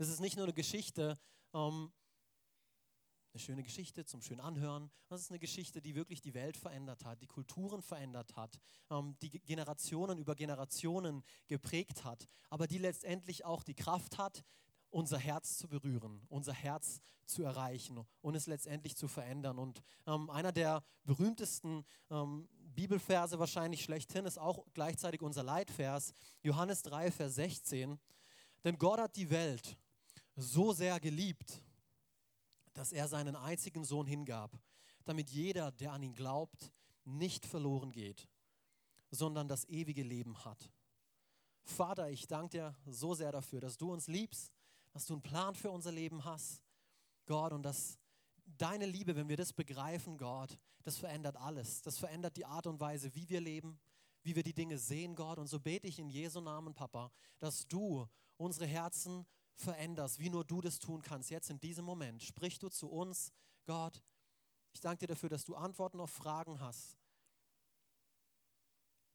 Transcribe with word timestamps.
Es 0.00 0.08
ist 0.08 0.20
nicht 0.20 0.36
nur 0.36 0.46
eine 0.46 0.54
Geschichte, 0.54 1.18
ähm, 1.52 1.92
eine 3.34 3.38
schöne 3.38 3.62
Geschichte 3.62 4.06
zum 4.06 4.22
schön 4.22 4.40
anhören. 4.40 4.90
Das 5.08 5.20
ist 5.20 5.30
eine 5.30 5.38
Geschichte, 5.38 5.82
die 5.82 5.94
wirklich 5.94 6.22
die 6.22 6.32
Welt 6.32 6.56
verändert 6.56 7.04
hat, 7.04 7.20
die 7.20 7.26
Kulturen 7.26 7.82
verändert 7.82 8.34
hat, 8.34 8.58
ähm, 8.88 9.14
die 9.20 9.28
Generationen 9.28 10.16
über 10.16 10.34
Generationen 10.36 11.22
geprägt 11.48 12.02
hat, 12.02 12.26
aber 12.48 12.66
die 12.66 12.78
letztendlich 12.78 13.44
auch 13.44 13.62
die 13.62 13.74
Kraft 13.74 14.16
hat, 14.16 14.42
unser 14.88 15.18
Herz 15.18 15.58
zu 15.58 15.68
berühren, 15.68 16.24
unser 16.30 16.54
Herz 16.54 17.02
zu 17.26 17.42
erreichen 17.42 18.02
und 18.22 18.34
es 18.34 18.46
letztendlich 18.46 18.96
zu 18.96 19.06
verändern. 19.06 19.58
Und 19.58 19.82
ähm, 20.06 20.30
einer 20.30 20.50
der 20.50 20.82
berühmtesten 21.04 21.84
ähm, 22.08 22.48
Bibelverse 22.58 23.38
wahrscheinlich 23.38 23.84
schlechthin 23.84 24.24
ist 24.24 24.38
auch 24.38 24.64
gleichzeitig 24.72 25.20
unser 25.20 25.42
Leitvers, 25.42 26.14
Johannes 26.42 26.80
3, 26.84 27.10
Vers 27.10 27.34
16. 27.34 28.00
Denn 28.64 28.78
Gott 28.78 28.98
hat 28.98 29.16
die 29.16 29.28
Welt 29.28 29.76
so 30.40 30.72
sehr 30.72 30.98
geliebt, 31.00 31.62
dass 32.72 32.92
er 32.92 33.08
seinen 33.08 33.36
einzigen 33.36 33.84
Sohn 33.84 34.06
hingab, 34.06 34.58
damit 35.04 35.30
jeder, 35.30 35.72
der 35.72 35.92
an 35.92 36.02
ihn 36.02 36.14
glaubt, 36.14 36.72
nicht 37.04 37.46
verloren 37.46 37.92
geht, 37.92 38.28
sondern 39.10 39.48
das 39.48 39.64
ewige 39.68 40.02
Leben 40.02 40.44
hat. 40.44 40.70
Vater, 41.62 42.10
ich 42.10 42.26
danke 42.26 42.50
dir 42.50 42.76
so 42.86 43.14
sehr 43.14 43.32
dafür, 43.32 43.60
dass 43.60 43.76
du 43.76 43.92
uns 43.92 44.06
liebst, 44.06 44.52
dass 44.92 45.06
du 45.06 45.14
einen 45.14 45.22
Plan 45.22 45.54
für 45.54 45.70
unser 45.70 45.92
Leben 45.92 46.24
hast, 46.24 46.62
Gott, 47.26 47.52
und 47.52 47.62
dass 47.62 47.98
deine 48.58 48.86
Liebe, 48.86 49.14
wenn 49.14 49.28
wir 49.28 49.36
das 49.36 49.52
begreifen, 49.52 50.16
Gott, 50.16 50.58
das 50.82 50.96
verändert 50.96 51.36
alles. 51.36 51.82
Das 51.82 51.98
verändert 51.98 52.36
die 52.36 52.46
Art 52.46 52.66
und 52.66 52.80
Weise, 52.80 53.14
wie 53.14 53.28
wir 53.28 53.40
leben, 53.40 53.78
wie 54.22 54.34
wir 54.34 54.42
die 54.42 54.54
Dinge 54.54 54.78
sehen, 54.78 55.14
Gott. 55.14 55.38
Und 55.38 55.46
so 55.46 55.60
bete 55.60 55.86
ich 55.86 55.98
in 55.98 56.08
Jesu 56.08 56.40
Namen, 56.40 56.74
Papa, 56.74 57.10
dass 57.38 57.66
du 57.68 58.08
unsere 58.36 58.66
Herzen 58.66 59.26
veränderst, 59.60 60.18
wie 60.18 60.30
nur 60.30 60.44
du 60.44 60.60
das 60.60 60.78
tun 60.78 61.02
kannst. 61.02 61.30
Jetzt 61.30 61.50
in 61.50 61.60
diesem 61.60 61.84
Moment 61.84 62.22
sprich 62.22 62.58
du 62.58 62.68
zu 62.68 62.88
uns, 62.88 63.32
Gott. 63.66 64.02
Ich 64.72 64.80
danke 64.80 65.00
dir 65.00 65.08
dafür, 65.08 65.28
dass 65.28 65.44
du 65.44 65.54
Antworten 65.56 66.00
auf 66.00 66.10
Fragen 66.10 66.60
hast, 66.60 66.96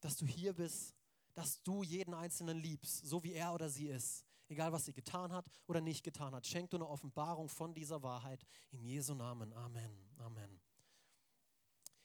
dass 0.02 0.18
du 0.18 0.26
hier 0.26 0.54
bist, 0.54 0.94
dass 1.34 1.62
du 1.64 1.84
jeden 1.84 2.14
Einzelnen 2.14 2.58
liebst, 2.58 3.06
so 3.06 3.24
wie 3.24 3.34
er 3.34 3.54
oder 3.54 3.70
sie 3.70 3.88
ist, 3.88 4.26
egal 4.48 4.72
was 4.72 4.86
sie 4.86 4.94
getan 4.94 5.32
hat 5.32 5.46
oder 5.68 5.82
nicht 5.82 6.04
getan 6.04 6.34
hat. 6.36 6.46
Schenk 6.46 6.70
du 6.70 6.78
eine 6.78 6.88
Offenbarung 6.88 7.50
von 7.50 7.74
dieser 7.74 8.04
Wahrheit 8.04 8.46
in 8.72 8.84
Jesu 8.84 9.14
Namen. 9.14 9.54
Amen. 9.54 9.98
Amen. 10.18 10.62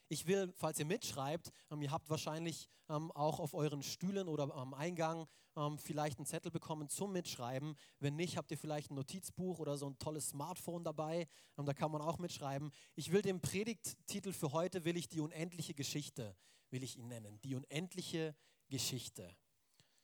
Ich 0.09 0.27
will, 0.27 0.53
falls 0.57 0.79
ihr 0.81 0.87
mitschreibt, 0.87 1.53
ähm, 1.71 1.83
ihr 1.83 1.93
habt 1.93 2.11
wahrscheinlich 2.11 2.69
ähm, 2.89 3.13
auch 3.13 3.39
auf 3.39 3.55
euren 3.55 3.83
Stühlen 3.83 4.27
oder 4.29 4.53
am 4.55 4.75
Eingang 4.75 5.29
ähm, 5.61 5.79
vielleicht 5.79 6.19
einen 6.19 6.27
Zettel 6.27 6.51
bekommen 6.51 6.89
zum 6.89 7.13
Mitschreiben. 7.13 7.77
Wenn 7.99 8.17
nicht, 8.17 8.37
habt 8.37 8.51
ihr 8.51 8.59
vielleicht 8.59 8.91
ein 8.91 8.95
Notizbuch 8.95 9.59
oder 9.59 9.77
so 9.77 9.87
ein 9.87 9.99
tolles 9.99 10.31
Smartphone 10.31 10.85
dabei. 10.85 11.29
Ähm, 11.59 11.67
da 11.67 11.75
kann 11.75 11.91
man 11.91 12.01
auch 12.01 12.19
mitschreiben. 12.19 12.71
Ich 12.95 13.13
will 13.13 13.23
den 13.23 13.41
Predigttitel 13.41 14.33
für 14.33 14.53
heute, 14.53 14.85
will 14.85 14.97
ich 14.97 15.09
die 15.09 15.21
unendliche 15.21 15.75
Geschichte, 15.75 16.35
will 16.71 16.83
ich 16.83 16.97
ihn 16.97 17.09
nennen. 17.09 17.41
Die 17.43 17.55
unendliche 17.55 18.35
Geschichte. 18.69 19.37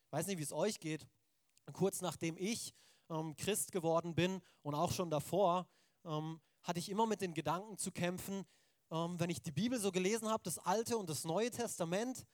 Ich 0.06 0.12
weiß 0.12 0.26
nicht, 0.26 0.38
wie 0.38 0.42
es 0.42 0.52
euch 0.52 0.78
geht. 0.78 1.06
Kurz 1.72 2.00
nachdem 2.00 2.36
ich 2.36 2.74
ähm, 3.08 3.34
Christ 3.36 3.72
geworden 3.72 4.14
bin 4.14 4.41
und 4.62 4.74
auch 4.74 4.92
schon 4.92 5.10
davor, 5.10 5.66
ähm, 6.04 6.41
hatte 6.62 6.78
ich 6.78 6.91
immer 6.91 7.06
mit 7.06 7.20
den 7.20 7.34
Gedanken 7.34 7.78
zu 7.78 7.91
kämpfen, 7.92 8.44
ähm, 8.91 9.18
wenn 9.18 9.30
ich 9.30 9.42
die 9.42 9.52
Bibel 9.52 9.80
so 9.80 9.91
gelesen 9.91 10.28
habe, 10.28 10.42
das 10.44 10.58
Alte 10.58 10.96
und 10.96 11.08
das 11.08 11.24
Neue 11.24 11.50
Testament, 11.50 12.24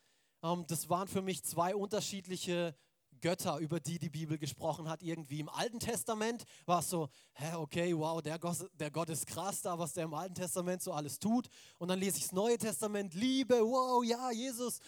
ähm, 0.42 0.66
das 0.66 0.90
waren 0.90 1.08
für 1.08 1.22
mich 1.22 1.44
zwei 1.44 1.74
unterschiedliche 1.74 2.74
Götter, 3.22 3.56
über 3.58 3.80
die 3.80 3.98
die 3.98 4.10
Bibel 4.10 4.36
gesprochen 4.36 4.88
hat. 4.88 5.02
Irgendwie 5.02 5.40
im 5.40 5.48
Alten 5.48 5.80
Testament 5.80 6.44
war 6.66 6.80
es 6.80 6.90
so, 6.90 7.08
hä, 7.32 7.54
okay, 7.54 7.96
wow, 7.96 8.20
der 8.20 8.38
Gott, 8.38 8.68
der 8.74 8.90
Gott 8.90 9.08
ist 9.08 9.26
krass 9.26 9.62
da, 9.62 9.78
was 9.78 9.94
der 9.94 10.04
im 10.04 10.12
Alten 10.12 10.34
Testament 10.34 10.82
so 10.82 10.92
alles 10.92 11.18
tut. 11.18 11.48
Und 11.78 11.88
dann 11.88 11.98
lese 11.98 12.18
ich 12.18 12.24
das 12.24 12.32
Neue 12.32 12.58
Testament, 12.58 13.14
Liebe, 13.14 13.54
wow, 13.62 14.04
ja, 14.04 14.30
Jesus, 14.30 14.80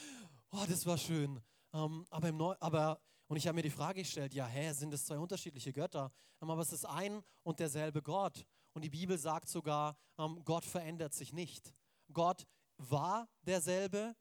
oh, 0.50 0.64
das 0.68 0.84
war 0.84 0.98
schön. 0.98 1.40
Ähm, 1.72 2.04
aber, 2.10 2.28
im 2.28 2.36
Neu 2.36 2.54
aber 2.60 3.00
und 3.26 3.38
ich 3.38 3.46
habe 3.46 3.56
mir 3.56 3.62
die 3.62 3.70
Frage 3.70 4.02
gestellt, 4.02 4.34
ja, 4.34 4.46
hä, 4.46 4.72
sind 4.72 4.90
das 4.92 5.06
zwei 5.06 5.18
unterschiedliche 5.18 5.72
Götter? 5.72 6.12
Aber 6.40 6.58
es 6.58 6.72
ist 6.72 6.84
ein 6.84 7.22
und 7.42 7.58
derselbe 7.58 8.02
Gott. 8.02 8.44
Und 8.74 8.82
die 8.82 8.90
Bibel 8.90 9.16
sagt 9.16 9.48
sogar, 9.48 9.96
ähm, 10.18 10.42
Gott 10.44 10.64
verändert 10.64 11.14
sich 11.14 11.32
nicht. 11.32 11.72
Gott 12.12 12.46
war 12.76 13.28
derselbe, 13.42 14.14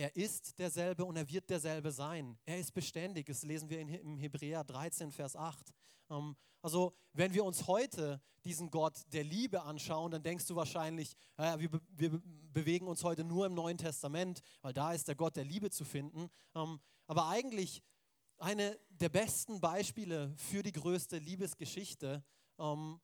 er 0.00 0.16
ist 0.16 0.58
derselbe 0.58 1.04
und 1.04 1.16
er 1.16 1.28
wird 1.28 1.50
derselbe 1.50 1.92
sein. 1.92 2.38
Er 2.46 2.58
ist 2.58 2.72
beständig. 2.72 3.26
Das 3.26 3.42
lesen 3.42 3.68
wir 3.68 3.78
in, 3.78 4.16
Hebräer 4.16 4.64
13, 4.64 5.12
Vers 5.12 5.36
8. 5.36 5.74
Ähm, 6.08 6.36
also, 6.62 6.94
wenn 7.12 7.34
wir 7.34 7.44
uns 7.44 7.66
heute 7.66 8.22
diesen 8.46 8.70
Gott 8.70 8.98
der 9.12 9.24
Liebe 9.24 9.62
anschauen, 9.62 10.10
dann 10.10 10.22
denkst 10.22 10.46
du 10.46 10.56
wahrscheinlich, 10.56 11.14
wir, 11.36 12.22
bewegen 12.50 12.88
uns 12.88 13.04
heute 13.04 13.24
nur 13.24 13.44
im 13.44 13.52
Neuen 13.52 13.76
Testament, 13.76 14.40
weil 14.62 14.72
da 14.72 14.94
ist 14.94 15.06
der 15.06 15.16
Gott 15.16 15.36
der 15.36 15.44
Liebe 15.44 15.68
zu 15.68 15.84
finden. 15.84 16.30
Ähm, 16.54 16.80
aber 17.06 17.28
eigentlich 17.28 17.82
eine 18.38 18.78
der 18.88 19.10
besten 19.10 19.60
Beispiele 19.60 20.32
für 20.38 20.62
die 20.62 20.72
größte 20.72 21.18
Liebesgeschichte 21.18 22.24
ähm, 22.58 22.98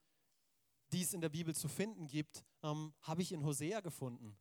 die 0.92 1.02
es 1.02 1.12
in 1.12 1.20
der 1.20 1.30
Bibel 1.30 1.52
zu 1.52 1.68
finden 1.68 2.06
gibt, 2.06 2.44
habe 2.62 3.22
ich 3.22 3.32
in 3.32 3.44
Hosea 3.44 3.80
gefunden. 3.80 4.36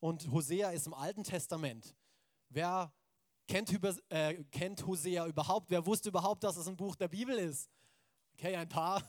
Und 0.00 0.30
Hosea 0.30 0.70
ist 0.70 0.86
im 0.86 0.94
Alten 0.94 1.22
Testament. 1.22 1.94
Wer 2.48 2.92
kennt, 3.46 3.70
äh, 4.08 4.42
kennt 4.50 4.86
Hosea 4.86 5.26
überhaupt? 5.26 5.70
Wer 5.70 5.84
wusste 5.84 6.08
überhaupt, 6.08 6.42
dass 6.42 6.56
es 6.56 6.66
ein 6.66 6.76
Buch 6.76 6.96
der 6.96 7.08
Bibel 7.08 7.36
ist? 7.38 7.70
Okay, 8.32 8.56
ein 8.56 8.68
paar. 8.68 9.02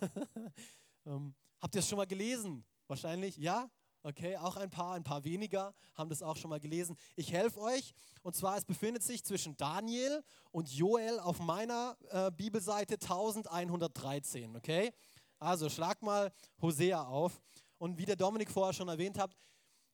ähm, 1.06 1.34
habt 1.60 1.74
ihr 1.76 1.80
es 1.80 1.88
schon 1.88 1.98
mal 1.98 2.08
gelesen? 2.08 2.66
Wahrscheinlich, 2.88 3.38
ja? 3.38 3.72
Okay, 4.04 4.36
auch 4.36 4.58
ein 4.58 4.70
paar, 4.70 4.96
ein 4.96 5.04
paar 5.04 5.24
weniger 5.24 5.76
haben 5.94 6.10
das 6.10 6.24
auch 6.24 6.36
schon 6.36 6.50
mal 6.50 6.60
gelesen. 6.60 6.98
Ich 7.16 7.32
helfe 7.32 7.62
euch. 7.62 7.94
Und 8.24 8.36
zwar, 8.36 8.58
es 8.58 8.66
befindet 8.66 9.04
sich 9.04 9.24
zwischen 9.24 9.56
Daniel 9.58 10.24
und 10.52 10.74
Joel 10.74 11.20
auf 11.20 11.40
meiner 11.40 11.96
äh, 12.10 12.32
Bibelseite 12.32 12.96
1113. 12.96 14.56
Okay? 14.56 14.92
Also 15.38 15.70
schlag 15.70 16.02
mal 16.02 16.34
Hosea 16.62 17.04
auf. 17.04 17.40
Und 17.78 17.98
wie 17.98 18.06
der 18.06 18.16
Dominik 18.16 18.50
vorher 18.50 18.74
schon 18.74 18.90
erwähnt 18.90 19.20
hat, 19.20 19.36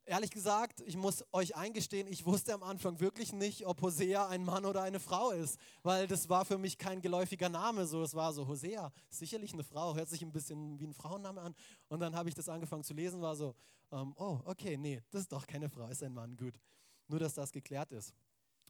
ehrlich 0.08 0.32
gesagt, 0.32 0.82
ich 0.82 0.96
muss 0.96 1.24
euch 1.32 1.56
eingestehen, 1.56 2.08
ich 2.08 2.26
wusste 2.26 2.54
am 2.54 2.64
Anfang 2.64 3.00
wirklich 3.00 3.34
nicht, 3.34 3.66
ob 3.66 3.82
Hosea 3.82 4.28
ein 4.28 4.44
Mann 4.44 4.66
oder 4.66 4.82
eine 4.82 5.00
Frau 5.00 5.32
ist, 5.32 5.60
weil 5.84 6.08
das 6.08 6.30
war 6.30 6.46
für 6.46 6.58
mich 6.58 6.78
kein 6.78 7.02
geläufiger 7.02 7.50
Name. 7.50 7.86
So, 7.86 8.02
es 8.04 8.14
war 8.14 8.34
so 8.34 8.48
Hosea, 8.48 8.92
sicherlich 9.10 9.54
eine 9.54 9.64
Frau, 9.64 9.96
hört 9.96 10.10
sich 10.10 10.22
ein 10.22 10.32
bisschen 10.32 10.80
wie 10.80 10.88
ein 10.88 10.94
Frauenname 10.94 11.42
an. 11.42 11.56
Und 11.90 12.00
dann 12.00 12.16
habe 12.16 12.30
ich 12.30 12.36
das 12.36 12.50
angefangen 12.50 12.84
zu 12.84 12.94
lesen, 12.94 13.22
war 13.22 13.36
so, 13.36 13.56
ähm, 13.92 14.14
oh, 14.18 14.40
okay, 14.46 14.78
nee, 14.78 15.02
das 15.12 15.22
ist 15.22 15.32
doch 15.32 15.46
keine 15.46 15.70
Frau, 15.70 15.88
ist 15.88 16.04
ein 16.04 16.14
Mann, 16.14 16.36
gut. 16.36 16.60
Nur, 17.08 17.20
dass 17.20 17.34
das 17.34 17.52
geklärt 17.52 17.92
ist. 17.92 18.14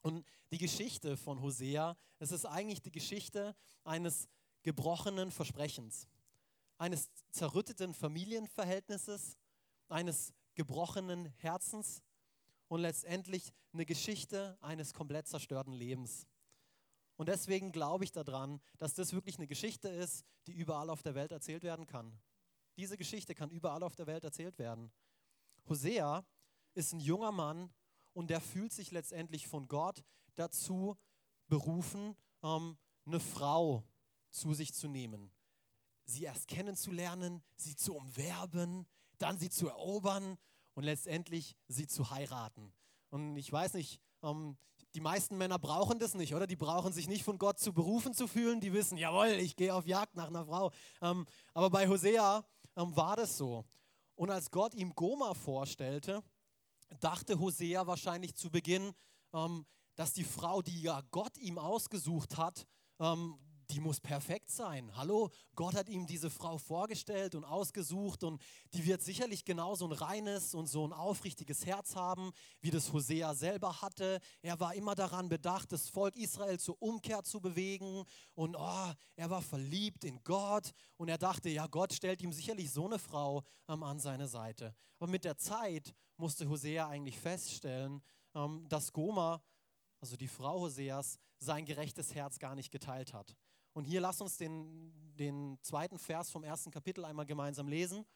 Und 0.02 0.25
die 0.52 0.58
Geschichte 0.58 1.18
von 1.18 1.42
Hosea, 1.42 1.96
es 2.19 2.31
ist 2.31 2.46
eigentlich 2.46 2.81
die 2.81 2.92
Geschichte 2.92 3.56
eines 3.84 4.28
gebrochenen 4.62 5.31
Versprechens 5.31 6.08
eines 6.78 7.09
zerrütteten 7.31 7.94
Familienverhältnisses, 7.94 9.38
eines 9.90 10.34
gebrochenen 10.57 11.28
Herzens 11.38 12.03
und 12.68 12.81
letztendlich 12.81 13.53
eine 13.72 13.85
Geschichte 13.85 14.57
eines 14.59 14.94
komplett 14.94 15.28
zerstörten 15.28 15.72
Lebens. 15.72 16.28
Und 17.16 17.29
deswegen 17.29 17.72
glaube 17.72 18.03
ich 18.03 18.12
daran, 18.12 18.59
dass 18.78 18.94
das 18.94 19.13
wirklich 19.13 19.38
eine 19.38 19.47
Geschichte 19.47 19.88
ist, 19.88 20.25
die 20.47 20.51
überall 20.51 20.90
auf 20.90 21.01
der 21.03 21.16
Welt 21.16 21.31
erzählt 21.31 21.63
werden 21.63 21.88
kann. 21.88 22.19
Diese 22.75 22.97
Geschichte 22.97 23.34
kann 23.34 23.50
überall 23.50 23.84
auf 23.84 23.95
der 23.95 24.07
Welt 24.07 24.23
erzählt 24.23 24.59
werden. 24.59 24.91
Hosea 25.69 26.25
ist 26.74 26.91
ein 26.91 27.00
junger 27.00 27.31
Mann 27.31 27.72
und 28.13 28.29
der 28.29 28.41
fühlt 28.41 28.74
sich 28.74 28.91
letztendlich 28.91 29.47
von 29.47 29.68
Gott 29.68 30.03
dazu 30.35 30.97
berufen, 31.47 32.16
ähm, 32.44 32.78
eine 33.06 33.19
Frau 33.19 33.84
zu 34.29 34.53
sich 34.53 34.74
zu 34.74 34.88
nehmen 34.88 35.31
sie 36.07 36.24
erst 36.24 36.47
kennenzulernen, 36.47 37.44
sie 37.56 37.75
zu 37.75 37.95
umwerben, 37.95 38.88
dann 39.18 39.38
sie 39.38 39.50
zu 39.50 39.68
erobern 39.68 40.38
und 40.74 40.84
letztendlich 40.84 41.56
sie 41.68 41.88
zu 41.88 42.12
heiraten. 42.12 42.74
Und 43.10 43.36
ich 43.38 43.52
weiß 43.52 43.74
nicht, 43.74 44.00
ähm, 44.24 44.58
die 44.94 45.02
meisten 45.02 45.38
Männer 45.38 45.60
brauchen 45.60 46.00
das 46.00 46.16
nicht, 46.16 46.34
oder? 46.34 46.48
Die 46.48 46.56
brauchen 46.56 46.92
sich 46.94 47.08
nicht 47.08 47.24
von 47.24 47.38
Gott 47.38 47.60
zu 47.60 47.74
berufen 47.74 48.14
zu 48.14 48.28
fühlen. 48.28 48.60
Die 48.60 48.74
wissen, 48.74 48.98
jawohl, 48.98 49.28
ich 49.28 49.56
gehe 49.56 49.74
auf 49.74 49.86
Jagd 49.86 50.16
nach 50.16 50.28
einer 50.28 50.46
Frau. 50.46 50.72
Ähm, 51.02 51.25
aber 51.54 51.69
bei 51.69 51.88
Hosea 51.88 52.44
ähm, 52.75 52.96
war 52.96 53.16
das 53.16 53.38
so. 53.38 53.66
Und 54.16 54.31
als 54.31 54.50
Gott 54.50 54.74
ihm 54.74 54.96
Goma 54.96 55.34
vorstellte, 55.34 56.24
dachte 57.00 57.40
Hosea 57.40 57.86
wahrscheinlich 57.86 58.36
zu 58.36 58.50
Beginn, 58.50 58.94
ähm, 59.34 59.66
dass 59.96 60.13
die 60.13 60.24
Frau, 60.24 60.62
die 60.62 60.81
ja 60.81 61.02
Gott 61.12 61.38
ihm 61.38 61.58
ausgesucht 61.58 62.38
hat, 62.38 62.66
ähm, 63.00 63.38
die 63.77 63.81
muss 63.81 64.00
perfekt 64.00 64.50
sein. 64.50 64.91
Hallo, 64.95 65.29
Gott 65.53 65.75
hat 65.75 65.88
ihm 65.88 66.07
diese 66.07 66.31
Frau 66.31 66.57
vorgestellt 66.57 67.35
und 67.35 67.44
ausgesucht 67.44 68.24
und 68.24 68.41
die 68.74 68.83
wird 68.88 69.03
sicherlich 69.03 69.45
genauso 69.45 69.85
ein 69.85 69.91
reines 69.91 70.56
und 70.56 70.65
so 70.65 70.83
ein 70.83 70.94
aufrichtiges 70.94 71.63
Herz 71.63 71.95
haben, 71.95 72.31
wie 72.59 72.71
das 72.71 72.91
Hosea 72.91 73.35
selber 73.35 73.79
hatte. 73.83 74.19
Er 74.41 74.59
war 74.59 74.74
immer 74.74 74.95
daran 74.95 75.29
bedacht, 75.29 75.71
das 75.71 75.89
Volk 75.89 76.15
Israel 76.15 76.59
zur 76.59 76.81
Umkehr 76.81 77.24
zu 77.24 77.39
bewegen 77.39 78.03
und 78.33 78.56
oh, 78.56 78.94
er 79.15 79.29
war 79.29 79.44
verliebt 79.44 80.06
in 80.06 80.24
Gott 80.24 80.71
und 80.95 81.09
er 81.09 81.19
dachte, 81.19 81.50
ja, 81.50 81.68
Gott 81.68 81.94
stellt 81.94 82.24
ihm 82.24 82.33
sicherlich 82.33 82.71
so 82.71 82.88
eine 82.88 82.97
Frau 82.97 83.44
an 83.68 84.00
seine 84.00 84.27
Seite. 84.27 84.74
Aber 84.97 85.12
mit 85.12 85.24
der 85.24 85.38
Zeit 85.38 85.94
musste 86.15 86.50
Hosea 86.50 86.88
eigentlich 86.88 87.19
feststellen, 87.19 88.01
ähm, 88.33 88.65
dass 88.69 88.91
Goma, 88.91 89.39
also 90.01 90.18
die 90.18 90.27
Frau 90.27 90.62
Hoseas, 90.62 91.19
sein 91.38 91.65
gerechtes 91.65 92.15
Herz 92.15 92.39
gar 92.39 92.56
nicht 92.56 92.71
geteilt 92.71 93.13
hat. 93.13 93.35
Und 93.77 93.85
hier 93.85 94.01
lass 94.01 94.21
uns 94.21 94.38
den, 94.38 94.91
den 95.19 95.59
zweiten 95.62 96.00
Vers 96.00 96.31
vom 96.31 96.44
ersten 96.44 96.71
Kapitel 96.71 97.06
einmal 97.06 97.27
gemeinsam 97.27 97.68
lesen. 97.68 98.07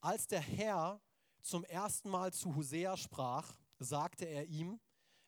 Als 0.00 0.26
der 0.26 0.40
Herr 0.40 1.02
zum 1.42 1.64
ersten 1.64 2.08
Mal 2.08 2.32
zu 2.32 2.56
Hosea 2.56 2.96
sprach, 2.96 3.58
sagte 3.78 4.24
er 4.24 4.46
ihm, 4.46 4.80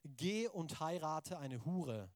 geh 0.04 0.48
und 0.48 0.80
heirate 0.80 1.38
eine 1.38 1.62
Hure. 1.66 2.10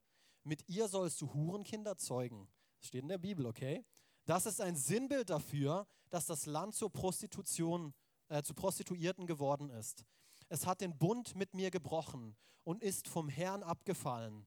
Mit 0.45 0.67
ihr 0.67 0.89
sollst 0.89 1.21
du 1.21 1.35
Hurenkinder 1.35 1.99
zeugen. 1.99 2.49
Das 2.79 2.89
steht 2.89 3.03
in 3.03 3.11
der 3.11 3.19
Bibel, 3.19 3.45
okay? 3.45 3.85
Das 4.25 4.47
ist 4.47 4.63
ein 4.63 4.75
Sinnbild 4.75 5.29
dafür, 5.29 5.87
dass 6.09 6.25
das 6.25 6.47
Land 6.47 6.75
zur 6.75 6.91
Prostitution, 6.91 7.93
äh, 8.29 8.43
zu 8.43 8.55
Prostituierten 8.55 9.27
geworden 9.27 9.69
ist. 9.69 10.07
Es 10.49 10.65
hat 10.65 10.81
den 10.81 10.97
Bund 10.97 11.37
mit 11.37 11.53
mir 11.53 11.71
gebrochen 11.71 12.35
und 12.65 12.83
ist 12.83 13.09
vom 13.09 13.29
Herrn 13.29 13.63
abgefallen 13.63 14.47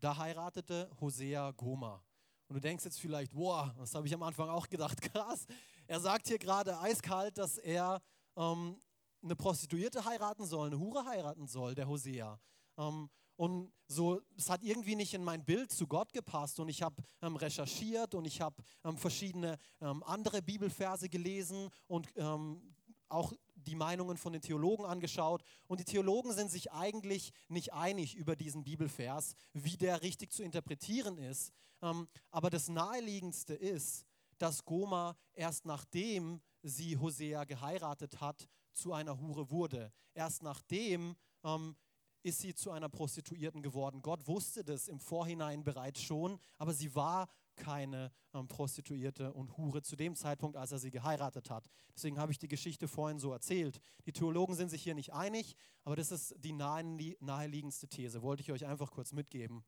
da 0.00 0.16
heiratete 0.16 0.90
Hosea 1.00 1.50
Goma. 1.52 2.02
Und 2.48 2.54
du 2.54 2.60
denkst 2.60 2.84
jetzt 2.84 3.00
vielleicht, 3.00 3.34
wow, 3.34 3.70
das 3.76 3.94
habe 3.94 4.06
ich 4.06 4.14
am 4.14 4.22
Anfang 4.22 4.48
auch 4.48 4.68
gedacht, 4.68 5.00
krass. 5.12 5.46
Er 5.86 6.00
sagt 6.00 6.28
hier 6.28 6.38
gerade 6.38 6.78
eiskalt, 6.80 7.38
dass 7.38 7.58
er 7.58 8.00
ähm, 8.36 8.80
eine 9.22 9.36
Prostituierte 9.36 10.04
heiraten 10.04 10.46
soll, 10.46 10.68
eine 10.68 10.78
Hure 10.78 11.04
heiraten 11.04 11.46
soll, 11.46 11.74
der 11.74 11.88
Hosea. 11.88 12.38
Ähm, 12.78 13.08
und 13.36 13.70
so, 13.86 14.20
es 14.36 14.48
hat 14.48 14.62
irgendwie 14.62 14.96
nicht 14.96 15.12
in 15.12 15.22
mein 15.22 15.44
Bild 15.44 15.70
zu 15.70 15.86
Gott 15.86 16.12
gepasst. 16.12 16.58
Und 16.58 16.68
ich 16.68 16.82
habe 16.82 17.02
ähm, 17.20 17.36
recherchiert 17.36 18.14
und 18.14 18.24
ich 18.24 18.40
habe 18.40 18.56
ähm, 18.84 18.96
verschiedene 18.96 19.58
ähm, 19.80 20.02
andere 20.04 20.40
Bibelverse 20.40 21.08
gelesen 21.08 21.68
und 21.86 22.08
ähm, 22.16 22.75
auch 23.08 23.32
die 23.54 23.74
Meinungen 23.74 24.16
von 24.16 24.32
den 24.32 24.42
Theologen 24.42 24.84
angeschaut 24.84 25.42
und 25.66 25.80
die 25.80 25.84
Theologen 25.84 26.32
sind 26.32 26.50
sich 26.50 26.72
eigentlich 26.72 27.32
nicht 27.48 27.72
einig 27.72 28.14
über 28.14 28.36
diesen 28.36 28.64
Bibelvers, 28.64 29.34
wie 29.52 29.76
der 29.76 30.02
richtig 30.02 30.32
zu 30.32 30.42
interpretieren 30.42 31.18
ist. 31.18 31.52
Ähm, 31.82 32.08
aber 32.30 32.50
das 32.50 32.68
Naheliegendste 32.68 33.54
ist, 33.54 34.04
dass 34.38 34.64
Goma 34.64 35.16
erst 35.32 35.64
nachdem 35.64 36.40
sie 36.62 36.96
Hosea 36.96 37.44
geheiratet 37.44 38.20
hat, 38.20 38.48
zu 38.72 38.92
einer 38.92 39.18
Hure 39.20 39.50
wurde. 39.50 39.92
Erst 40.14 40.42
nachdem 40.42 41.16
ähm, 41.44 41.76
ist 42.22 42.40
sie 42.40 42.54
zu 42.54 42.70
einer 42.70 42.88
Prostituierten 42.88 43.62
geworden. 43.62 44.02
Gott 44.02 44.26
wusste 44.26 44.64
das 44.64 44.88
im 44.88 45.00
Vorhinein 45.00 45.62
bereits 45.62 46.02
schon, 46.02 46.38
aber 46.58 46.74
sie 46.74 46.94
war 46.94 47.28
keine 47.56 48.12
ähm, 48.34 48.46
Prostituierte 48.48 49.32
und 49.32 49.56
Hure 49.56 49.82
zu 49.82 49.96
dem 49.96 50.14
Zeitpunkt, 50.14 50.56
als 50.56 50.72
er 50.72 50.78
sie 50.78 50.90
geheiratet 50.90 51.50
hat. 51.50 51.68
Deswegen 51.94 52.18
habe 52.18 52.32
ich 52.32 52.38
die 52.38 52.48
Geschichte 52.48 52.88
vorhin 52.88 53.18
so 53.18 53.32
erzählt. 53.32 53.80
Die 54.06 54.12
Theologen 54.12 54.54
sind 54.54 54.68
sich 54.68 54.82
hier 54.82 54.94
nicht 54.94 55.12
einig, 55.12 55.56
aber 55.84 55.96
das 55.96 56.12
ist 56.12 56.34
die 56.38 56.52
naheliegendste 56.52 57.88
These, 57.88 58.22
wollte 58.22 58.42
ich 58.42 58.52
euch 58.52 58.66
einfach 58.66 58.90
kurz 58.90 59.12
mitgeben. 59.12 59.64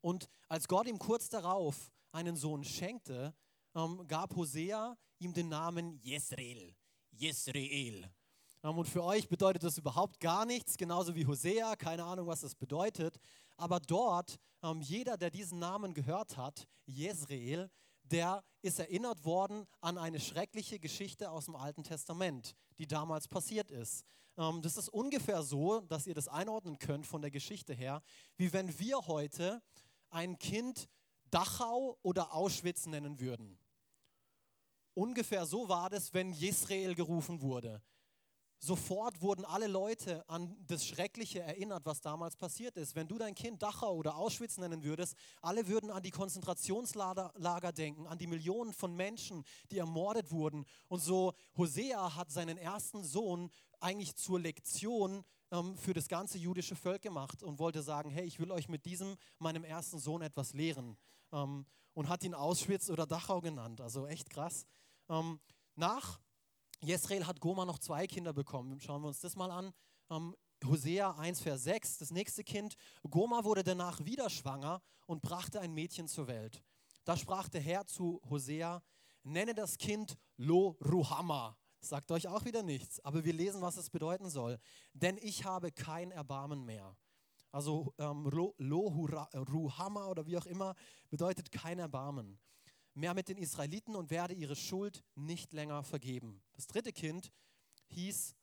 Und 0.00 0.28
als 0.48 0.68
Gott 0.68 0.86
ihm 0.86 0.98
kurz 0.98 1.28
darauf 1.28 1.90
einen 2.12 2.36
Sohn 2.36 2.64
schenkte, 2.64 3.34
ähm, 3.74 4.06
gab 4.06 4.34
Hosea 4.36 4.96
ihm 5.18 5.32
den 5.32 5.48
Namen 5.48 5.98
Jesreel. 6.00 6.74
Jesreel. 7.10 8.10
Ähm, 8.62 8.78
und 8.78 8.88
für 8.88 9.04
euch 9.04 9.28
bedeutet 9.28 9.62
das 9.62 9.78
überhaupt 9.78 10.20
gar 10.20 10.44
nichts, 10.46 10.76
genauso 10.76 11.14
wie 11.14 11.26
Hosea, 11.26 11.76
keine 11.76 12.04
Ahnung, 12.04 12.26
was 12.26 12.40
das 12.40 12.54
bedeutet. 12.54 13.18
Aber 13.56 13.80
dort, 13.80 14.38
ähm, 14.62 14.82
jeder, 14.82 15.16
der 15.16 15.30
diesen 15.30 15.58
Namen 15.58 15.94
gehört 15.94 16.36
hat, 16.36 16.66
Jezreel, 16.86 17.70
der 18.02 18.44
ist 18.62 18.78
erinnert 18.78 19.24
worden 19.24 19.66
an 19.80 19.98
eine 19.98 20.20
schreckliche 20.20 20.78
Geschichte 20.78 21.30
aus 21.30 21.46
dem 21.46 21.56
Alten 21.56 21.82
Testament, 21.82 22.54
die 22.78 22.86
damals 22.86 23.28
passiert 23.28 23.70
ist. 23.70 24.04
Ähm, 24.36 24.62
das 24.62 24.76
ist 24.76 24.88
ungefähr 24.88 25.42
so, 25.42 25.80
dass 25.80 26.06
ihr 26.06 26.14
das 26.14 26.28
einordnen 26.28 26.78
könnt 26.78 27.06
von 27.06 27.22
der 27.22 27.30
Geschichte 27.30 27.74
her, 27.74 28.02
wie 28.36 28.52
wenn 28.52 28.78
wir 28.78 29.06
heute 29.06 29.62
ein 30.10 30.38
Kind 30.38 30.88
Dachau 31.30 31.98
oder 32.02 32.32
Auschwitz 32.32 32.86
nennen 32.86 33.20
würden. 33.20 33.58
Ungefähr 34.94 35.44
so 35.44 35.68
war 35.68 35.90
das, 35.90 36.14
wenn 36.14 36.32
Jezreel 36.32 36.94
gerufen 36.94 37.42
wurde. 37.42 37.82
Sofort 38.58 39.20
wurden 39.20 39.44
alle 39.44 39.66
Leute 39.66 40.28
an 40.28 40.56
das 40.66 40.86
Schreckliche 40.86 41.40
erinnert, 41.40 41.84
was 41.84 42.00
damals 42.00 42.36
passiert 42.36 42.76
ist. 42.76 42.94
Wenn 42.94 43.06
du 43.06 43.18
dein 43.18 43.34
Kind 43.34 43.62
Dachau 43.62 43.94
oder 43.94 44.16
Auschwitz 44.16 44.56
nennen 44.56 44.82
würdest, 44.82 45.14
alle 45.42 45.68
würden 45.68 45.90
an 45.90 46.02
die 46.02 46.10
Konzentrationslager 46.10 47.72
denken, 47.72 48.06
an 48.06 48.18
die 48.18 48.26
Millionen 48.26 48.72
von 48.72 48.94
Menschen, 48.94 49.44
die 49.70 49.78
ermordet 49.78 50.30
wurden. 50.30 50.64
Und 50.88 51.00
so 51.00 51.34
Hosea 51.56 52.16
hat 52.16 52.30
seinen 52.30 52.56
ersten 52.56 53.04
Sohn 53.04 53.50
eigentlich 53.78 54.16
zur 54.16 54.40
Lektion 54.40 55.24
ähm, 55.50 55.76
für 55.76 55.92
das 55.92 56.08
ganze 56.08 56.38
jüdische 56.38 56.76
Volk 56.76 57.02
gemacht 57.02 57.42
und 57.42 57.58
wollte 57.58 57.82
sagen, 57.82 58.10
hey, 58.10 58.24
ich 58.24 58.40
will 58.40 58.50
euch 58.50 58.68
mit 58.68 58.86
diesem, 58.86 59.16
meinem 59.38 59.64
ersten 59.64 59.98
Sohn 59.98 60.22
etwas 60.22 60.54
lehren. 60.54 60.96
Ähm, 61.32 61.66
und 61.92 62.08
hat 62.08 62.24
ihn 62.24 62.34
Auschwitz 62.34 62.90
oder 62.90 63.06
Dachau 63.06 63.40
genannt. 63.40 63.80
Also 63.80 64.06
echt 64.06 64.28
krass. 64.28 64.66
Ähm, 65.08 65.40
nach 65.74 66.20
Jesrael 66.80 67.26
hat 67.26 67.40
Goma 67.40 67.64
noch 67.64 67.78
zwei 67.78 68.06
Kinder 68.06 68.32
bekommen. 68.32 68.78
Schauen 68.80 69.02
wir 69.02 69.08
uns 69.08 69.20
das 69.20 69.36
mal 69.36 69.50
an. 69.50 69.72
Ähm, 70.10 70.36
Hosea 70.64 71.12
1, 71.12 71.40
Vers 71.40 71.64
6, 71.64 71.98
das 71.98 72.10
nächste 72.10 72.44
Kind. 72.44 72.76
Goma 73.08 73.44
wurde 73.44 73.62
danach 73.62 74.04
wieder 74.04 74.30
schwanger 74.30 74.82
und 75.06 75.22
brachte 75.22 75.60
ein 75.60 75.72
Mädchen 75.72 76.08
zur 76.08 76.26
Welt. 76.26 76.62
Da 77.04 77.16
sprach 77.16 77.48
der 77.48 77.60
Herr 77.60 77.86
zu 77.86 78.20
Hosea, 78.28 78.82
nenne 79.22 79.54
das 79.54 79.78
Kind 79.78 80.16
Lo 80.36 80.76
Ruhama. 80.84 81.56
Sagt 81.80 82.10
euch 82.10 82.26
auch 82.26 82.44
wieder 82.44 82.62
nichts, 82.62 83.00
aber 83.04 83.24
wir 83.24 83.32
lesen, 83.32 83.62
was 83.62 83.76
es 83.76 83.90
bedeuten 83.90 84.28
soll. 84.28 84.58
Denn 84.92 85.18
ich 85.18 85.44
habe 85.44 85.70
kein 85.72 86.10
Erbarmen 86.10 86.64
mehr. 86.64 86.96
Also 87.52 87.94
ähm, 87.98 88.28
Lo, 88.28 88.88
Ruhama 88.88 90.06
oder 90.08 90.26
wie 90.26 90.36
auch 90.36 90.46
immer 90.46 90.74
bedeutet 91.10 91.52
kein 91.52 91.78
Erbarmen 91.78 92.38
mehr 92.96 93.14
mit 93.14 93.28
den 93.28 93.38
Israeliten 93.38 93.94
und 93.94 94.10
werde 94.10 94.34
ihre 94.34 94.56
Schuld 94.56 95.04
nicht 95.14 95.52
länger 95.52 95.82
vergeben. 95.82 96.42
Das 96.54 96.66
dritte 96.66 96.92
Kind 96.92 97.30
hieß, 97.88 98.34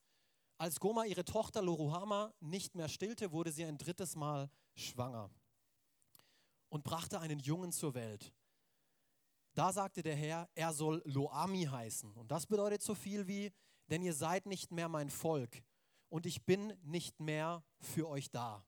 als 0.57 0.79
Goma 0.79 1.05
ihre 1.05 1.25
Tochter 1.25 1.61
Loruhama 1.61 2.33
nicht 2.39 2.75
mehr 2.75 2.87
stillte, 2.87 3.31
wurde 3.31 3.51
sie 3.51 3.65
ein 3.65 3.77
drittes 3.77 4.15
Mal 4.15 4.49
schwanger 4.75 5.29
und 6.69 6.83
brachte 6.83 7.19
einen 7.19 7.39
Jungen 7.39 7.71
zur 7.71 7.93
Welt. 7.93 8.33
Da 9.55 9.71
sagte 9.71 10.01
der 10.01 10.15
Herr, 10.15 10.49
er 10.55 10.73
soll 10.73 11.01
Loami 11.05 11.65
heißen. 11.65 12.13
Und 12.13 12.31
das 12.31 12.47
bedeutet 12.47 12.81
so 12.81 12.95
viel 12.95 13.27
wie, 13.27 13.51
denn 13.89 14.01
ihr 14.01 14.13
seid 14.13 14.45
nicht 14.45 14.71
mehr 14.71 14.89
mein 14.89 15.09
Volk 15.09 15.63
und 16.09 16.25
ich 16.25 16.45
bin 16.45 16.73
nicht 16.83 17.19
mehr 17.19 17.63
für 17.79 18.07
euch 18.07 18.31
da. 18.31 18.65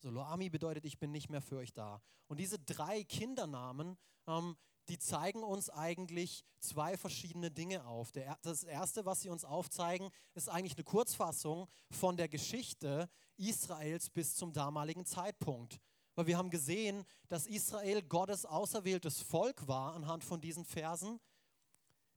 So 0.00 0.10
Loami 0.10 0.50
bedeutet, 0.50 0.84
ich 0.84 0.98
bin 0.98 1.10
nicht 1.10 1.30
mehr 1.30 1.42
für 1.42 1.56
euch 1.56 1.72
da. 1.72 2.00
Und 2.28 2.38
diese 2.38 2.58
drei 2.58 3.02
Kindernamen, 3.04 3.96
ähm, 4.26 4.56
die 4.88 4.98
zeigen 4.98 5.42
uns 5.42 5.70
eigentlich 5.70 6.44
zwei 6.60 6.96
verschiedene 6.96 7.50
Dinge 7.50 7.86
auf. 7.86 8.10
das 8.42 8.64
Erste, 8.64 9.04
was 9.04 9.20
sie 9.22 9.28
uns 9.28 9.44
aufzeigen, 9.44 10.10
ist 10.34 10.48
eigentlich 10.48 10.74
eine 10.74 10.84
Kurzfassung 10.84 11.68
von 11.90 12.16
der 12.16 12.28
Geschichte 12.28 13.08
Israels 13.36 14.10
bis 14.10 14.34
zum 14.34 14.52
damaligen 14.52 15.04
Zeitpunkt. 15.04 15.78
Weil 16.14 16.26
wir 16.26 16.38
haben 16.38 16.50
gesehen, 16.50 17.04
dass 17.28 17.46
Israel 17.46 18.02
Gottes 18.02 18.44
auserwähltes 18.44 19.20
Volk 19.20 19.68
war 19.68 19.94
anhand 19.94 20.24
von 20.24 20.40
diesen 20.40 20.64
Versen, 20.64 21.20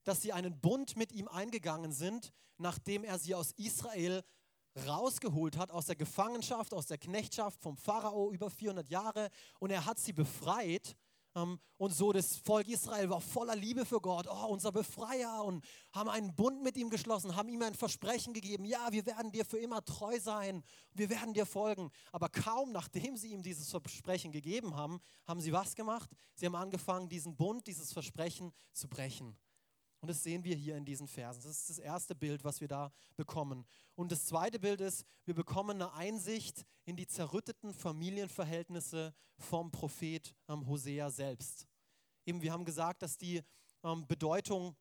dass 0.04 0.22
sie 0.22 0.34
einen 0.34 0.60
Bund 0.60 0.96
mit 0.96 1.12
ihm 1.12 1.28
eingegangen 1.28 1.92
sind, 1.92 2.34
nachdem 2.58 3.04
er 3.04 3.20
sie 3.20 3.36
aus 3.36 3.52
Israel 3.54 4.24
rausgeholt 4.88 5.58
hat, 5.58 5.72
aus 5.72 5.86
der 5.86 5.96
Gefangenschaft, 5.96 6.74
aus 6.74 6.88
der 6.88 6.98
Knechtschaft 6.98 7.62
vom 7.62 7.78
Pharao 7.78 8.32
über 8.32 8.50
400 8.50 8.90
Jahre 8.90 9.30
und 9.60 9.70
er 9.70 9.86
hat 9.86 10.00
sie 10.00 10.14
befreit 10.14 10.96
und 11.34 11.94
so 11.94 12.12
das 12.12 12.38
Volk 12.38 12.68
Israel 12.68 13.10
war 13.10 13.22
voller 13.22 13.56
Liebe 13.56 13.86
für 13.86 14.02
Gott, 14.02 14.28
oh, 14.30 14.48
unser 14.48 14.72
Befreier, 14.72 15.44
und 15.44 15.64
haben 15.94 16.10
einen 16.10 16.36
Bund 16.36 16.62
mit 16.62 16.76
ihm 16.78 16.90
geschlossen, 16.90 17.36
haben 17.36 17.50
ihm 17.50 17.62
ein 17.62 17.74
Versprechen 17.74 18.34
gegeben, 18.34 18.66
ja, 18.66 18.92
wir 18.92 19.06
werden 19.06 19.32
dir 19.32 19.46
für 19.46 19.58
immer 19.58 19.84
treu 19.84 20.20
sein, 20.20 20.64
wir 20.94 21.10
werden 21.10 21.34
dir 21.34 21.46
folgen. 21.46 21.90
Aber 22.12 22.30
kaum 22.30 22.72
nachdem 22.72 23.16
sie 23.16 23.32
ihm 23.32 23.44
dieses 23.44 23.70
Versprechen 23.70 24.32
gegeben 24.32 24.76
haben, 24.76 25.00
haben 25.26 25.42
sie 25.42 25.54
was 25.54 25.76
gemacht? 25.76 26.10
Sie 26.36 26.46
haben 26.46 26.56
angefangen, 26.56 27.08
diesen 27.08 27.36
Bund, 27.36 27.66
dieses 27.68 27.94
Versprechen 27.94 28.52
zu 28.74 28.88
brechen. 28.88 29.38
Und 30.02 30.08
das 30.08 30.24
sehen 30.24 30.44
wir 30.44 30.56
hier 30.56 30.76
in 30.76 30.84
diesen 30.84 31.08
Versen. 31.08 31.44
Das 31.44 31.52
ist 31.52 31.70
das 31.70 31.78
erste 31.78 32.16
Bild, 32.16 32.44
was 32.44 32.60
wir 32.60 32.68
da 32.68 32.92
bekommen. 33.16 33.66
Und 33.96 34.12
das 34.12 34.26
zweite 34.26 34.60
Bild 34.60 34.82
ist, 34.82 35.06
wir 35.26 35.36
bekommen 35.36 35.80
eine 35.80 35.94
Einsicht 35.94 36.66
in 36.86 36.96
die 36.96 37.06
zerrütteten 37.06 37.72
Familienverhältnisse 37.72 39.14
vom 39.38 39.70
Prophet 39.70 40.36
ähm, 40.48 40.68
Hosea 40.68 41.12
selbst. 41.12 41.68
Eben, 42.26 42.42
wir 42.42 42.52
haben 42.52 42.66
gesagt, 42.66 43.04
dass 43.04 43.18
die 43.18 43.44
ähm, 43.84 44.08
Bedeutung, 44.08 44.76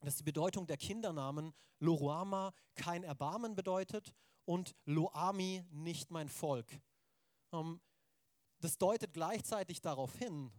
dass 0.00 0.16
die 0.16 0.22
Bedeutung 0.22 0.66
der 0.66 0.76
Kindernamen 0.76 1.54
Loruama 1.80 2.52
kein 2.74 3.04
Erbarmen 3.04 3.54
bedeutet 3.54 4.12
und 4.44 4.74
Loami 4.84 5.64
nicht 5.70 6.10
mein 6.10 6.28
Volk. 6.28 6.78
Ähm, 7.52 7.80
das 8.60 8.76
deutet 8.76 9.14
gleichzeitig 9.14 9.80
darauf 9.80 10.14
hin, 10.16 10.52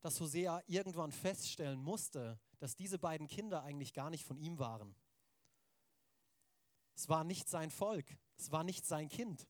dass 0.00 0.20
Hosea 0.20 0.62
irgendwann 0.66 1.12
feststellen 1.12 1.80
musste, 1.80 2.38
dass 2.58 2.76
diese 2.76 2.98
beiden 2.98 3.28
Kinder 3.28 3.62
eigentlich 3.62 3.92
gar 3.92 4.10
nicht 4.10 4.24
von 4.24 4.38
ihm 4.38 4.58
waren. 4.58 4.94
Es 6.94 7.08
war 7.08 7.24
nicht 7.24 7.48
sein 7.48 7.70
Volk, 7.70 8.18
es 8.36 8.50
war 8.50 8.64
nicht 8.64 8.84
sein 8.84 9.08
Kind. 9.08 9.48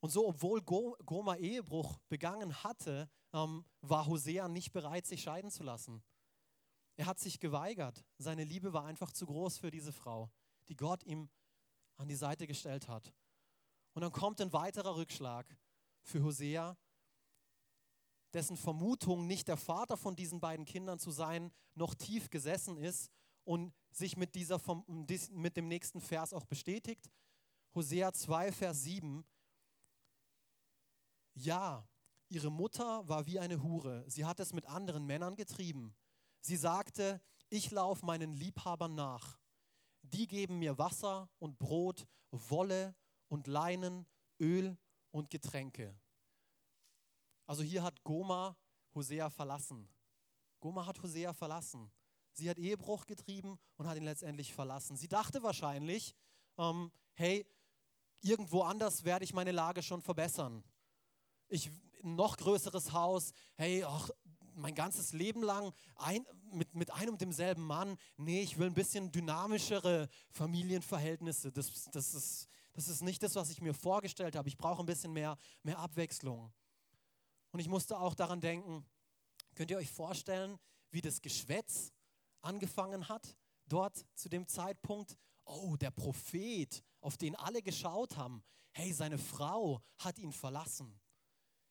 Und 0.00 0.10
so, 0.10 0.28
obwohl 0.28 0.62
Goma 0.62 1.36
Ehebruch 1.36 1.98
begangen 2.08 2.62
hatte, 2.62 3.10
ähm, 3.32 3.64
war 3.80 4.06
Hosea 4.06 4.48
nicht 4.48 4.72
bereit, 4.72 5.06
sich 5.06 5.22
scheiden 5.22 5.50
zu 5.50 5.62
lassen. 5.62 6.02
Er 6.96 7.06
hat 7.06 7.18
sich 7.18 7.40
geweigert. 7.40 8.04
Seine 8.18 8.44
Liebe 8.44 8.72
war 8.72 8.84
einfach 8.84 9.12
zu 9.12 9.26
groß 9.26 9.58
für 9.58 9.70
diese 9.70 9.92
Frau, 9.92 10.30
die 10.68 10.76
Gott 10.76 11.02
ihm 11.04 11.28
an 11.96 12.08
die 12.08 12.14
Seite 12.14 12.46
gestellt 12.46 12.88
hat. 12.88 13.12
Und 13.94 14.02
dann 14.02 14.12
kommt 14.12 14.40
ein 14.40 14.52
weiterer 14.52 14.96
Rückschlag 14.96 15.46
für 16.02 16.22
Hosea, 16.22 16.76
dessen 18.34 18.56
Vermutung, 18.56 19.26
nicht 19.26 19.48
der 19.48 19.56
Vater 19.56 19.96
von 19.96 20.16
diesen 20.16 20.40
beiden 20.40 20.64
Kindern 20.64 20.98
zu 20.98 21.10
sein, 21.10 21.52
noch 21.74 21.94
tief 21.94 22.30
gesessen 22.30 22.76
ist 22.76 23.10
und 23.44 23.72
sich 23.90 24.16
mit, 24.16 24.34
dieser, 24.34 24.60
mit 25.30 25.56
dem 25.56 25.68
nächsten 25.68 26.00
Vers 26.00 26.32
auch 26.32 26.44
bestätigt. 26.44 27.10
Hosea 27.74 28.12
2, 28.12 28.52
Vers 28.52 28.82
7. 28.82 29.24
Ja, 31.34 31.88
ihre 32.28 32.50
Mutter 32.50 33.06
war 33.08 33.26
wie 33.26 33.38
eine 33.38 33.62
Hure. 33.62 34.04
Sie 34.08 34.24
hat 34.24 34.40
es 34.40 34.52
mit 34.52 34.66
anderen 34.66 35.06
Männern 35.06 35.36
getrieben. 35.36 35.94
Sie 36.40 36.56
sagte, 36.56 37.20
ich 37.48 37.70
laufe 37.70 38.04
meinen 38.04 38.32
Liebhabern 38.32 38.94
nach. 38.94 39.38
Die 40.02 40.26
geben 40.26 40.58
mir 40.58 40.78
Wasser 40.78 41.28
und 41.38 41.58
Brot, 41.58 42.06
Wolle 42.30 42.94
und 43.28 43.46
Leinen, 43.46 44.06
Öl 44.40 44.76
und 45.10 45.30
Getränke. 45.30 45.98
Also 47.46 47.62
hier 47.62 47.82
hat 47.82 48.02
Goma 48.04 48.56
Hosea 48.94 49.30
verlassen. 49.30 49.88
Goma 50.60 50.86
hat 50.86 51.02
Hosea 51.02 51.32
verlassen. 51.32 51.90
Sie 52.32 52.50
hat 52.50 52.58
Ehebruch 52.58 53.06
getrieben 53.06 53.58
und 53.76 53.86
hat 53.86 53.96
ihn 53.96 54.04
letztendlich 54.04 54.52
verlassen. 54.52 54.96
Sie 54.96 55.08
dachte 55.08 55.42
wahrscheinlich, 55.42 56.14
ähm, 56.58 56.90
hey, 57.14 57.46
irgendwo 58.20 58.62
anders 58.62 59.04
werde 59.04 59.24
ich 59.24 59.32
meine 59.32 59.52
Lage 59.52 59.82
schon 59.82 60.02
verbessern. 60.02 60.62
Ich, 61.48 61.70
ein 62.02 62.16
noch 62.16 62.36
größeres 62.36 62.92
Haus, 62.92 63.32
hey, 63.54 63.84
ach, 63.84 64.10
mein 64.54 64.74
ganzes 64.74 65.12
Leben 65.12 65.42
lang 65.42 65.72
ein, 65.96 66.26
mit, 66.50 66.74
mit 66.74 66.90
einem 66.90 67.12
und 67.14 67.20
demselben 67.20 67.62
Mann. 67.62 67.96
Nee, 68.16 68.42
ich 68.42 68.58
will 68.58 68.66
ein 68.66 68.74
bisschen 68.74 69.12
dynamischere 69.12 70.08
Familienverhältnisse. 70.30 71.52
Das, 71.52 71.84
das, 71.92 72.14
ist, 72.14 72.48
das 72.72 72.88
ist 72.88 73.02
nicht 73.02 73.22
das, 73.22 73.34
was 73.34 73.50
ich 73.50 73.60
mir 73.60 73.74
vorgestellt 73.74 74.34
habe. 74.34 74.48
Ich 74.48 74.56
brauche 74.56 74.82
ein 74.82 74.86
bisschen 74.86 75.12
mehr, 75.12 75.38
mehr 75.62 75.78
Abwechslung. 75.78 76.52
Und 77.50 77.60
ich 77.60 77.68
musste 77.68 77.98
auch 77.98 78.14
daran 78.14 78.40
denken, 78.40 78.84
könnt 79.54 79.70
ihr 79.70 79.78
euch 79.78 79.90
vorstellen, 79.90 80.58
wie 80.90 81.00
das 81.00 81.20
Geschwätz 81.20 81.92
angefangen 82.42 83.08
hat, 83.08 83.36
dort 83.66 84.04
zu 84.14 84.28
dem 84.28 84.46
Zeitpunkt? 84.46 85.16
Oh, 85.44 85.76
der 85.76 85.90
Prophet, 85.90 86.82
auf 87.00 87.16
den 87.16 87.36
alle 87.36 87.62
geschaut 87.62 88.16
haben. 88.16 88.42
Hey, 88.72 88.92
seine 88.92 89.18
Frau 89.18 89.80
hat 89.98 90.18
ihn 90.18 90.32
verlassen. 90.32 91.00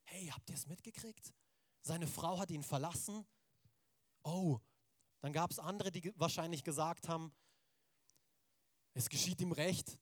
Hey, 0.04 0.28
habt 0.28 0.50
ihr 0.50 0.56
es 0.56 0.68
mitgekriegt? 0.68 1.34
Seine 1.82 2.08
Frau 2.08 2.40
hat 2.40 2.50
ihn 2.52 2.64
verlassen. 2.64 3.26
Oh, 4.24 4.60
dann 5.20 5.34
gab 5.34 5.52
es 5.52 5.60
andere, 5.60 5.92
die 5.92 6.14
wahrscheinlich 6.16 6.64
gesagt 6.64 7.08
haben, 7.08 7.34
es 8.94 9.10
geschieht 9.10 9.42
ihm 9.42 9.52
recht, 9.52 10.00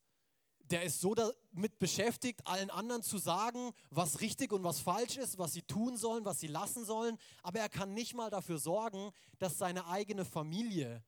der 0.63 0.84
ist 0.84 1.01
so 1.01 1.13
damit 1.13 1.77
beschäftigt, 1.79 2.46
allen 2.46 2.70
anderen 2.70 3.03
zu 3.03 3.17
sagen, 3.17 3.72
was 3.89 4.22
richtig 4.22 4.51
und 4.53 4.63
was 4.63 4.79
falsch 4.79 5.17
ist, 5.17 5.38
was 5.38 5.53
sie 5.53 5.62
tun 5.62 5.98
sollen, 5.98 6.25
was 6.25 6.39
sie 6.39 6.48
lassen 6.48 6.86
sollen. 6.86 7.17
Aber 7.41 7.60
er 7.60 7.70
kann 7.70 7.93
nicht 7.93 8.13
mal 8.13 8.29
dafür 8.29 8.58
sorgen, 8.58 9.12
dass 9.39 9.58
seine 9.58 9.88
eigene 9.88 10.25
Familie 10.25 11.03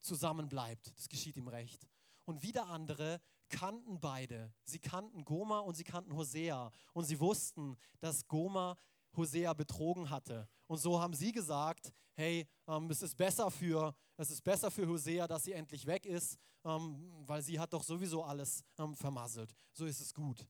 zusammenbleibt. 0.00 0.92
Das 0.96 1.08
geschieht 1.08 1.36
ihm 1.36 1.48
recht. 1.48 1.86
Und 2.24 2.42
wieder 2.42 2.66
andere 2.66 3.20
kannten 3.48 4.00
beide. 4.00 4.52
Sie 4.64 4.80
kannten 4.80 5.24
Goma 5.24 5.60
und 5.60 5.74
sie 5.74 5.84
kannten 5.84 6.14
Hosea. 6.16 6.72
Und 6.92 7.04
sie 7.04 7.20
wussten, 7.20 7.76
dass 8.00 8.26
Goma 8.26 8.76
Hosea 9.16 9.52
betrogen 9.54 10.10
hatte. 10.10 10.48
Und 10.66 10.78
so 10.78 11.00
haben 11.00 11.14
sie 11.14 11.32
gesagt, 11.32 11.92
hey, 12.14 12.46
ähm, 12.66 12.90
es, 12.90 13.02
ist 13.02 13.16
besser 13.16 13.50
für, 13.50 13.94
es 14.16 14.30
ist 14.30 14.42
besser 14.42 14.70
für 14.70 14.86
Hosea, 14.86 15.26
dass 15.26 15.44
sie 15.44 15.52
endlich 15.52 15.86
weg 15.86 16.06
ist, 16.06 16.38
ähm, 16.64 17.12
weil 17.26 17.42
sie 17.42 17.58
hat 17.58 17.72
doch 17.72 17.82
sowieso 17.82 18.24
alles 18.24 18.64
ähm, 18.78 18.94
vermasselt. 18.94 19.54
So 19.72 19.86
ist 19.86 20.00
es 20.00 20.12
gut. 20.12 20.46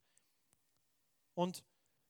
Und 1.34 1.62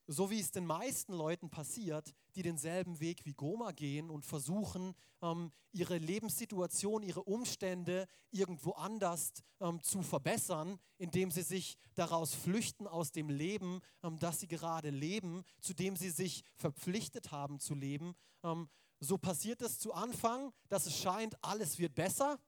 so 0.07 0.31
wie 0.31 0.41
es 0.41 0.51
den 0.51 0.67
meisten 0.67 1.13
Leuten 1.13 1.51
passiert, 1.51 2.15
die 2.35 2.43
denselben 2.43 3.01
Weg 3.01 3.25
wie 3.25 3.35
Goma 3.35 3.73
gehen 3.73 4.11
und 4.11 4.25
versuchen, 4.25 4.95
ähm, 5.23 5.53
ihre 5.73 5.99
Lebenssituation, 5.99 7.03
ihre 7.03 7.23
Umstände 7.23 8.07
irgendwo 8.31 8.73
anders 8.73 9.33
ähm, 9.61 9.83
zu 9.83 10.03
verbessern, 10.03 10.79
indem 10.99 11.31
sie 11.31 11.43
sich 11.43 11.77
daraus 11.95 12.35
flüchten 12.35 12.87
aus 12.87 13.11
dem 13.11 13.29
Leben, 13.29 13.81
ähm, 14.03 14.19
das 14.19 14.41
sie 14.41 14.49
gerade 14.49 14.91
leben, 14.91 15.43
zu 15.61 15.75
dem 15.75 15.97
sie 15.97 16.11
sich 16.11 16.45
verpflichtet 16.55 17.33
haben 17.33 17.59
zu 17.59 17.75
leben. 17.75 18.15
Ähm, 18.45 18.69
so 19.01 19.19
passiert 19.19 19.61
es 19.63 19.79
zu 19.79 19.93
Anfang, 19.93 20.53
dass 20.69 20.87
es 20.87 20.97
scheint, 20.97 21.37
alles 21.43 21.79
wird 21.79 21.95
besser. 21.95 22.39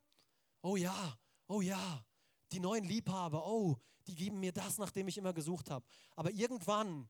Oh 0.62 0.77
ja, 0.77 1.19
oh 1.47 1.61
ja, 1.61 2.05
die 2.53 2.61
neuen 2.61 2.85
Liebhaber, 2.85 3.47
oh, 3.47 3.77
die 4.07 4.15
geben 4.15 4.41
mir 4.41 4.53
das, 4.53 4.79
nach 4.79 4.91
dem 4.91 5.09
ich 5.09 5.19
immer 5.19 5.33
gesucht 5.33 5.71
habe. 5.71 5.85
Aber 6.17 6.31
irgendwann 6.31 7.09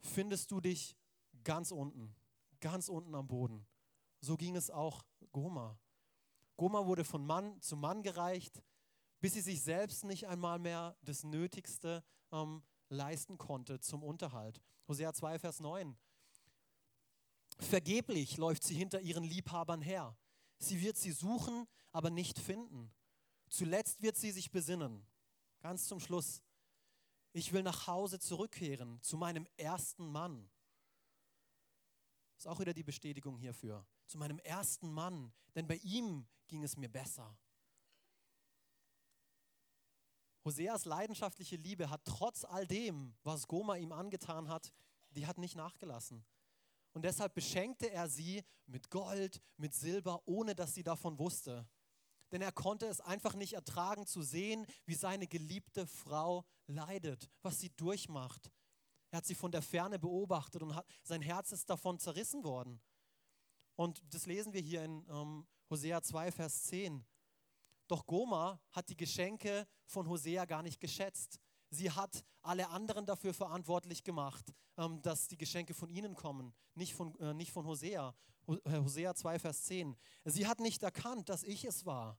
findest 0.00 0.50
du 0.50 0.60
dich 0.60 0.96
ganz 1.44 1.70
unten, 1.70 2.14
ganz 2.60 2.88
unten 2.88 3.14
am 3.14 3.28
Boden. 3.28 3.66
So 4.20 4.36
ging 4.36 4.56
es 4.56 4.70
auch 4.70 5.02
Goma. 5.32 5.78
Goma 6.56 6.86
wurde 6.86 7.04
von 7.04 7.24
Mann 7.24 7.60
zu 7.60 7.76
Mann 7.76 8.02
gereicht, 8.02 8.62
bis 9.20 9.34
sie 9.34 9.40
sich 9.40 9.62
selbst 9.62 10.04
nicht 10.04 10.28
einmal 10.28 10.58
mehr 10.58 10.96
das 11.02 11.24
Nötigste 11.24 12.04
ähm, 12.32 12.62
leisten 12.88 13.38
konnte 13.38 13.80
zum 13.80 14.02
Unterhalt. 14.02 14.60
Hosea 14.88 15.12
2, 15.12 15.38
Vers 15.38 15.60
9. 15.60 15.96
Vergeblich 17.58 18.36
läuft 18.36 18.64
sie 18.64 18.74
hinter 18.74 19.00
ihren 19.00 19.24
Liebhabern 19.24 19.82
her. 19.82 20.16
Sie 20.58 20.80
wird 20.82 20.96
sie 20.96 21.12
suchen, 21.12 21.66
aber 21.92 22.10
nicht 22.10 22.38
finden. 22.38 22.92
Zuletzt 23.48 24.02
wird 24.02 24.16
sie 24.16 24.30
sich 24.30 24.50
besinnen. 24.50 25.06
Ganz 25.60 25.86
zum 25.86 26.00
Schluss. 26.00 26.42
Ich 27.32 27.52
will 27.52 27.62
nach 27.62 27.86
Hause 27.86 28.18
zurückkehren 28.18 29.00
zu 29.02 29.16
meinem 29.16 29.46
ersten 29.56 30.10
Mann. 30.10 30.50
Ist 32.36 32.48
auch 32.48 32.58
wieder 32.58 32.72
die 32.72 32.82
Bestätigung 32.82 33.36
hierfür. 33.38 33.86
Zu 34.06 34.18
meinem 34.18 34.38
ersten 34.40 34.90
Mann, 34.90 35.32
denn 35.54 35.68
bei 35.68 35.76
ihm 35.76 36.26
ging 36.48 36.64
es 36.64 36.76
mir 36.76 36.88
besser. 36.88 37.36
Hoseas 40.44 40.86
leidenschaftliche 40.86 41.56
Liebe 41.56 41.90
hat 41.90 42.04
trotz 42.04 42.44
all 42.44 42.66
dem, 42.66 43.14
was 43.22 43.46
Goma 43.46 43.76
ihm 43.76 43.92
angetan 43.92 44.48
hat, 44.48 44.72
die 45.10 45.26
hat 45.26 45.38
nicht 45.38 45.54
nachgelassen. 45.54 46.24
Und 46.92 47.04
deshalb 47.04 47.34
beschenkte 47.34 47.90
er 47.90 48.08
sie 48.08 48.42
mit 48.66 48.90
Gold, 48.90 49.40
mit 49.56 49.74
Silber, 49.74 50.22
ohne 50.26 50.56
dass 50.56 50.74
sie 50.74 50.82
davon 50.82 51.18
wusste 51.18 51.68
denn 52.32 52.42
er 52.42 52.52
konnte 52.52 52.86
es 52.86 53.00
einfach 53.00 53.34
nicht 53.34 53.54
ertragen 53.54 54.06
zu 54.06 54.22
sehen, 54.22 54.66
wie 54.86 54.94
seine 54.94 55.26
geliebte 55.26 55.86
Frau 55.86 56.44
leidet, 56.66 57.28
was 57.42 57.60
sie 57.60 57.70
durchmacht. 57.70 58.50
Er 59.10 59.18
hat 59.18 59.26
sie 59.26 59.34
von 59.34 59.50
der 59.50 59.62
Ferne 59.62 59.98
beobachtet 59.98 60.62
und 60.62 60.74
hat, 60.74 60.86
sein 61.02 61.22
Herz 61.22 61.52
ist 61.52 61.68
davon 61.68 61.98
zerrissen 61.98 62.44
worden. 62.44 62.80
Und 63.74 64.02
das 64.14 64.26
lesen 64.26 64.52
wir 64.52 64.60
hier 64.60 64.84
in 64.84 65.04
ähm, 65.08 65.46
Hosea 65.68 66.02
2, 66.02 66.32
Vers 66.32 66.64
10. 66.64 67.04
Doch 67.88 68.06
Goma 68.06 68.60
hat 68.70 68.88
die 68.88 68.96
Geschenke 68.96 69.66
von 69.86 70.08
Hosea 70.08 70.44
gar 70.44 70.62
nicht 70.62 70.80
geschätzt. 70.80 71.40
Sie 71.70 71.90
hat 71.90 72.24
alle 72.42 72.68
anderen 72.70 73.06
dafür 73.06 73.32
verantwortlich 73.32 74.02
gemacht, 74.02 74.52
ähm, 74.76 75.00
dass 75.02 75.28
die 75.28 75.38
Geschenke 75.38 75.72
von 75.74 75.88
ihnen 75.88 76.14
kommen, 76.14 76.52
nicht 76.74 76.94
von, 76.94 77.18
äh, 77.20 77.32
nicht 77.32 77.52
von 77.52 77.66
Hosea. 77.66 78.14
Äh, 78.46 78.80
Hosea 78.80 79.14
2, 79.14 79.38
Vers 79.38 79.62
10. 79.64 79.96
Sie 80.24 80.46
hat 80.46 80.60
nicht 80.60 80.82
erkannt, 80.82 81.28
dass 81.28 81.44
ich 81.44 81.64
es 81.64 81.86
war, 81.86 82.18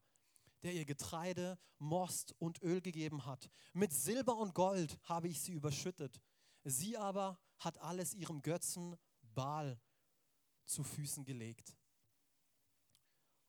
der 0.63 0.74
ihr 0.74 0.86
Getreide, 0.86 1.60
Most 1.79 2.34
und 2.39 2.62
Öl 2.62 2.81
gegeben 2.81 3.25
hat. 3.25 3.50
Mit 3.74 3.91
Silber 3.91 4.38
und 4.38 4.53
Gold 4.53 4.98
habe 5.03 5.27
ich 5.27 5.41
sie 5.41 5.53
überschüttet. 5.53 6.22
Sie 6.63 6.98
aber 6.98 7.39
hat 7.60 7.79
alles 7.79 8.13
ihrem 8.13 8.41
Götzen 8.41 8.96
Baal 9.22 9.79
zu 10.65 10.84
Füßen 10.84 11.25
gelegt. 11.25 11.75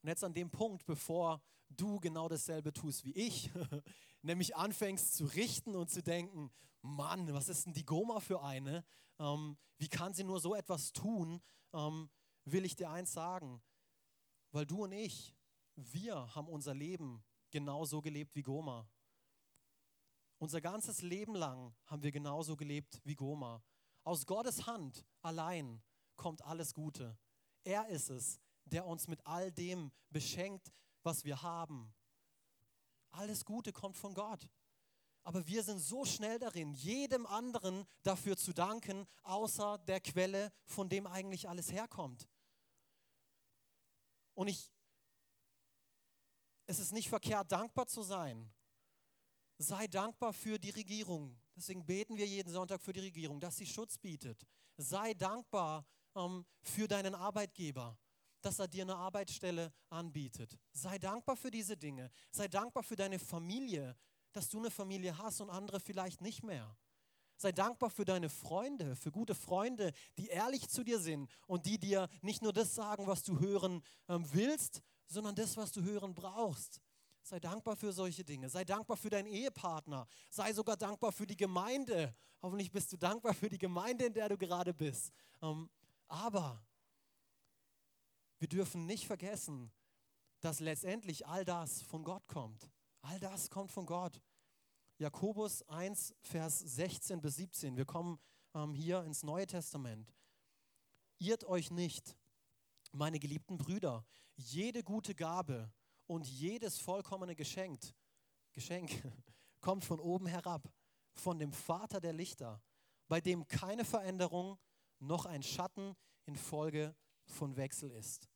Und 0.03 0.09
jetzt 0.09 0.25
an 0.25 0.35
dem 0.35 0.51
Punkt, 0.51 0.85
bevor 0.85 1.41
du 1.69 2.01
genau 2.01 2.29
dasselbe 2.29 2.73
tust 2.73 3.05
wie 3.05 3.13
ich, 3.13 3.51
nämlich 4.23 4.57
anfängst 4.57 5.15
zu 5.15 5.27
richten 5.27 5.77
und 5.77 5.91
zu 5.91 6.03
denken, 6.03 6.51
Mann, 6.83 7.33
was 7.33 7.49
ist 7.49 7.67
denn 7.67 7.73
die 7.73 7.85
Goma 7.85 8.21
für 8.21 8.43
eine? 8.43 8.85
Ähm, 9.19 9.57
wie 9.79 9.89
kann 9.89 10.13
sie 10.15 10.25
nur 10.25 10.41
so 10.41 10.55
etwas 10.55 10.93
tun? 10.93 11.41
Ähm, 11.73 12.11
will 12.45 12.65
ich 12.65 12.75
dir 12.75 12.91
eins 12.91 13.13
sagen, 13.13 13.63
weil 14.51 14.67
du 14.67 14.85
und 14.85 14.93
ich, 14.93 15.37
wir 15.77 16.35
haben 16.35 16.49
unser 16.49 16.75
Leben 16.75 17.25
genauso 17.51 18.03
gelebt 18.03 18.35
wie 18.35 18.43
Goma. 18.43 18.89
Unser 20.39 20.61
ganzes 20.61 21.03
Leben 21.03 21.37
lang 21.37 21.73
haben 21.87 22.03
wir 22.03 22.11
genauso 22.11 22.57
gelebt 22.57 23.01
wie 23.05 23.15
Goma. 23.15 23.63
Aus 24.03 24.27
Gottes 24.27 24.67
Hand 24.67 25.07
allein 25.21 25.81
kommt 26.17 26.43
alles 26.43 26.75
Gute. 26.75 27.17
Er 27.63 27.87
ist 27.87 28.11
es, 28.11 28.41
der 28.65 28.87
uns 28.87 29.09
mit 29.09 29.25
all 29.27 29.51
dem 29.53 29.91
beschenkt, 30.11 30.73
was 31.03 31.25
wir 31.25 31.43
haben. 31.43 31.93
Alles 33.11 33.45
Gute 33.45 33.73
kommt 33.73 33.97
von 33.97 34.15
Gott. 34.15 34.49
Aber 35.25 35.47
wir 35.47 35.63
sind 35.63 35.79
so 35.79 36.05
schnell 36.05 36.39
darin, 36.39 36.73
jedem 36.73 37.27
anderen 37.27 37.87
dafür 38.03 38.37
zu 38.37 38.53
danken, 38.53 39.07
außer 39.23 39.79
der 39.79 40.01
Quelle, 40.01 40.53
von 40.65 40.89
dem 40.89 41.07
eigentlich 41.07 41.49
alles 41.49 41.71
herkommt. 41.71 42.29
Und 44.35 44.49
ich, 44.49 44.73
es 46.67 46.81
ist 46.81 46.93
nicht 46.93 47.09
verkehrt, 47.09 47.53
dankbar 47.53 47.87
zu 47.87 48.03
sein. 48.03 48.51
Sei 49.59 49.87
dankbar 49.87 50.33
für 50.33 50.59
die 50.59 50.71
Regierung. 50.71 51.39
Deswegen 51.55 51.85
beten 51.85 52.17
wir 52.17 52.27
jeden 52.27 52.53
Sonntag 52.53 52.81
für 52.81 52.93
die 52.93 53.01
Regierung, 53.01 53.39
dass 53.39 53.57
sie 53.57 53.67
Schutz 53.67 53.99
bietet. 53.99 54.45
Sei 54.77 55.15
dankbar 55.15 55.87
ähm, 56.17 56.45
für 56.63 56.89
deinen 56.89 57.15
Arbeitgeber, 57.15 57.97
dass 58.45 58.59
er 58.59 58.69
dir 58.69 58.83
eine 58.83 58.97
Arbeitsstelle 58.97 59.73
anbietet. 59.89 60.59
Sei 60.73 60.99
dankbar 60.99 61.37
für 61.37 61.51
diese 61.51 61.77
Dinge. 61.77 62.11
Sei 62.31 62.49
dankbar 62.49 62.83
für 62.83 62.97
deine 62.97 63.19
Familie, 63.19 63.97
dass 64.33 64.49
du 64.49 64.59
eine 64.59 64.71
Familie 64.71 65.17
hast 65.19 65.41
und 65.41 65.51
andere 65.51 65.81
vielleicht 65.81 66.21
nicht 66.21 66.43
mehr. 66.43 66.77
Sei 67.37 67.53
dankbar 67.53 67.91
für 67.91 68.05
deine 68.05 68.29
Freunde, 68.29 68.95
für 68.95 69.11
gute 69.11 69.35
Freunde, 69.35 69.93
die 70.17 70.29
ehrlich 70.29 70.69
zu 70.69 70.85
dir 70.85 71.01
sind 71.01 71.29
und 71.47 71.67
die 71.67 71.79
dir 71.79 72.09
nicht 72.21 72.43
nur 72.43 72.53
das 72.53 72.75
sagen, 72.75 73.07
was 73.07 73.25
du 73.25 73.41
hören 73.41 73.83
ähm, 74.09 74.25
willst, 74.33 74.81
sondern 75.07 75.35
das, 75.35 75.57
was 75.57 75.73
du 75.73 75.83
hören 75.83 76.15
brauchst. 76.15 76.81
Sei 77.25 77.39
dankbar 77.39 77.77
für 77.77 77.93
solche 77.93 78.25
Dinge. 78.25 78.49
Sei 78.49 78.65
dankbar 78.65 78.97
für 78.97 79.11
deinen 79.11 79.27
Ehepartner. 79.27 80.07
Sei 80.31 80.53
sogar 80.53 80.77
dankbar 80.77 81.13
für 81.13 81.27
die 81.27 81.37
Gemeinde. 81.37 82.15
Hoffentlich 82.41 82.71
bist 82.71 82.93
du 82.93 82.97
dankbar 82.97 83.35
für 83.35 83.49
die 83.49 83.59
Gemeinde, 83.59 84.07
in 84.07 84.13
der 84.13 84.29
du 84.29 84.37
gerade 84.37 84.75
bist. 84.75 85.13
Ähm, 85.41 85.69
aber 86.09 86.63
wir 88.43 88.49
dürfen 88.49 88.87
nicht 88.87 89.07
vergessen, 89.07 89.71
dass 90.41 90.59
letztendlich 90.59 91.29
all 91.29 91.45
das 91.45 91.81
von 91.81 92.03
Gott 92.03 92.27
kommt. 92.27 92.73
All 93.03 93.21
das 93.21 93.49
kommt 93.51 93.71
von 93.71 93.87
Gott. 93.87 94.21
Jakobus 94.99 95.63
1, 95.69 96.13
Vers 96.23 96.59
16 96.59 97.21
bis 97.21 97.37
17. 97.37 97.77
Wir 97.77 97.85
kommen 97.85 98.19
ähm, 98.55 98.75
hier 98.75 99.05
ins 99.05 99.23
Neue 99.23 99.47
Testament. 99.47 100.13
Irrt 101.19 101.45
euch 101.45 101.71
nicht, 101.71 102.17
meine 102.91 103.21
geliebten 103.21 103.59
Brüder, 103.59 104.05
jede 104.35 104.83
gute 104.83 105.15
Gabe 105.15 105.73
und 106.09 106.27
jedes 106.27 106.81
vollkommene 106.81 107.37
Geschenk, 107.37 107.95
Geschenk 108.53 108.91
kommt 109.61 109.85
von 109.85 110.01
oben 110.01 110.27
herab, 110.27 110.69
von 111.15 111.39
dem 111.39 111.53
Vater 111.53 112.01
der 112.01 112.13
Lichter, 112.13 112.61
bei 113.07 113.21
dem 113.21 113.47
keine 113.47 113.85
Veränderung 113.85 114.59
noch 114.99 115.27
ein 115.27 115.45
Schatten 115.45 115.95
infolge 116.27 116.97
von 117.25 117.57
Wechsel 117.57 117.93
ist. 117.93 118.32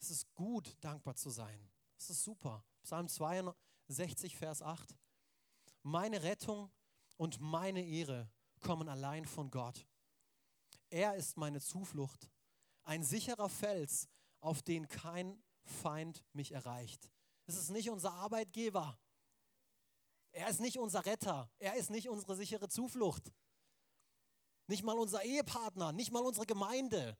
Es 0.00 0.10
ist 0.10 0.34
gut, 0.34 0.76
dankbar 0.80 1.14
zu 1.14 1.30
sein. 1.30 1.70
Es 1.98 2.10
ist 2.10 2.24
super. 2.24 2.64
Psalm 2.82 3.06
62, 3.06 4.34
Vers 4.34 4.62
8. 4.62 4.96
Meine 5.82 6.22
Rettung 6.22 6.70
und 7.16 7.38
meine 7.40 7.84
Ehre 7.84 8.30
kommen 8.60 8.88
allein 8.88 9.26
von 9.26 9.50
Gott. 9.50 9.86
Er 10.88 11.14
ist 11.14 11.36
meine 11.36 11.60
Zuflucht, 11.60 12.30
ein 12.82 13.04
sicherer 13.04 13.48
Fels, 13.48 14.08
auf 14.40 14.62
den 14.62 14.88
kein 14.88 15.42
Feind 15.64 16.24
mich 16.32 16.52
erreicht. 16.52 17.10
Es 17.46 17.56
ist 17.56 17.70
nicht 17.70 17.90
unser 17.90 18.12
Arbeitgeber. 18.14 18.98
Er 20.32 20.48
ist 20.48 20.60
nicht 20.60 20.78
unser 20.78 21.04
Retter. 21.04 21.50
Er 21.58 21.74
ist 21.74 21.90
nicht 21.90 22.08
unsere 22.08 22.36
sichere 22.36 22.68
Zuflucht. 22.68 23.32
Nicht 24.66 24.82
mal 24.82 24.96
unser 24.96 25.22
Ehepartner, 25.24 25.92
nicht 25.92 26.12
mal 26.12 26.24
unsere 26.24 26.46
Gemeinde. 26.46 27.18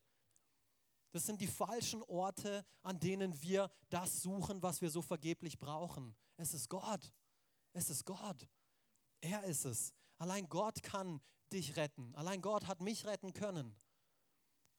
Das 1.13 1.27
sind 1.27 1.41
die 1.41 1.47
falschen 1.47 2.03
Orte, 2.05 2.65
an 2.83 2.99
denen 3.01 3.41
wir 3.43 3.71
das 3.89 4.23
suchen, 4.23 4.63
was 4.63 4.81
wir 4.81 4.91
so 4.91 5.03
vergeblich 5.03 5.59
brauchen. 5.59 6.15
Es 6.37 6.55
ist 6.55 6.69
Gott. 6.69 7.13
Es 7.73 7.91
ist 7.91 8.05
Gott. 8.05 8.49
Er 9.21 9.45
ist 9.45 9.65
es. 9.65 9.93
Allein 10.19 10.49
Gott 10.49 10.83
kann 10.83 11.21
dich 11.53 11.77
retten. 11.77 12.15
Allein 12.15 12.41
Gott 12.41 12.67
hat 12.67 12.81
mich 12.81 13.07
retten 13.07 13.33
können. 13.33 13.75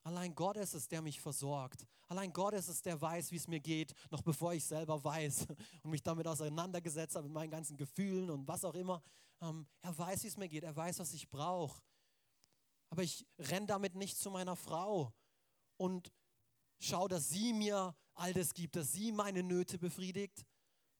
Allein 0.03 0.33
Gott 0.33 0.57
ist 0.57 0.73
es, 0.73 0.87
der 0.87 1.01
mich 1.01 1.21
versorgt. 1.21 1.85
Allein 2.07 2.33
Gott 2.33 2.53
ist 2.53 2.67
es, 2.67 2.81
der 2.81 2.99
weiß, 2.99 3.31
wie 3.31 3.35
es 3.35 3.47
mir 3.47 3.59
geht, 3.59 3.93
noch 4.09 4.21
bevor 4.21 4.53
ich 4.53 4.65
selber 4.65 5.03
weiß 5.03 5.47
und 5.83 5.91
mich 5.91 6.01
damit 6.01 6.27
auseinandergesetzt 6.27 7.15
habe 7.15 7.27
mit 7.27 7.33
meinen 7.33 7.51
ganzen 7.51 7.77
Gefühlen 7.77 8.29
und 8.29 8.47
was 8.47 8.65
auch 8.65 8.73
immer. 8.73 9.03
Ähm, 9.41 9.67
er 9.81 9.97
weiß, 9.97 10.23
wie 10.23 10.27
es 10.27 10.37
mir 10.37 10.49
geht. 10.49 10.63
Er 10.63 10.75
weiß, 10.75 10.99
was 10.99 11.13
ich 11.13 11.29
brauche. 11.29 11.81
Aber 12.89 13.03
ich 13.03 13.25
renne 13.37 13.67
damit 13.67 13.95
nicht 13.95 14.17
zu 14.17 14.31
meiner 14.31 14.55
Frau 14.55 15.13
und 15.77 16.11
schaue, 16.83 17.09
dass 17.09 17.29
sie 17.29 17.53
mir 17.53 17.95
all 18.13 18.33
das 18.33 18.53
gibt, 18.53 18.75
dass 18.75 18.91
sie 18.91 19.11
meine 19.11 19.43
Nöte 19.43 19.77
befriedigt, 19.77 20.45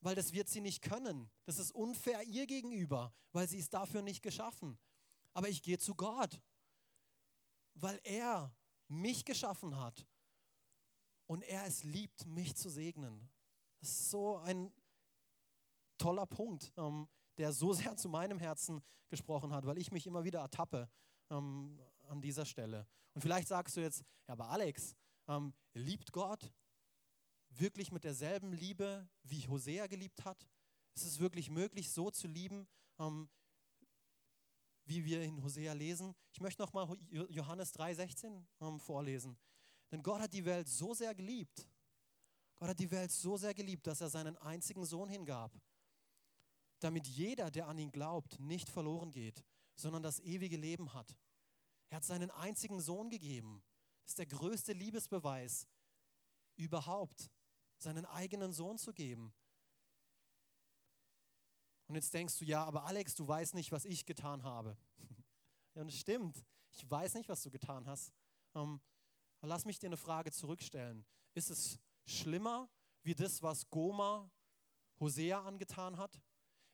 weil 0.01 0.15
das 0.15 0.33
wird 0.33 0.49
sie 0.49 0.61
nicht 0.61 0.81
können. 0.81 1.29
Das 1.45 1.59
ist 1.59 1.71
unfair 1.71 2.23
ihr 2.23 2.47
gegenüber, 2.47 3.13
weil 3.31 3.47
sie 3.47 3.57
ist 3.57 3.73
dafür 3.73 4.01
nicht 4.01 4.21
geschaffen. 4.21 4.79
Aber 5.33 5.47
ich 5.47 5.61
gehe 5.61 5.77
zu 5.77 5.95
Gott, 5.95 6.41
weil 7.75 7.99
er 8.03 8.53
mich 8.87 9.23
geschaffen 9.25 9.79
hat 9.79 10.05
und 11.27 11.43
er 11.43 11.65
es 11.65 11.83
liebt, 11.83 12.25
mich 12.25 12.55
zu 12.55 12.69
segnen. 12.69 13.29
Das 13.79 13.89
ist 13.89 14.09
so 14.09 14.37
ein 14.37 14.71
toller 15.97 16.25
Punkt, 16.25 16.73
ähm, 16.77 17.07
der 17.37 17.53
so 17.53 17.73
sehr 17.73 17.95
zu 17.95 18.09
meinem 18.09 18.39
Herzen 18.39 18.81
gesprochen 19.09 19.53
hat, 19.53 19.65
weil 19.65 19.77
ich 19.77 19.91
mich 19.91 20.07
immer 20.07 20.23
wieder 20.23 20.39
ertappe 20.39 20.89
ähm, 21.29 21.79
an 22.09 22.21
dieser 22.21 22.45
Stelle. 22.45 22.87
Und 23.13 23.21
vielleicht 23.21 23.47
sagst 23.47 23.77
du 23.77 23.81
jetzt, 23.81 24.03
ja, 24.27 24.33
aber 24.33 24.49
Alex, 24.49 24.95
ähm, 25.31 25.53
liebt 25.73 26.11
Gott 26.11 26.51
wirklich 27.49 27.91
mit 27.91 28.03
derselben 28.03 28.53
Liebe, 28.53 29.09
wie 29.23 29.47
Hosea 29.47 29.87
geliebt 29.87 30.25
hat? 30.25 30.47
Ist 30.93 31.05
es 31.05 31.19
wirklich 31.19 31.49
möglich, 31.49 31.89
so 31.91 32.11
zu 32.11 32.27
lieben, 32.27 32.67
ähm, 32.99 33.29
wie 34.85 35.05
wir 35.05 35.21
in 35.23 35.41
Hosea 35.41 35.73
lesen? 35.73 36.13
Ich 36.33 36.41
möchte 36.41 36.61
nochmal 36.61 36.97
Johannes 37.09 37.73
3,16 37.73 38.43
ähm, 38.59 38.79
vorlesen. 38.79 39.37
Denn 39.91 40.03
Gott 40.03 40.21
hat 40.21 40.33
die 40.33 40.45
Welt 40.45 40.67
so 40.67 40.93
sehr 40.93 41.15
geliebt. 41.15 41.67
Gott 42.57 42.69
hat 42.69 42.79
die 42.79 42.91
Welt 42.91 43.11
so 43.11 43.37
sehr 43.37 43.53
geliebt, 43.53 43.87
dass 43.87 44.01
er 44.01 44.09
seinen 44.09 44.37
einzigen 44.37 44.85
Sohn 44.85 45.09
hingab, 45.09 45.51
damit 46.79 47.07
jeder, 47.07 47.51
der 47.51 47.67
an 47.67 47.77
ihn 47.77 47.91
glaubt, 47.91 48.39
nicht 48.39 48.69
verloren 48.69 49.11
geht, 49.11 49.43
sondern 49.75 50.03
das 50.03 50.19
ewige 50.19 50.57
Leben 50.57 50.93
hat. 50.93 51.17
Er 51.89 51.97
hat 51.97 52.03
seinen 52.03 52.31
einzigen 52.31 52.79
Sohn 52.79 53.09
gegeben. 53.09 53.63
Ist 54.11 54.17
der 54.17 54.25
größte 54.25 54.73
Liebesbeweis 54.73 55.69
überhaupt, 56.57 57.31
seinen 57.77 58.05
eigenen 58.05 58.51
Sohn 58.51 58.77
zu 58.77 58.91
geben. 58.91 59.33
Und 61.87 61.95
jetzt 61.95 62.13
denkst 62.13 62.37
du, 62.37 62.43
ja, 62.43 62.65
aber 62.65 62.83
Alex, 62.83 63.15
du 63.15 63.25
weißt 63.25 63.53
nicht, 63.53 63.71
was 63.71 63.85
ich 63.85 64.05
getan 64.05 64.43
habe. 64.43 64.75
ja, 65.75 65.81
und 65.81 65.87
es 65.87 65.97
stimmt. 65.97 66.45
Ich 66.71 66.91
weiß 66.91 67.13
nicht, 67.13 67.29
was 67.29 67.41
du 67.41 67.51
getan 67.51 67.87
hast. 67.87 68.11
Ähm, 68.53 68.81
lass 69.43 69.63
mich 69.63 69.79
dir 69.79 69.87
eine 69.87 69.95
Frage 69.95 70.33
zurückstellen. 70.33 71.05
Ist 71.33 71.49
es 71.49 71.79
schlimmer 72.05 72.69
wie 73.03 73.15
das, 73.15 73.41
was 73.41 73.69
Goma 73.69 74.29
Hosea 74.99 75.41
angetan 75.41 75.95
hat? 75.95 76.21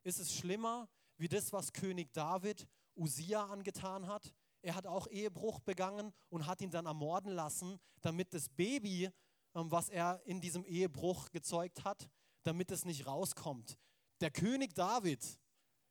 Ist 0.01 0.17
es 0.17 0.35
schlimmer 0.35 0.89
wie 1.17 1.27
das, 1.27 1.53
was 1.53 1.71
König 1.71 2.11
David 2.13 2.67
Usia 2.95 3.45
angetan 3.45 4.07
hat? 4.07 4.33
Er 4.67 4.75
hat 4.75 4.85
auch 4.85 5.07
Ehebruch 5.07 5.61
begangen 5.61 6.13
und 6.29 6.45
hat 6.45 6.59
ihn 6.59 6.71
dann 6.71 6.87
ermorden 6.87 7.31
lassen, 7.31 7.79
damit 8.01 8.33
das 8.33 8.49
Baby, 8.49 9.09
ähm, 9.55 9.71
was 9.71 9.87
er 9.87 10.21
in 10.25 10.41
diesem 10.41 10.65
Ehebruch 10.65 11.31
gezeugt 11.31 11.85
hat, 11.85 12.09
damit 12.43 12.69
es 12.71 12.83
nicht 12.83 13.07
rauskommt. 13.07 13.77
Der 14.19 14.29
König 14.29 14.75
David, 14.75 15.39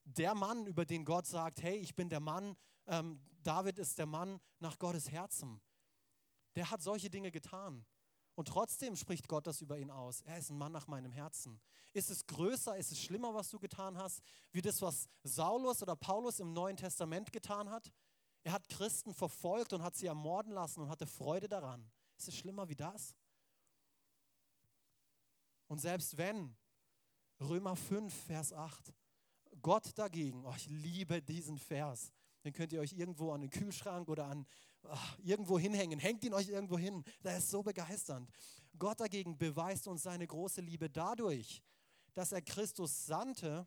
der 0.04 0.34
Mann, 0.34 0.66
über 0.66 0.84
den 0.84 1.06
Gott 1.06 1.26
sagt, 1.26 1.62
hey, 1.62 1.76
ich 1.76 1.94
bin 1.94 2.10
der 2.10 2.20
Mann, 2.20 2.54
ähm, 2.86 3.18
David 3.42 3.78
ist 3.78 3.96
der 3.96 4.04
Mann 4.04 4.40
nach 4.58 4.78
Gottes 4.78 5.10
Herzen, 5.10 5.58
der 6.54 6.70
hat 6.70 6.82
solche 6.82 7.08
Dinge 7.08 7.30
getan. 7.30 7.86
Und 8.34 8.48
trotzdem 8.48 8.94
spricht 8.94 9.26
Gott 9.26 9.46
das 9.46 9.62
über 9.62 9.78
ihn 9.78 9.90
aus. 9.90 10.20
Er 10.20 10.36
ist 10.36 10.50
ein 10.50 10.58
Mann 10.58 10.72
nach 10.72 10.86
meinem 10.86 11.12
Herzen. 11.12 11.58
Ist 11.94 12.10
es 12.10 12.26
größer, 12.26 12.76
ist 12.76 12.92
es 12.92 13.00
schlimmer, 13.00 13.32
was 13.32 13.48
du 13.48 13.58
getan 13.58 13.96
hast, 13.96 14.20
wie 14.52 14.60
das, 14.60 14.82
was 14.82 15.08
Saulus 15.22 15.82
oder 15.82 15.96
Paulus 15.96 16.40
im 16.40 16.52
Neuen 16.52 16.76
Testament 16.76 17.32
getan 17.32 17.70
hat? 17.70 17.90
Er 18.46 18.52
hat 18.52 18.68
Christen 18.68 19.12
verfolgt 19.12 19.72
und 19.72 19.82
hat 19.82 19.96
sie 19.96 20.06
ermorden 20.06 20.52
lassen 20.52 20.80
und 20.80 20.88
hatte 20.88 21.04
Freude 21.04 21.48
daran. 21.48 21.84
Ist 22.16 22.28
es 22.28 22.36
schlimmer 22.36 22.68
wie 22.68 22.76
das? 22.76 23.12
Und 25.66 25.80
selbst 25.80 26.16
wenn, 26.16 26.56
Römer 27.40 27.74
5, 27.74 28.14
Vers 28.14 28.52
8, 28.52 28.94
Gott 29.60 29.98
dagegen, 29.98 30.44
oh, 30.44 30.54
ich 30.56 30.68
liebe 30.68 31.20
diesen 31.20 31.58
Vers, 31.58 32.12
den 32.44 32.52
könnt 32.52 32.72
ihr 32.72 32.78
euch 32.78 32.92
irgendwo 32.92 33.32
an 33.32 33.40
den 33.40 33.50
Kühlschrank 33.50 34.08
oder 34.08 34.26
an 34.26 34.46
ach, 34.84 35.18
irgendwo 35.18 35.58
hinhängen. 35.58 35.98
Hängt 35.98 36.22
ihn 36.22 36.32
euch 36.32 36.48
irgendwo 36.48 36.78
hin. 36.78 37.02
Der 37.24 37.38
ist 37.38 37.50
so 37.50 37.64
begeisternd. 37.64 38.30
Gott 38.78 39.00
dagegen 39.00 39.36
beweist 39.36 39.88
uns 39.88 40.04
seine 40.04 40.24
große 40.24 40.60
Liebe 40.60 40.88
dadurch, 40.88 41.64
dass 42.14 42.30
er 42.30 42.42
Christus 42.42 43.06
sandte, 43.06 43.66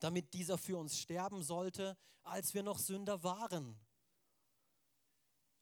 damit 0.00 0.32
dieser 0.34 0.58
für 0.58 0.78
uns 0.78 0.98
sterben 0.98 1.42
sollte, 1.42 1.96
als 2.22 2.54
wir 2.54 2.62
noch 2.62 2.78
Sünder 2.78 3.22
waren. 3.22 3.78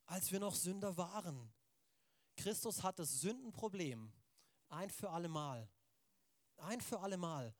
Als 0.05 0.31
wir 0.31 0.39
noch 0.39 0.55
Sünder 0.55 0.97
waren. 0.97 1.53
Christus 2.35 2.83
hat 2.83 2.99
das 2.99 3.21
Sündenproblem 3.21 4.11
ein 4.69 4.89
für 4.89 5.09
alle 5.09 5.29
Mal, 5.29 5.69
ein 6.57 6.81
für 6.81 6.99
alle 6.99 7.17
Mal 7.17 7.55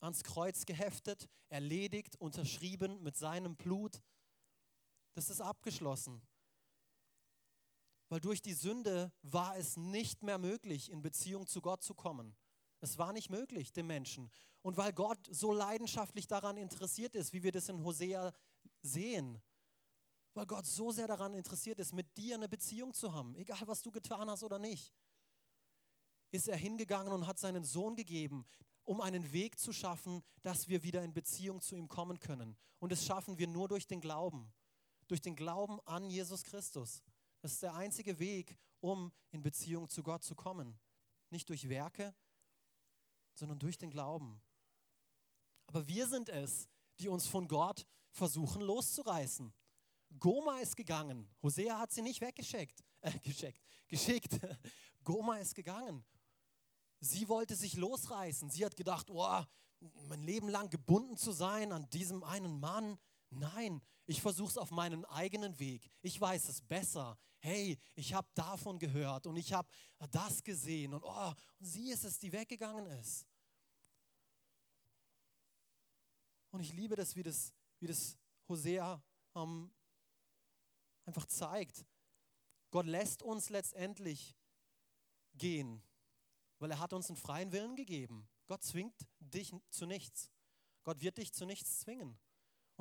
ans 0.00 0.24
Kreuz 0.24 0.66
geheftet, 0.66 1.28
erledigt, 1.48 2.16
unterschrieben 2.16 3.02
mit 3.02 3.16
seinem 3.16 3.56
Blut. 3.56 4.02
Das 5.14 5.30
ist 5.30 5.40
abgeschlossen. 5.40 6.22
Weil 8.08 8.20
durch 8.20 8.42
die 8.42 8.54
Sünde 8.54 9.12
war 9.22 9.56
es 9.56 9.76
nicht 9.76 10.22
mehr 10.22 10.38
möglich, 10.38 10.90
in 10.90 11.02
Beziehung 11.02 11.46
zu 11.46 11.62
Gott 11.62 11.82
zu 11.82 11.94
kommen. 11.94 12.36
Es 12.82 12.98
war 12.98 13.12
nicht 13.12 13.30
möglich, 13.30 13.72
dem 13.72 13.86
Menschen. 13.86 14.28
Und 14.60 14.76
weil 14.76 14.92
Gott 14.92 15.24
so 15.30 15.52
leidenschaftlich 15.52 16.26
daran 16.26 16.56
interessiert 16.56 17.14
ist, 17.14 17.32
wie 17.32 17.44
wir 17.44 17.52
das 17.52 17.68
in 17.68 17.82
Hosea 17.84 18.34
sehen, 18.82 19.40
weil 20.34 20.46
Gott 20.46 20.66
so 20.66 20.90
sehr 20.90 21.06
daran 21.06 21.32
interessiert 21.34 21.78
ist, 21.78 21.92
mit 21.92 22.16
dir 22.16 22.34
eine 22.34 22.48
Beziehung 22.48 22.92
zu 22.92 23.12
haben, 23.12 23.36
egal 23.36 23.62
was 23.66 23.82
du 23.82 23.92
getan 23.92 24.28
hast 24.28 24.42
oder 24.42 24.58
nicht, 24.58 24.92
ist 26.32 26.48
er 26.48 26.56
hingegangen 26.56 27.12
und 27.12 27.26
hat 27.28 27.38
seinen 27.38 27.62
Sohn 27.62 27.94
gegeben, 27.94 28.44
um 28.82 29.00
einen 29.00 29.32
Weg 29.32 29.60
zu 29.60 29.72
schaffen, 29.72 30.24
dass 30.42 30.66
wir 30.66 30.82
wieder 30.82 31.04
in 31.04 31.14
Beziehung 31.14 31.60
zu 31.60 31.76
ihm 31.76 31.86
kommen 31.86 32.18
können. 32.18 32.56
Und 32.80 32.90
das 32.90 33.06
schaffen 33.06 33.38
wir 33.38 33.46
nur 33.46 33.68
durch 33.68 33.86
den 33.86 34.00
Glauben, 34.00 34.52
durch 35.06 35.20
den 35.20 35.36
Glauben 35.36 35.78
an 35.84 36.10
Jesus 36.10 36.42
Christus. 36.42 37.00
Das 37.42 37.52
ist 37.52 37.62
der 37.62 37.74
einzige 37.74 38.18
Weg, 38.18 38.58
um 38.80 39.12
in 39.30 39.42
Beziehung 39.42 39.88
zu 39.88 40.02
Gott 40.02 40.24
zu 40.24 40.34
kommen. 40.34 40.80
Nicht 41.30 41.48
durch 41.48 41.68
Werke, 41.68 42.12
sondern 43.34 43.58
durch 43.58 43.78
den 43.78 43.90
Glauben. 43.90 44.40
Aber 45.66 45.86
wir 45.86 46.06
sind 46.06 46.28
es, 46.28 46.68
die 46.98 47.08
uns 47.08 47.26
von 47.26 47.48
Gott 47.48 47.86
versuchen 48.10 48.62
loszureißen. 48.62 49.52
Goma 50.18 50.58
ist 50.58 50.76
gegangen. 50.76 51.28
Hosea 51.42 51.78
hat 51.78 51.92
sie 51.92 52.02
nicht 52.02 52.20
weggeschickt. 52.20 52.84
Äh, 53.00 53.18
geschickt, 53.20 53.60
geschickt. 53.88 54.38
Goma 55.04 55.38
ist 55.38 55.54
gegangen. 55.54 56.04
Sie 57.00 57.28
wollte 57.28 57.56
sich 57.56 57.76
losreißen. 57.76 58.50
Sie 58.50 58.64
hat 58.64 58.76
gedacht, 58.76 59.10
oh, 59.10 59.42
mein 60.08 60.22
Leben 60.22 60.48
lang 60.48 60.70
gebunden 60.70 61.16
zu 61.16 61.32
sein 61.32 61.72
an 61.72 61.88
diesem 61.90 62.22
einen 62.22 62.60
Mann. 62.60 62.98
Nein, 63.30 63.80
ich 64.06 64.20
versuche 64.20 64.50
es 64.50 64.58
auf 64.58 64.70
meinen 64.70 65.04
eigenen 65.06 65.58
Weg. 65.58 65.88
Ich 66.00 66.20
weiß 66.20 66.48
es 66.48 66.60
besser. 66.60 67.18
Hey, 67.38 67.78
ich 67.94 68.14
habe 68.14 68.28
davon 68.34 68.78
gehört 68.78 69.26
und 69.26 69.36
ich 69.36 69.52
habe 69.52 69.68
das 70.10 70.42
gesehen. 70.42 70.94
Und, 70.94 71.02
oh, 71.04 71.32
und 71.58 71.66
sie 71.66 71.90
ist 71.90 72.04
es, 72.04 72.18
die 72.18 72.32
weggegangen 72.32 72.86
ist. 72.86 73.26
Und 76.50 76.60
ich 76.60 76.72
liebe 76.72 76.96
das, 76.96 77.16
wie 77.16 77.22
das, 77.22 77.52
wie 77.78 77.86
das 77.86 78.18
Hosea 78.48 79.02
ähm, 79.34 79.72
einfach 81.06 81.26
zeigt. 81.26 81.86
Gott 82.70 82.86
lässt 82.86 83.22
uns 83.22 83.50
letztendlich 83.50 84.36
gehen, 85.34 85.82
weil 86.58 86.70
er 86.70 86.78
hat 86.78 86.92
uns 86.92 87.08
einen 87.08 87.16
freien 87.16 87.52
Willen 87.52 87.76
gegeben. 87.76 88.28
Gott 88.46 88.62
zwingt 88.62 88.94
dich 89.20 89.54
zu 89.70 89.86
nichts. 89.86 90.30
Gott 90.82 91.00
wird 91.00 91.18
dich 91.18 91.32
zu 91.32 91.46
nichts 91.46 91.80
zwingen. 91.80 92.18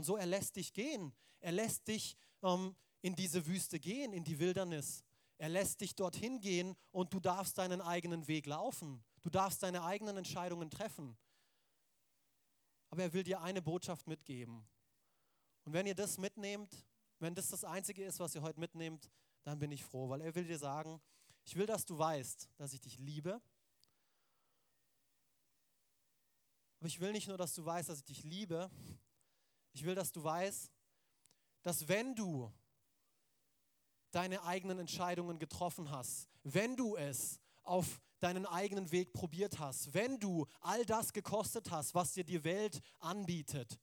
Und 0.01 0.05
so, 0.05 0.17
er 0.17 0.25
lässt 0.25 0.55
dich 0.55 0.73
gehen. 0.73 1.13
Er 1.41 1.51
lässt 1.51 1.87
dich 1.87 2.17
ähm, 2.41 2.75
in 3.03 3.15
diese 3.15 3.45
Wüste 3.45 3.79
gehen, 3.79 4.13
in 4.13 4.23
die 4.23 4.39
Wildernis. 4.39 5.03
Er 5.37 5.47
lässt 5.47 5.79
dich 5.79 5.93
dorthin 5.93 6.39
gehen 6.39 6.75
und 6.91 7.13
du 7.13 7.19
darfst 7.19 7.59
deinen 7.59 7.81
eigenen 7.81 8.27
Weg 8.27 8.47
laufen. 8.47 9.03
Du 9.21 9.29
darfst 9.29 9.61
deine 9.61 9.83
eigenen 9.83 10.17
Entscheidungen 10.17 10.71
treffen. 10.71 11.15
Aber 12.89 13.03
er 13.03 13.13
will 13.13 13.21
dir 13.21 13.41
eine 13.41 13.61
Botschaft 13.61 14.07
mitgeben. 14.07 14.67
Und 15.65 15.73
wenn 15.73 15.85
ihr 15.85 15.93
das 15.93 16.17
mitnehmt, 16.17 16.83
wenn 17.19 17.35
das 17.35 17.49
das 17.49 17.63
Einzige 17.63 18.03
ist, 18.03 18.19
was 18.19 18.33
ihr 18.33 18.41
heute 18.41 18.59
mitnehmt, 18.59 19.11
dann 19.43 19.59
bin 19.59 19.71
ich 19.71 19.85
froh, 19.85 20.09
weil 20.09 20.21
er 20.21 20.33
will 20.33 20.45
dir 20.45 20.57
sagen, 20.57 20.99
ich 21.43 21.55
will, 21.55 21.67
dass 21.67 21.85
du 21.85 21.95
weißt, 21.95 22.49
dass 22.57 22.73
ich 22.73 22.81
dich 22.81 22.97
liebe. 22.97 23.39
Aber 26.79 26.87
ich 26.87 26.99
will 26.99 27.11
nicht 27.11 27.27
nur, 27.27 27.37
dass 27.37 27.53
du 27.53 27.63
weißt, 27.63 27.89
dass 27.89 27.99
ich 27.99 28.05
dich 28.05 28.23
liebe. 28.23 28.71
Ich 29.73 29.84
will, 29.86 29.95
dass 29.95 30.12
du 30.12 30.23
weißt, 30.23 30.71
dass 31.62 31.88
wenn 31.88 32.15
du 32.15 32.51
deine 34.12 34.43
eigenen 34.43 34.79
Entscheidungen 34.79 35.39
getroffen 35.39 35.89
hast, 35.89 36.27
wenn 36.43 36.75
du 36.75 36.95
es 36.95 37.39
auf 37.63 38.01
deinen 38.19 38.45
eigenen 38.45 38.91
Weg 38.91 39.13
probiert 39.13 39.60
hast, 39.60 39.93
wenn 39.93 40.19
du 40.19 40.45
all 40.60 40.86
das 40.86 41.13
gekostet 41.13 41.71
hast, 41.71 41.95
was 41.95 42.13
dir 42.13 42.23
die 42.23 42.43
Welt 42.43 42.81
anbietet, 42.99 43.79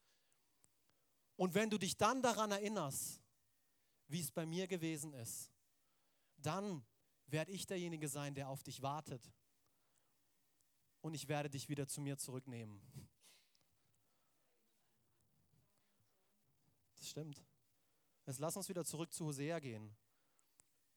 und 1.39 1.55
wenn 1.55 1.71
du 1.71 1.79
dich 1.79 1.97
dann 1.97 2.21
daran 2.21 2.51
erinnerst, 2.51 3.23
wie 4.09 4.21
es 4.21 4.33
bei 4.33 4.45
mir 4.45 4.67
gewesen 4.67 5.13
ist, 5.15 5.53
dann 6.37 6.85
werde 7.27 7.53
ich 7.53 7.65
derjenige 7.65 8.09
sein, 8.09 8.35
der 8.35 8.49
auf 8.49 8.65
dich 8.65 8.83
wartet. 8.83 9.33
Und 11.01 11.15
ich 11.15 11.29
werde 11.29 11.49
dich 11.49 11.69
wieder 11.69 11.87
zu 11.87 12.01
mir 12.01 12.19
zurücknehmen. 12.19 12.83
Stimmt. 17.09 17.43
Jetzt 18.27 18.39
lass 18.39 18.57
uns 18.57 18.69
wieder 18.69 18.85
zurück 18.85 19.13
zu 19.15 19.25
Hosea 19.25 19.59
gehen. 19.61 19.97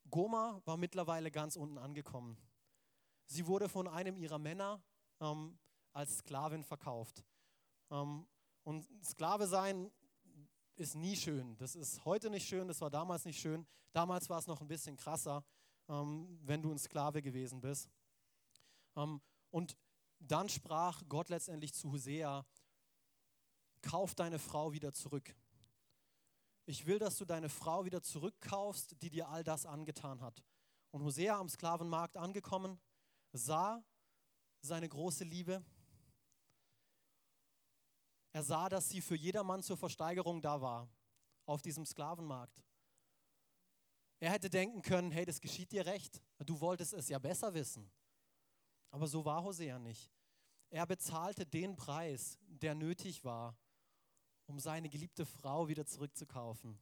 Goma 0.09 0.61
war 0.65 0.75
mittlerweile 0.75 1.31
ganz 1.31 1.55
unten 1.55 1.77
angekommen. 1.77 2.37
Sie 3.27 3.47
wurde 3.47 3.69
von 3.69 3.87
einem 3.87 4.17
ihrer 4.17 4.37
Männer 4.37 4.83
ähm, 5.21 5.57
als 5.93 6.17
Sklavin 6.17 6.65
verkauft. 6.65 7.23
Ähm, 7.89 8.27
und 8.63 8.85
Sklave 9.05 9.47
sein 9.47 9.89
ist 10.75 10.95
nie 10.95 11.15
schön. 11.15 11.55
Das 11.57 11.75
ist 11.75 12.03
heute 12.03 12.29
nicht 12.29 12.45
schön, 12.45 12.67
das 12.67 12.81
war 12.81 12.89
damals 12.89 13.23
nicht 13.23 13.39
schön. 13.39 13.65
Damals 13.93 14.29
war 14.29 14.39
es 14.39 14.47
noch 14.47 14.59
ein 14.59 14.67
bisschen 14.67 14.97
krasser, 14.97 15.45
ähm, 15.87 16.39
wenn 16.43 16.61
du 16.61 16.71
ein 16.71 16.79
Sklave 16.79 17.21
gewesen 17.21 17.61
bist. 17.61 17.89
Ähm, 18.97 19.21
und 19.49 19.77
dann 20.19 20.49
sprach 20.49 21.03
Gott 21.07 21.29
letztendlich 21.29 21.73
zu 21.73 21.93
Hosea, 21.93 22.45
kauf 23.81 24.13
deine 24.13 24.39
Frau 24.39 24.73
wieder 24.73 24.91
zurück. 24.91 25.33
Ich 26.65 26.85
will, 26.85 26.99
dass 26.99 27.17
du 27.17 27.25
deine 27.25 27.49
Frau 27.49 27.85
wieder 27.85 28.01
zurückkaufst, 28.01 29.01
die 29.01 29.09
dir 29.09 29.29
all 29.29 29.43
das 29.43 29.65
angetan 29.65 30.21
hat. 30.21 30.43
Und 30.91 31.03
Hosea 31.03 31.37
am 31.37 31.49
Sklavenmarkt 31.49 32.17
angekommen, 32.17 32.79
sah 33.33 33.83
seine 34.61 34.87
große 34.87 35.23
Liebe, 35.23 35.63
er 38.33 38.43
sah, 38.43 38.69
dass 38.69 38.89
sie 38.89 39.01
für 39.01 39.15
jedermann 39.15 39.61
zur 39.61 39.77
Versteigerung 39.77 40.41
da 40.41 40.61
war, 40.61 40.89
auf 41.45 41.61
diesem 41.61 41.85
Sklavenmarkt. 41.85 42.63
Er 44.19 44.31
hätte 44.31 44.49
denken 44.49 44.81
können, 44.81 45.11
hey, 45.11 45.25
das 45.25 45.41
geschieht 45.41 45.71
dir 45.71 45.85
recht, 45.85 46.21
du 46.39 46.59
wolltest 46.61 46.93
es 46.93 47.09
ja 47.09 47.19
besser 47.19 47.53
wissen. 47.53 47.91
Aber 48.91 49.07
so 49.07 49.25
war 49.25 49.43
Hosea 49.43 49.79
nicht. 49.79 50.11
Er 50.69 50.85
bezahlte 50.85 51.45
den 51.45 51.75
Preis, 51.75 52.37
der 52.47 52.75
nötig 52.75 53.25
war, 53.25 53.57
um 54.45 54.59
seine 54.59 54.89
geliebte 54.89 55.25
Frau 55.25 55.67
wieder 55.67 55.85
zurückzukaufen. 55.85 56.77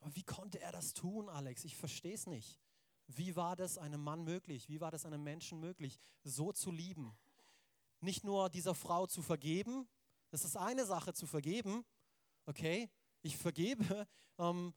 Aber 0.00 0.14
wie 0.14 0.24
konnte 0.24 0.60
er 0.60 0.72
das 0.72 0.94
tun, 0.94 1.28
Alex? 1.28 1.64
Ich 1.64 1.76
verstehe 1.76 2.14
es 2.14 2.26
nicht. 2.26 2.60
Wie 3.06 3.36
war 3.36 3.56
das 3.56 3.78
einem 3.78 4.02
Mann 4.02 4.24
möglich? 4.24 4.68
Wie 4.68 4.80
war 4.80 4.90
das 4.90 5.06
einem 5.06 5.22
Menschen 5.22 5.60
möglich, 5.60 6.00
so 6.24 6.52
zu 6.52 6.70
lieben? 6.70 7.16
nicht 8.02 8.24
nur 8.24 8.50
dieser 8.50 8.74
Frau 8.74 9.06
zu 9.06 9.22
vergeben, 9.22 9.88
das 10.30 10.44
ist 10.44 10.56
eine 10.56 10.84
Sache 10.84 11.14
zu 11.14 11.26
vergeben, 11.26 11.84
okay, 12.46 12.90
ich 13.22 13.36
vergebe 13.36 14.06
ähm, 14.38 14.74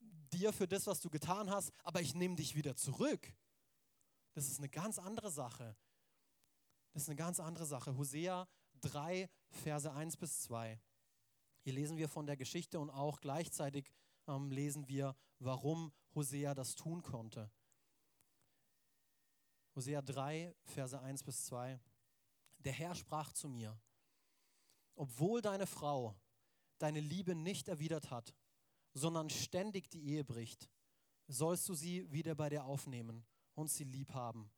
dir 0.00 0.52
für 0.52 0.66
das, 0.66 0.86
was 0.86 1.00
du 1.00 1.10
getan 1.10 1.50
hast, 1.50 1.72
aber 1.84 2.00
ich 2.00 2.14
nehme 2.14 2.36
dich 2.36 2.54
wieder 2.54 2.74
zurück. 2.74 3.34
Das 4.34 4.48
ist 4.48 4.58
eine 4.58 4.70
ganz 4.70 4.98
andere 4.98 5.30
Sache. 5.30 5.76
Das 6.92 7.02
ist 7.02 7.08
eine 7.08 7.16
ganz 7.16 7.38
andere 7.38 7.66
Sache. 7.66 7.96
Hosea 7.96 8.48
3, 8.80 9.28
Verse 9.52 9.90
1 9.92 10.16
bis 10.16 10.42
2. 10.42 10.80
Hier 11.60 11.72
lesen 11.72 11.96
wir 11.96 12.08
von 12.08 12.26
der 12.26 12.36
Geschichte 12.36 12.80
und 12.80 12.90
auch 12.90 13.20
gleichzeitig 13.20 13.92
ähm, 14.26 14.50
lesen 14.50 14.88
wir, 14.88 15.14
warum 15.38 15.92
Hosea 16.14 16.54
das 16.54 16.74
tun 16.74 17.02
konnte. 17.02 17.50
Hosea 19.76 20.02
3, 20.02 20.54
Verse 20.64 20.98
1 20.98 21.22
bis 21.22 21.46
2. 21.46 21.80
Der 22.58 22.72
Herr 22.72 22.94
sprach 22.94 23.32
zu 23.32 23.48
mir, 23.48 23.78
obwohl 24.94 25.40
deine 25.40 25.66
Frau 25.66 26.14
deine 26.78 27.00
Liebe 27.00 27.34
nicht 27.34 27.68
erwidert 27.68 28.10
hat, 28.10 28.34
sondern 28.92 29.30
ständig 29.30 29.88
die 29.88 30.04
Ehe 30.04 30.24
bricht, 30.24 30.68
sollst 31.28 31.68
du 31.68 31.74
sie 31.74 32.10
wieder 32.12 32.34
bei 32.34 32.48
dir 32.48 32.64
aufnehmen 32.64 33.24
und 33.54 33.70
sie 33.70 33.84
lieb 33.84 34.12
haben. 34.12 34.50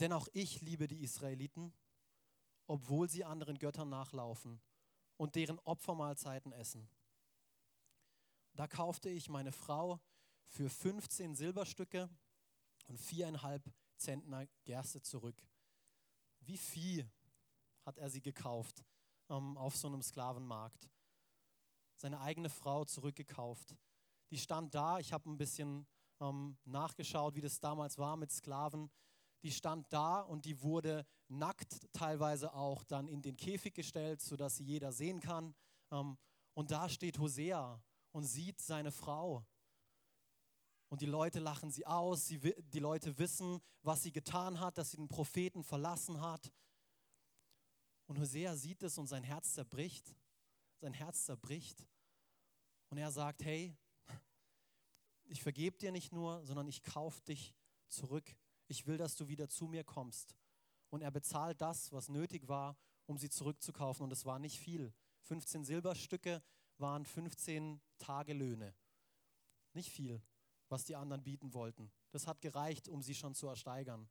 denn 0.00 0.12
auch 0.12 0.26
ich 0.32 0.60
liebe 0.62 0.88
die 0.88 1.02
Israeliten, 1.02 1.72
obwohl 2.72 3.06
sie 3.06 3.22
anderen 3.22 3.58
Göttern 3.58 3.90
nachlaufen 3.90 4.58
und 5.18 5.34
deren 5.34 5.58
Opfermahlzeiten 5.58 6.52
essen. 6.52 6.88
Da 8.54 8.66
kaufte 8.66 9.10
ich 9.10 9.28
meine 9.28 9.52
Frau 9.52 10.00
für 10.46 10.70
15 10.70 11.34
Silberstücke 11.34 12.08
und 12.86 12.98
viereinhalb 12.98 13.70
Zentner 13.98 14.46
Gerste 14.64 15.02
zurück. 15.02 15.36
Wie 16.40 16.56
Vieh 16.56 17.04
hat 17.84 17.98
er 17.98 18.08
sie 18.08 18.22
gekauft 18.22 18.82
ähm, 19.28 19.58
auf 19.58 19.76
so 19.76 19.88
einem 19.88 20.00
Sklavenmarkt. 20.00 20.88
Seine 21.96 22.22
eigene 22.22 22.48
Frau 22.48 22.86
zurückgekauft. 22.86 23.76
Die 24.30 24.38
stand 24.38 24.74
da, 24.74 24.98
ich 24.98 25.12
habe 25.12 25.28
ein 25.28 25.36
bisschen 25.36 25.86
ähm, 26.20 26.56
nachgeschaut, 26.64 27.34
wie 27.34 27.42
das 27.42 27.60
damals 27.60 27.98
war 27.98 28.16
mit 28.16 28.32
Sklaven. 28.32 28.90
Die 29.42 29.50
stand 29.50 29.92
da 29.92 30.20
und 30.20 30.44
die 30.44 30.62
wurde 30.62 31.04
nackt 31.28 31.92
teilweise 31.92 32.54
auch 32.54 32.84
dann 32.84 33.08
in 33.08 33.22
den 33.22 33.36
Käfig 33.36 33.74
gestellt, 33.74 34.20
sodass 34.20 34.56
sie 34.56 34.64
jeder 34.64 34.92
sehen 34.92 35.20
kann. 35.20 35.54
Ähm, 35.90 36.16
und 36.54 36.70
da 36.70 36.88
steht 36.88 37.18
Hosea 37.18 37.82
und 38.12 38.24
sieht 38.24 38.60
seine 38.60 38.92
Frau. 38.92 39.44
Und 40.88 41.00
die 41.00 41.06
Leute 41.06 41.40
lachen 41.40 41.70
sie 41.70 41.86
aus, 41.86 42.26
sie, 42.26 42.38
die 42.38 42.78
Leute 42.78 43.16
wissen, 43.18 43.60
was 43.82 44.02
sie 44.02 44.12
getan 44.12 44.60
hat, 44.60 44.76
dass 44.76 44.90
sie 44.90 44.98
den 44.98 45.08
Propheten 45.08 45.64
verlassen 45.64 46.20
hat. 46.20 46.52
Und 48.06 48.18
Hosea 48.18 48.54
sieht 48.56 48.82
es 48.82 48.98
und 48.98 49.06
sein 49.06 49.24
Herz 49.24 49.54
zerbricht. 49.54 50.14
Sein 50.80 50.92
Herz 50.92 51.24
zerbricht. 51.24 51.88
Und 52.90 52.98
er 52.98 53.10
sagt, 53.10 53.42
hey, 53.42 53.74
ich 55.24 55.42
vergebe 55.42 55.78
dir 55.78 55.92
nicht 55.92 56.12
nur, 56.12 56.44
sondern 56.44 56.68
ich 56.68 56.82
kaufe 56.82 57.22
dich 57.22 57.54
zurück. 57.88 58.36
Ich 58.72 58.86
will, 58.86 58.96
dass 58.96 59.16
du 59.16 59.28
wieder 59.28 59.50
zu 59.50 59.66
mir 59.66 59.84
kommst. 59.84 60.34
Und 60.88 61.02
er 61.02 61.10
bezahlt 61.10 61.60
das, 61.60 61.92
was 61.92 62.08
nötig 62.08 62.48
war, 62.48 62.74
um 63.04 63.18
sie 63.18 63.28
zurückzukaufen. 63.28 64.02
Und 64.02 64.10
es 64.12 64.24
war 64.24 64.38
nicht 64.38 64.58
viel. 64.58 64.94
15 65.24 65.66
Silberstücke 65.66 66.42
waren 66.78 67.04
15 67.04 67.82
Tagelöhne. 67.98 68.74
Nicht 69.74 69.90
viel, 69.90 70.22
was 70.70 70.86
die 70.86 70.96
anderen 70.96 71.22
bieten 71.22 71.52
wollten. 71.52 71.92
Das 72.12 72.26
hat 72.26 72.40
gereicht, 72.40 72.88
um 72.88 73.02
sie 73.02 73.14
schon 73.14 73.34
zu 73.34 73.46
ersteigern. 73.46 74.08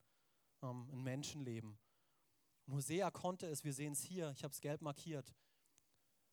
Ähm, 0.61 0.87
ein 0.91 1.01
Menschenleben. 1.01 1.79
Und 2.67 2.75
Hosea 2.75 3.09
konnte 3.09 3.47
es, 3.47 3.63
wir 3.63 3.73
sehen 3.73 3.93
es 3.93 4.03
hier, 4.03 4.29
ich 4.29 4.43
habe 4.43 4.53
es 4.53 4.61
gelb 4.61 4.83
markiert. 4.83 5.33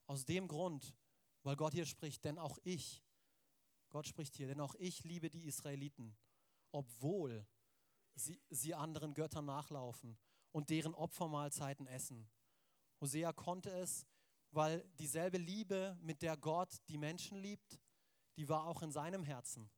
Aus 0.06 0.26
dem 0.26 0.48
Grund, 0.48 0.94
weil 1.44 1.56
Gott 1.56 1.72
hier 1.72 1.86
spricht, 1.86 2.26
denn 2.26 2.38
auch 2.38 2.58
ich, 2.62 3.02
Gott 3.88 4.06
spricht 4.06 4.36
hier, 4.36 4.48
denn 4.48 4.60
auch 4.60 4.74
ich 4.74 5.02
liebe 5.04 5.30
die 5.30 5.46
Israeliten, 5.46 6.14
obwohl 6.72 7.46
sie, 8.18 8.40
sie 8.50 8.74
anderen 8.74 9.14
Göttern 9.14 9.46
nachlaufen 9.46 10.18
und 10.52 10.70
deren 10.70 10.94
Opfermahlzeiten 10.94 11.86
essen. 11.86 12.28
Hosea 13.00 13.32
konnte 13.32 13.70
es, 13.70 14.06
weil 14.50 14.84
dieselbe 14.98 15.38
Liebe, 15.38 15.96
mit 16.00 16.22
der 16.22 16.36
Gott 16.36 16.80
die 16.88 16.98
Menschen 16.98 17.38
liebt, 17.38 17.80
die 18.36 18.48
war 18.48 18.66
auch 18.66 18.82
in 18.82 18.92
seinem 18.92 19.22
Herzen. 19.22 19.70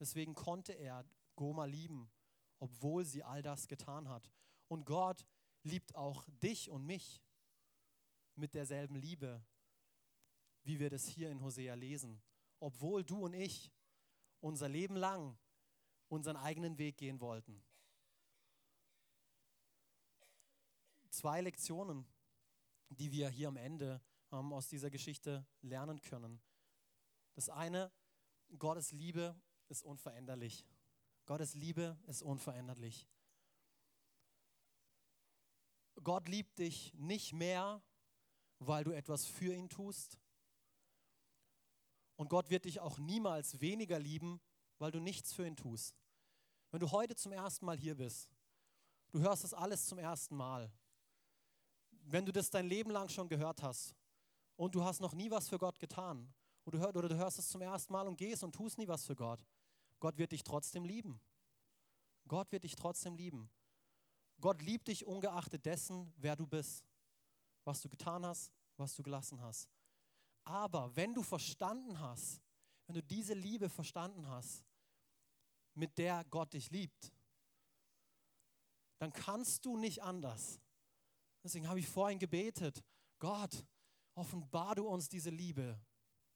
Deswegen 0.00 0.34
konnte 0.34 0.72
er 0.72 1.04
Goma 1.34 1.64
lieben, 1.64 2.10
obwohl 2.58 3.04
sie 3.04 3.22
all 3.22 3.42
das 3.42 3.66
getan 3.66 4.08
hat. 4.08 4.30
Und 4.68 4.84
Gott 4.84 5.26
liebt 5.62 5.94
auch 5.94 6.24
dich 6.42 6.70
und 6.70 6.84
mich 6.84 7.22
mit 8.34 8.54
derselben 8.54 8.94
Liebe, 8.94 9.44
wie 10.62 10.78
wir 10.78 10.90
das 10.90 11.06
hier 11.06 11.30
in 11.30 11.42
Hosea 11.42 11.74
lesen. 11.74 12.22
Obwohl 12.60 13.04
du 13.04 13.24
und 13.24 13.34
ich 13.34 13.72
unser 14.40 14.68
Leben 14.68 14.96
lang 14.96 15.36
unseren 16.08 16.36
eigenen 16.36 16.78
Weg 16.78 16.96
gehen 16.96 17.20
wollten. 17.20 17.62
Zwei 21.10 21.40
Lektionen 21.40 22.06
die 22.90 23.12
wir 23.12 23.28
hier 23.28 23.48
am 23.48 23.56
Ende 23.56 24.00
ähm, 24.32 24.52
aus 24.52 24.68
dieser 24.68 24.90
Geschichte 24.90 25.46
lernen 25.62 26.00
können. 26.00 26.40
Das 27.34 27.48
eine, 27.48 27.92
Gottes 28.58 28.92
Liebe 28.92 29.40
ist 29.68 29.82
unveränderlich. 29.82 30.66
Gottes 31.26 31.54
Liebe 31.54 31.98
ist 32.06 32.22
unveränderlich. 32.22 33.06
Gott 36.02 36.28
liebt 36.28 36.58
dich 36.58 36.94
nicht 36.94 37.32
mehr, 37.32 37.82
weil 38.58 38.84
du 38.84 38.92
etwas 38.92 39.26
für 39.26 39.54
ihn 39.54 39.68
tust. 39.68 40.18
Und 42.16 42.30
Gott 42.30 42.50
wird 42.50 42.64
dich 42.64 42.80
auch 42.80 42.98
niemals 42.98 43.60
weniger 43.60 43.98
lieben, 43.98 44.40
weil 44.78 44.90
du 44.90 45.00
nichts 45.00 45.32
für 45.32 45.46
ihn 45.46 45.56
tust. 45.56 45.96
Wenn 46.70 46.80
du 46.80 46.90
heute 46.90 47.14
zum 47.14 47.32
ersten 47.32 47.66
Mal 47.66 47.76
hier 47.76 47.94
bist, 47.94 48.28
du 49.10 49.20
hörst 49.20 49.44
das 49.44 49.54
alles 49.54 49.86
zum 49.86 49.98
ersten 49.98 50.36
Mal, 50.36 50.70
wenn 51.90 52.24
du 52.24 52.32
das 52.32 52.50
dein 52.50 52.66
Leben 52.66 52.90
lang 52.90 53.08
schon 53.08 53.28
gehört 53.28 53.62
hast 53.62 53.94
und 54.56 54.74
du 54.74 54.84
hast 54.84 55.00
noch 55.00 55.14
nie 55.14 55.30
was 55.30 55.48
für 55.48 55.58
Gott 55.58 55.78
getan 55.78 56.32
oder 56.64 56.78
du, 56.78 56.84
hörst, 56.84 56.96
oder 56.96 57.08
du 57.08 57.16
hörst 57.16 57.38
es 57.38 57.48
zum 57.48 57.62
ersten 57.62 57.92
Mal 57.92 58.06
und 58.06 58.16
gehst 58.16 58.42
und 58.44 58.54
tust 58.54 58.78
nie 58.78 58.88
was 58.88 59.04
für 59.06 59.16
Gott, 59.16 59.44
Gott 60.00 60.16
wird 60.18 60.32
dich 60.32 60.42
trotzdem 60.42 60.84
lieben. 60.84 61.20
Gott 62.26 62.52
wird 62.52 62.64
dich 62.64 62.76
trotzdem 62.76 63.16
lieben. 63.16 63.50
Gott 64.40 64.62
liebt 64.62 64.88
dich 64.88 65.06
ungeachtet 65.06 65.64
dessen, 65.64 66.12
wer 66.16 66.36
du 66.36 66.46
bist, 66.46 66.84
was 67.64 67.80
du 67.80 67.88
getan 67.88 68.24
hast, 68.24 68.52
was 68.76 68.94
du 68.94 69.02
gelassen 69.02 69.40
hast. 69.40 69.68
Aber 70.44 70.94
wenn 70.94 71.14
du 71.14 71.22
verstanden 71.22 71.98
hast, 71.98 72.40
wenn 72.86 72.94
du 72.94 73.02
diese 73.02 73.34
Liebe 73.34 73.68
verstanden 73.68 74.28
hast, 74.28 74.64
mit 75.78 75.96
der 75.98 76.24
Gott 76.24 76.52
dich 76.52 76.70
liebt, 76.70 77.12
dann 78.98 79.12
kannst 79.12 79.64
du 79.64 79.76
nicht 79.76 80.02
anders, 80.02 80.60
Deswegen 81.42 81.68
habe 81.68 81.80
ich 81.80 81.88
vorhin 81.88 82.18
gebetet, 82.18 82.82
Gott, 83.18 83.64
offenbar 84.14 84.74
du 84.74 84.86
uns 84.86 85.08
diese 85.08 85.30
Liebe. 85.30 85.80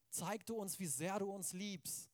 Zeig 0.08 0.46
du 0.46 0.54
uns, 0.54 0.78
wie 0.78 0.86
sehr 0.86 1.18
du 1.18 1.30
uns 1.30 1.52
liebst. 1.52 2.08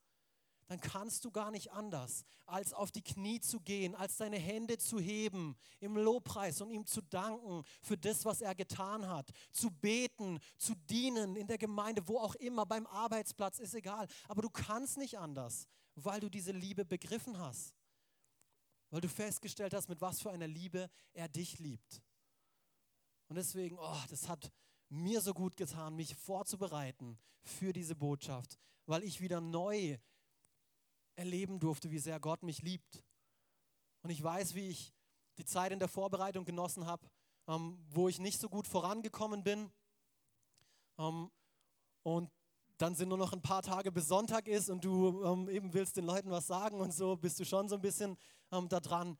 Dann 0.66 0.80
kannst 0.80 1.24
du 1.24 1.30
gar 1.30 1.50
nicht 1.50 1.72
anders, 1.72 2.24
als 2.44 2.74
auf 2.74 2.90
die 2.90 3.02
Knie 3.02 3.40
zu 3.40 3.60
gehen, 3.60 3.94
als 3.94 4.18
deine 4.18 4.36
Hände 4.36 4.76
zu 4.76 4.98
heben 4.98 5.56
im 5.80 5.96
Lobpreis 5.96 6.60
und 6.60 6.70
ihm 6.70 6.84
zu 6.84 7.00
danken 7.00 7.62
für 7.80 7.96
das, 7.96 8.24
was 8.26 8.42
er 8.42 8.54
getan 8.54 9.08
hat. 9.08 9.30
Zu 9.50 9.70
beten, 9.70 10.40
zu 10.58 10.74
dienen 10.74 11.36
in 11.36 11.46
der 11.46 11.56
Gemeinde, 11.56 12.06
wo 12.06 12.18
auch 12.18 12.34
immer, 12.34 12.66
beim 12.66 12.86
Arbeitsplatz, 12.86 13.60
ist 13.60 13.74
egal. 13.74 14.06
Aber 14.26 14.42
du 14.42 14.50
kannst 14.50 14.98
nicht 14.98 15.18
anders, 15.18 15.66
weil 16.04 16.20
du 16.20 16.28
diese 16.28 16.52
Liebe 16.52 16.84
begriffen 16.84 17.38
hast. 17.38 17.74
Weil 18.90 19.00
du 19.00 19.08
festgestellt 19.08 19.74
hast, 19.74 19.88
mit 19.88 20.00
was 20.00 20.20
für 20.20 20.30
einer 20.30 20.46
Liebe 20.46 20.88
er 21.12 21.28
dich 21.28 21.58
liebt. 21.58 22.02
Und 23.28 23.36
deswegen, 23.36 23.78
oh, 23.78 24.02
das 24.08 24.28
hat 24.28 24.50
mir 24.88 25.20
so 25.20 25.34
gut 25.34 25.56
getan, 25.56 25.94
mich 25.96 26.14
vorzubereiten 26.14 27.18
für 27.42 27.72
diese 27.72 27.94
Botschaft, 27.94 28.58
weil 28.86 29.04
ich 29.04 29.20
wieder 29.20 29.40
neu 29.40 29.98
erleben 31.14 31.60
durfte, 31.60 31.90
wie 31.90 31.98
sehr 31.98 32.18
Gott 32.20 32.42
mich 32.42 32.62
liebt. 32.62 33.04
Und 34.02 34.10
ich 34.10 34.22
weiß, 34.22 34.54
wie 34.54 34.68
ich 34.68 34.94
die 35.36 35.44
Zeit 35.44 35.72
in 35.72 35.78
der 35.78 35.88
Vorbereitung 35.88 36.44
genossen 36.44 36.86
habe, 36.86 37.08
ähm, 37.46 37.78
wo 37.90 38.08
ich 38.08 38.18
nicht 38.18 38.40
so 38.40 38.48
gut 38.48 38.66
vorangekommen 38.66 39.42
bin. 39.42 39.70
Ähm, 40.98 41.30
und 42.02 42.30
dann 42.78 42.94
sind 42.94 43.08
nur 43.08 43.18
noch 43.18 43.32
ein 43.32 43.42
paar 43.42 43.62
Tage 43.62 43.92
bis 43.92 44.08
Sonntag 44.08 44.48
ist 44.48 44.70
und 44.70 44.84
du 44.84 45.22
ähm, 45.24 45.48
eben 45.48 45.74
willst 45.74 45.96
den 45.96 46.04
Leuten 46.04 46.30
was 46.30 46.46
sagen 46.46 46.80
und 46.80 46.94
so, 46.94 47.16
bist 47.16 47.38
du 47.38 47.44
schon 47.44 47.68
so 47.68 47.74
ein 47.74 47.80
bisschen 47.80 48.16
ähm, 48.52 48.68
da 48.68 48.80
dran. 48.80 49.18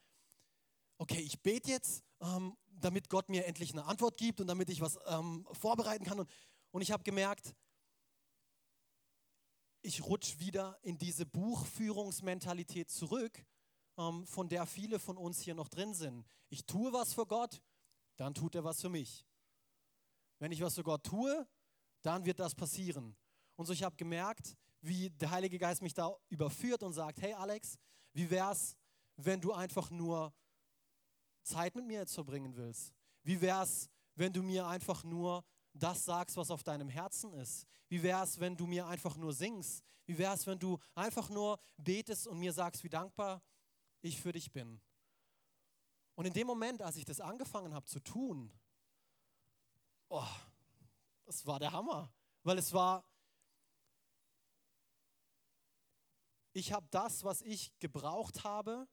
Okay, 0.97 1.21
ich 1.21 1.40
bete 1.42 1.71
jetzt 1.71 2.05
ähm, 2.21 2.57
damit 2.66 3.09
Gott 3.09 3.29
mir 3.29 3.47
endlich 3.47 3.73
eine 3.73 3.85
Antwort 3.85 4.16
gibt 4.16 4.40
und 4.40 4.47
damit 4.47 4.71
ich 4.71 4.81
was 4.81 4.99
ähm, 5.07 5.47
vorbereiten 5.53 6.05
kann. 6.05 6.21
Und, 6.21 6.31
und 6.71 6.83
ich 6.83 6.92
habe 6.92 7.03
gemerkt, 7.03 7.55
ich 9.83 10.05
rutsche 10.05 10.38
wieder 10.40 10.79
in 10.83 10.99
diese 10.99 11.27
Buchführungsmentalität 11.27 12.90
zurück, 12.90 13.44
ähm, 13.97 14.27
von 14.27 14.49
der 14.49 14.66
viele 14.66 14.99
von 14.99 15.16
uns 15.16 15.40
hier 15.40 15.55
noch 15.55 15.68
drin 15.68 15.94
sind. 15.94 16.25
Ich 16.49 16.64
tue 16.66 16.92
was 16.92 17.14
für 17.14 17.27
Gott, 17.27 17.61
dann 18.16 18.35
tut 18.35 18.55
er 18.55 18.64
was 18.64 18.81
für 18.81 18.88
mich. 18.88 19.27
Wenn 20.38 20.53
ich 20.53 20.61
was 20.61 20.75
für 20.75 20.85
Gott 20.85 21.05
tue, 21.05 21.47
dann 22.03 22.25
wird 22.25 22.38
das 22.38 22.55
passieren. 22.55 23.16
Und 23.59 23.66
so 23.66 23.73
ich 23.73 23.83
habe 23.83 23.97
gemerkt, 23.97 24.57
wie 24.81 25.11
der 25.11 25.33
Heilige 25.33 25.59
Geist 25.59 25.83
mich 25.83 25.92
da 25.92 26.16
überführt 26.29 26.85
und 26.85 26.92
sagt, 26.92 27.21
hey 27.21 27.33
Alex, 27.33 27.77
wie 28.12 28.31
wäre 28.31 28.53
es, 28.53 28.77
wenn 29.16 29.40
du 29.40 29.53
einfach 29.53 29.90
nur 29.90 30.33
Zeit 31.42 31.75
mit 31.75 31.85
mir 31.85 31.99
jetzt 31.99 32.14
verbringen 32.14 32.55
willst? 32.55 32.94
Wie 33.25 33.40
wäre 33.40 33.64
es, 33.64 33.90
wenn 34.14 34.33
du 34.33 34.44
mir 34.44 34.64
einfach 34.64 35.03
nur 35.03 35.44
das 35.73 36.05
sagst, 36.05 36.37
was 36.37 36.53
auf 36.53 36.62
deinem 36.62 36.88
Herzen 36.88 37.33
ist? 37.33 37.66
Wie 37.88 38.01
wäre 38.01 38.23
es, 38.23 38.38
wenn 38.38 38.57
du 38.57 38.64
mir 38.64 38.87
einfach 38.87 39.16
nur 39.16 39.33
singst? 39.33 39.83
Wie 40.07 40.16
wäre 40.16 40.35
es, 40.35 40.47
wenn 40.47 40.61
du 40.61 40.79
einfach 40.94 41.29
nur 41.29 41.59
betest 41.77 42.29
und 42.29 42.38
mir 42.38 42.53
sagst, 42.53 42.85
wie 42.85 42.88
dankbar 42.88 43.42
ich 44.03 44.21
für 44.21 44.31
dich 44.31 44.53
bin? 44.53 44.81
Und 46.14 46.27
in 46.27 46.33
dem 46.33 46.47
Moment, 46.47 46.81
als 46.81 46.94
ich 46.94 47.05
das 47.05 47.21
angefangen 47.21 47.75
habe 47.75 47.87
zu 47.87 47.99
tun, 47.99 48.53
oh, 50.11 50.23
es 51.27 51.44
war 51.44 51.59
der 51.59 51.73
Hammer, 51.73 52.12
weil 52.44 52.59
es 52.59 52.73
war, 52.73 53.05
ich 56.59 56.73
habe 56.73 56.87
das, 56.90 57.25
was 57.25 57.40
ich 57.42 57.79
gebraucht 57.79 58.44
habe, 58.44 58.88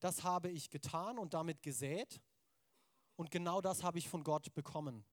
das 0.00 0.22
habe 0.22 0.50
ich 0.50 0.70
getan 0.70 1.18
und 1.18 1.34
damit 1.34 1.62
gesät. 1.62 2.20
Und 3.16 3.30
genau 3.30 3.60
das 3.60 3.82
habe 3.82 3.98
ich 3.98 4.08
von 4.08 4.22
Gott 4.22 4.52
bekommen. 4.54 5.04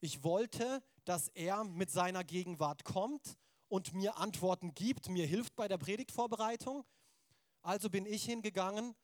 Ich 0.00 0.24
wollte, 0.24 0.82
dass 1.04 1.28
er 1.28 1.64
mit 1.64 1.90
seiner 1.90 2.24
Gegenwart 2.24 2.84
kommt 2.84 3.36
und 3.68 3.92
mir 3.92 4.16
Antworten 4.16 4.74
gibt, 4.74 5.08
mir 5.08 5.26
hilft 5.26 5.54
bei 5.56 5.68
der 5.68 5.78
Predigtvorbereitung. 5.78 6.84
Also 7.62 7.90
bin 7.90 8.06
ich 8.06 8.24
hingegangen 8.24 8.94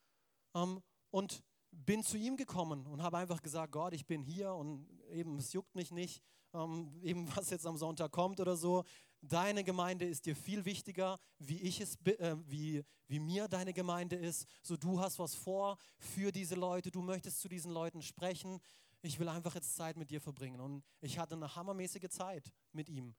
ähm, 0.54 0.82
und 1.10 1.42
bin 1.70 2.02
zu 2.02 2.16
ihm 2.16 2.36
gekommen 2.36 2.86
und 2.86 3.02
habe 3.02 3.18
einfach 3.18 3.42
gesagt, 3.42 3.72
Gott, 3.72 3.92
ich 3.92 4.06
bin 4.06 4.22
hier 4.22 4.54
und 4.54 4.88
eben, 5.10 5.38
es 5.38 5.52
juckt 5.52 5.74
mich 5.74 5.90
nicht, 5.90 6.22
ähm, 6.52 6.92
eben 7.02 7.28
was 7.36 7.50
jetzt 7.50 7.66
am 7.66 7.76
Sonntag 7.76 8.10
kommt 8.12 8.40
oder 8.40 8.56
so. 8.56 8.84
Deine 9.28 9.64
Gemeinde 9.64 10.04
ist 10.04 10.26
dir 10.26 10.36
viel 10.36 10.66
wichtiger, 10.66 11.18
wie 11.38 11.60
ich 11.62 11.80
es, 11.80 11.96
äh, 12.04 12.36
wie, 12.46 12.84
wie 13.08 13.18
mir 13.18 13.48
deine 13.48 13.72
Gemeinde 13.72 14.16
ist. 14.16 14.46
So, 14.62 14.76
du 14.76 15.00
hast 15.00 15.18
was 15.18 15.34
vor 15.34 15.78
für 15.98 16.30
diese 16.30 16.56
Leute, 16.56 16.90
du 16.90 17.00
möchtest 17.00 17.40
zu 17.40 17.48
diesen 17.48 17.72
Leuten 17.72 18.02
sprechen. 18.02 18.60
Ich 19.00 19.18
will 19.18 19.28
einfach 19.28 19.54
jetzt 19.54 19.76
Zeit 19.76 19.96
mit 19.96 20.10
dir 20.10 20.20
verbringen. 20.20 20.60
Und 20.60 20.84
ich 21.00 21.18
hatte 21.18 21.36
eine 21.36 21.56
hammermäßige 21.56 22.10
Zeit 22.10 22.52
mit 22.72 22.90
ihm. 22.90 23.14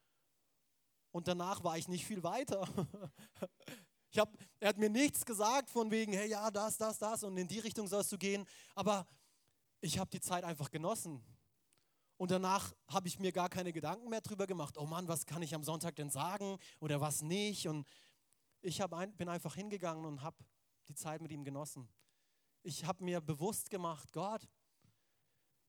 Und 1.12 1.28
danach 1.28 1.64
war 1.64 1.78
ich 1.78 1.88
nicht 1.88 2.06
viel 2.06 2.24
weiter. 2.24 2.68
Ich 4.12 4.20
hab, 4.20 4.34
er 4.62 4.70
hat 4.70 4.78
mir 4.78 4.90
nichts 4.90 5.26
gesagt 5.26 5.70
von 5.70 5.92
wegen, 5.92 6.14
hey, 6.14 6.30
ja, 6.30 6.50
das, 6.50 6.78
das, 6.78 6.98
das 6.98 7.24
und 7.24 7.36
in 7.36 7.50
die 7.50 7.60
Richtung 7.60 7.86
sollst 7.86 8.14
du 8.14 8.18
gehen. 8.18 8.48
Aber 8.74 9.06
ich 9.82 10.00
habe 10.00 10.10
die 10.10 10.22
Zeit 10.22 10.46
einfach 10.46 10.72
genossen. 10.72 11.22
Und 12.18 12.32
danach 12.32 12.74
habe 12.88 13.08
ich 13.08 13.20
mir 13.20 13.32
gar 13.32 13.50
keine 13.50 13.74
Gedanken 13.74 14.10
mehr 14.10 14.22
drüber 14.22 14.48
gemacht. 14.48 14.78
Oh 14.78 14.86
Mann, 14.86 15.08
was 15.08 15.26
kann 15.26 15.42
ich 15.42 15.54
am 15.54 15.64
Sonntag 15.64 15.96
denn 15.96 16.10
sagen 16.10 16.58
oder 16.80 17.02
was 17.02 17.22
nicht? 17.22 17.68
Und 17.68 17.86
ich 18.62 18.82
ein, 18.82 19.16
bin 19.18 19.30
einfach 19.30 19.56
hingegangen 19.56 20.06
und 20.06 20.22
habe 20.22 20.38
die 20.88 20.96
Zeit 20.96 21.22
mit 21.22 21.32
ihm 21.32 21.44
genossen. 21.44 21.90
Ich 22.64 22.86
habe 22.86 23.04
mir 23.04 23.22
bewusst 23.22 23.70
gemacht, 23.70 24.12
Gott, 24.12 24.48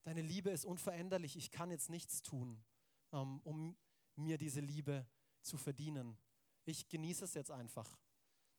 deine 0.03 0.21
Liebe 0.21 0.49
ist 0.49 0.65
unveränderlich. 0.65 1.35
Ich 1.35 1.51
kann 1.51 1.69
jetzt 1.69 1.89
nichts 1.89 2.21
tun, 2.21 2.63
ähm, 3.11 3.41
um 3.43 3.77
mir 4.15 4.37
diese 4.37 4.61
Liebe 4.61 5.05
zu 5.41 5.57
verdienen. 5.57 6.17
Ich 6.65 6.87
genieße 6.87 7.25
es 7.25 7.33
jetzt 7.33 7.51
einfach. 7.51 7.97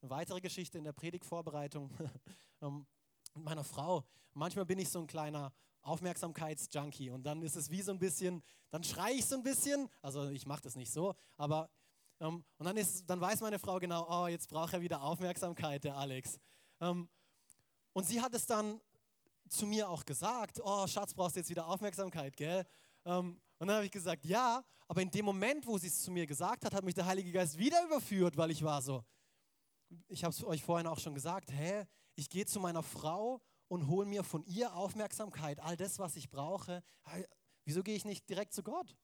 Eine 0.00 0.10
weitere 0.10 0.40
Geschichte 0.40 0.78
in 0.78 0.84
der 0.84 0.92
Predigtvorbereitung 0.92 1.90
ähm, 2.60 2.86
mit 3.34 3.44
meiner 3.44 3.64
Frau. 3.64 4.04
Manchmal 4.34 4.66
bin 4.66 4.78
ich 4.78 4.88
so 4.88 5.00
ein 5.00 5.06
kleiner 5.06 5.52
Aufmerksamkeitsjunkie 5.82 7.10
und 7.10 7.24
dann 7.24 7.42
ist 7.42 7.56
es 7.56 7.70
wie 7.70 7.82
so 7.82 7.92
ein 7.92 7.98
bisschen, 7.98 8.42
dann 8.70 8.84
schreie 8.84 9.14
ich 9.14 9.26
so 9.26 9.36
ein 9.36 9.42
bisschen, 9.42 9.88
also 10.02 10.28
ich 10.28 10.46
mache 10.46 10.62
das 10.62 10.76
nicht 10.76 10.92
so, 10.92 11.14
aber 11.36 11.70
ähm, 12.20 12.44
und 12.58 12.66
dann, 12.66 12.76
ist, 12.76 13.08
dann 13.08 13.20
weiß 13.20 13.40
meine 13.40 13.58
Frau 13.58 13.78
genau, 13.78 14.06
oh, 14.08 14.26
jetzt 14.26 14.48
braucht 14.48 14.72
er 14.72 14.80
wieder 14.80 15.02
Aufmerksamkeit, 15.02 15.84
der 15.84 15.96
Alex. 15.96 16.38
Ähm, 16.80 17.08
und 17.92 18.06
sie 18.06 18.20
hat 18.20 18.34
es 18.34 18.46
dann 18.46 18.80
zu 19.48 19.66
mir 19.66 19.88
auch 19.88 20.04
gesagt, 20.04 20.60
oh 20.62 20.86
Schatz, 20.86 21.14
brauchst 21.14 21.36
du 21.36 21.40
jetzt 21.40 21.50
wieder 21.50 21.66
Aufmerksamkeit, 21.66 22.36
gell? 22.36 22.66
Ähm, 23.04 23.40
und 23.58 23.66
dann 23.66 23.76
habe 23.76 23.86
ich 23.86 23.92
gesagt, 23.92 24.24
ja, 24.24 24.64
aber 24.86 25.02
in 25.02 25.10
dem 25.10 25.24
Moment, 25.24 25.66
wo 25.66 25.78
sie 25.78 25.88
es 25.88 26.02
zu 26.02 26.10
mir 26.10 26.26
gesagt 26.26 26.64
hat, 26.64 26.74
hat 26.74 26.84
mich 26.84 26.94
der 26.94 27.06
Heilige 27.06 27.32
Geist 27.32 27.58
wieder 27.58 27.84
überführt, 27.84 28.36
weil 28.36 28.50
ich 28.50 28.62
war 28.62 28.82
so, 28.82 29.04
ich 30.08 30.24
habe 30.24 30.32
es 30.32 30.44
euch 30.44 30.62
vorhin 30.62 30.86
auch 30.86 30.98
schon 30.98 31.14
gesagt, 31.14 31.50
hä, 31.52 31.84
ich 32.18 32.28
gehe 32.28 32.46
zu 32.46 32.58
meiner 32.58 32.82
Frau 32.82 33.40
und 33.68 33.86
hole 33.86 34.04
mir 34.04 34.24
von 34.24 34.42
ihr 34.44 34.74
Aufmerksamkeit, 34.74 35.60
all 35.60 35.76
das, 35.76 36.00
was 36.00 36.16
ich 36.16 36.30
brauche. 36.30 36.82
Wieso 37.64 37.84
gehe 37.84 37.94
ich 37.94 38.04
nicht 38.04 38.28
direkt 38.28 38.52
zu 38.52 38.64
Gott? 38.64 38.96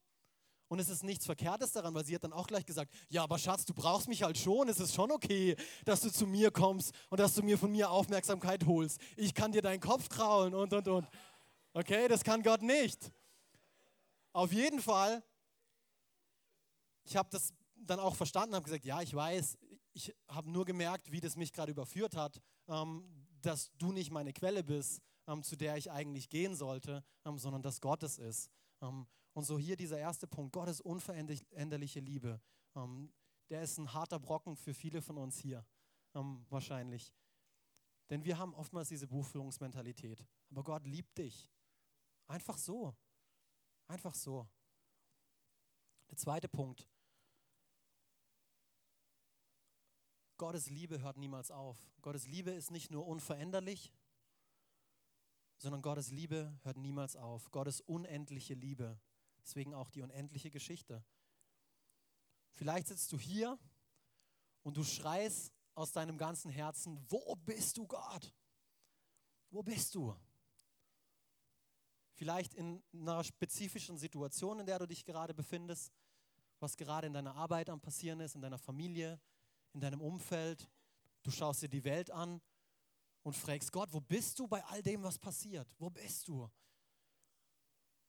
Und 0.66 0.80
es 0.80 0.88
ist 0.88 1.04
nichts 1.04 1.24
Verkehrtes 1.24 1.70
daran, 1.70 1.94
weil 1.94 2.04
sie 2.04 2.16
hat 2.16 2.24
dann 2.24 2.32
auch 2.32 2.48
gleich 2.48 2.66
gesagt, 2.66 2.92
ja, 3.08 3.22
aber 3.22 3.38
Schatz, 3.38 3.64
du 3.66 3.72
brauchst 3.72 4.08
mich 4.08 4.24
halt 4.24 4.36
schon. 4.36 4.68
Es 4.68 4.80
ist 4.80 4.94
schon 4.94 5.12
okay, 5.12 5.54
dass 5.84 6.00
du 6.00 6.10
zu 6.10 6.26
mir 6.26 6.50
kommst 6.50 6.92
und 7.08 7.20
dass 7.20 7.34
du 7.34 7.44
mir 7.44 7.56
von 7.56 7.70
mir 7.70 7.88
Aufmerksamkeit 7.88 8.66
holst. 8.66 9.00
Ich 9.16 9.32
kann 9.32 9.52
dir 9.52 9.62
deinen 9.62 9.80
Kopf 9.80 10.08
kraulen 10.08 10.52
und, 10.52 10.72
und, 10.72 10.88
und. 10.88 11.06
Okay, 11.72 12.08
das 12.08 12.24
kann 12.24 12.42
Gott 12.42 12.62
nicht. 12.62 13.12
Auf 14.32 14.52
jeden 14.52 14.82
Fall, 14.82 15.22
ich 17.04 17.14
habe 17.14 17.28
das 17.30 17.54
dann 17.76 18.00
auch 18.00 18.16
verstanden, 18.16 18.56
habe 18.56 18.64
gesagt, 18.64 18.84
ja, 18.84 19.02
ich 19.02 19.14
weiß, 19.14 19.56
ich 19.94 20.14
habe 20.28 20.50
nur 20.50 20.64
gemerkt, 20.64 21.10
wie 21.10 21.20
das 21.20 21.36
mich 21.36 21.52
gerade 21.52 21.72
überführt 21.72 22.16
hat, 22.16 22.40
ähm, 22.68 23.04
dass 23.40 23.70
du 23.78 23.92
nicht 23.92 24.10
meine 24.10 24.32
Quelle 24.32 24.64
bist, 24.64 25.00
ähm, 25.26 25.42
zu 25.42 25.56
der 25.56 25.76
ich 25.76 25.90
eigentlich 25.90 26.28
gehen 26.28 26.54
sollte, 26.54 27.02
ähm, 27.24 27.38
sondern 27.38 27.62
dass 27.62 27.80
Gott 27.80 28.02
es 28.02 28.18
ist. 28.18 28.50
Ähm, 28.82 29.06
und 29.32 29.44
so 29.44 29.58
hier 29.58 29.76
dieser 29.76 29.98
erste 29.98 30.26
Punkt, 30.26 30.52
Gottes 30.52 30.80
unveränderliche 30.80 32.00
Liebe. 32.00 32.40
Ähm, 32.74 33.12
der 33.50 33.62
ist 33.62 33.78
ein 33.78 33.92
harter 33.92 34.18
Brocken 34.18 34.56
für 34.56 34.74
viele 34.74 35.00
von 35.00 35.16
uns 35.16 35.38
hier, 35.38 35.64
ähm, 36.14 36.44
wahrscheinlich. 36.50 37.12
Denn 38.10 38.24
wir 38.24 38.38
haben 38.38 38.54
oftmals 38.54 38.88
diese 38.88 39.06
Buchführungsmentalität. 39.06 40.26
Aber 40.50 40.62
Gott 40.62 40.86
liebt 40.86 41.16
dich. 41.16 41.50
Einfach 42.26 42.58
so. 42.58 42.94
Einfach 43.86 44.14
so. 44.14 44.48
Der 46.10 46.16
zweite 46.16 46.48
Punkt. 46.48 46.88
Gottes 50.44 50.68
Liebe 50.68 51.00
hört 51.00 51.16
niemals 51.16 51.50
auf. 51.50 51.78
Gottes 52.02 52.26
Liebe 52.26 52.50
ist 52.50 52.70
nicht 52.70 52.90
nur 52.90 53.06
unveränderlich, 53.06 53.90
sondern 55.56 55.80
Gottes 55.80 56.10
Liebe 56.10 56.54
hört 56.64 56.76
niemals 56.76 57.16
auf. 57.16 57.50
Gottes 57.50 57.80
unendliche 57.80 58.52
Liebe. 58.52 59.00
Deswegen 59.42 59.72
auch 59.72 59.88
die 59.88 60.02
unendliche 60.02 60.50
Geschichte. 60.50 61.02
Vielleicht 62.52 62.88
sitzt 62.88 63.10
du 63.12 63.18
hier 63.18 63.58
und 64.64 64.76
du 64.76 64.84
schreist 64.84 65.50
aus 65.74 65.92
deinem 65.92 66.18
ganzen 66.18 66.50
Herzen, 66.50 67.02
wo 67.08 67.36
bist 67.36 67.78
du 67.78 67.86
Gott? 67.86 68.30
Wo 69.48 69.62
bist 69.62 69.94
du? 69.94 70.14
Vielleicht 72.16 72.52
in 72.52 72.82
einer 72.92 73.24
spezifischen 73.24 73.96
Situation, 73.96 74.60
in 74.60 74.66
der 74.66 74.78
du 74.78 74.86
dich 74.86 75.06
gerade 75.06 75.32
befindest, 75.32 75.90
was 76.60 76.76
gerade 76.76 77.06
in 77.06 77.14
deiner 77.14 77.34
Arbeit 77.34 77.70
am 77.70 77.80
passieren 77.80 78.20
ist, 78.20 78.34
in 78.34 78.42
deiner 78.42 78.58
Familie, 78.58 79.18
in 79.74 79.80
deinem 79.80 80.00
Umfeld. 80.00 80.70
Du 81.22 81.30
schaust 81.30 81.62
dir 81.62 81.68
die 81.68 81.84
Welt 81.84 82.10
an 82.10 82.40
und 83.22 83.34
fragst 83.34 83.72
Gott, 83.72 83.92
wo 83.92 84.00
bist 84.00 84.38
du 84.38 84.46
bei 84.46 84.64
all 84.64 84.82
dem, 84.82 85.02
was 85.02 85.18
passiert? 85.18 85.68
Wo 85.78 85.90
bist 85.90 86.28
du? 86.28 86.50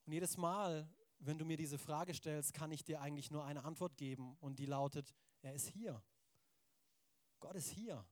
Und 0.04 0.12
jedes 0.12 0.36
Mal, 0.36 0.88
wenn 1.18 1.38
du 1.38 1.44
mir 1.44 1.56
diese 1.56 1.78
Frage 1.78 2.14
stellst, 2.14 2.52
kann 2.54 2.70
ich 2.70 2.84
dir 2.84 3.00
eigentlich 3.00 3.30
nur 3.30 3.44
eine 3.44 3.64
Antwort 3.64 3.96
geben 3.96 4.36
und 4.40 4.58
die 4.58 4.66
lautet, 4.66 5.14
er 5.42 5.54
ist 5.54 5.68
hier. 5.68 6.02
Gott 7.40 7.56
ist 7.56 7.70
hier. 7.70 8.06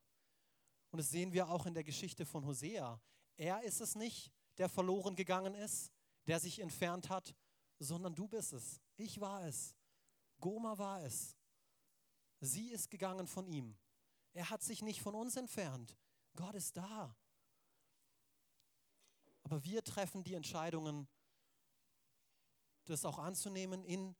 Und 0.91 0.99
das 0.99 1.11
sehen 1.11 1.33
wir 1.33 1.49
auch 1.49 1.67
in 1.67 1.75
der 1.75 1.85
Geschichte 1.85 2.25
von 2.27 2.45
Hosea. 2.45 3.01
Er 3.37 3.63
ist 3.63 3.81
es 3.81 3.95
nicht, 3.95 4.33
der 4.59 4.69
verloren 4.69 5.17
gegangen 5.17 5.55
ist, 5.55 5.93
der 6.27 6.41
sich 6.41 6.61
entfernt 6.61 7.09
hat, 7.09 7.35
sondern 7.79 8.15
du 8.15 8.29
bist 8.29 8.53
es. 8.53 8.81
Ich 8.97 9.21
war 9.21 9.45
es. 9.45 9.75
Goma 10.41 10.79
war 10.79 11.03
es. 11.03 11.37
Sie 12.45 12.71
ist 12.71 12.91
gegangen 12.91 13.27
von 13.27 13.47
ihm. 13.47 13.77
Er 14.33 14.51
hat 14.51 14.63
sich 14.63 14.83
nicht 14.83 15.01
von 15.01 15.15
uns 15.15 15.37
entfernt. 15.37 15.97
Gott 16.37 16.55
ist 16.55 16.77
da. 16.77 17.17
Aber 19.45 19.65
wir 19.65 19.83
treffen 19.85 20.25
die 20.25 20.35
Entscheidungen, 20.35 21.09
das 22.87 23.05
auch 23.05 23.19
anzunehmen, 23.19 23.85
in 23.85 24.17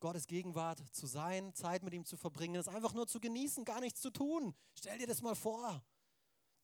Gottes 0.00 0.26
Gegenwart 0.26 0.82
zu 0.94 1.06
sein, 1.06 1.54
Zeit 1.54 1.82
mit 1.82 1.92
ihm 1.92 2.04
zu 2.04 2.16
verbringen, 2.16 2.56
es 2.56 2.68
einfach 2.68 2.94
nur 2.94 3.06
zu 3.06 3.20
genießen, 3.20 3.64
gar 3.64 3.80
nichts 3.80 4.00
zu 4.00 4.10
tun. 4.10 4.54
Stell 4.74 4.98
dir 4.98 5.06
das 5.06 5.20
mal 5.20 5.34
vor. 5.34 5.84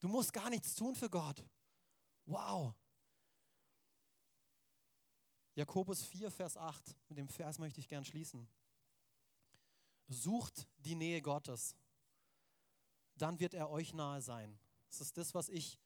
Du 0.00 0.08
musst 0.08 0.32
gar 0.32 0.48
nichts 0.48 0.74
tun 0.74 0.94
für 0.94 1.10
Gott. 1.10 1.44
Wow. 2.24 2.74
Jakobus 5.54 6.04
4, 6.04 6.30
Vers 6.30 6.56
8, 6.56 6.96
mit 7.08 7.18
dem 7.18 7.28
Vers 7.28 7.58
möchte 7.58 7.80
ich 7.80 7.88
gern 7.88 8.04
schließen. 8.04 8.48
Sucht 10.08 10.68
die 10.78 10.94
Nähe 10.94 11.20
Gottes, 11.20 11.74
dann 13.16 13.40
wird 13.40 13.54
er 13.54 13.70
euch 13.70 13.92
nahe 13.94 14.20
sein. 14.20 14.58
Das 14.88 15.00
ist 15.00 15.16
das, 15.16 15.34
was 15.34 15.48
ich 15.48 15.78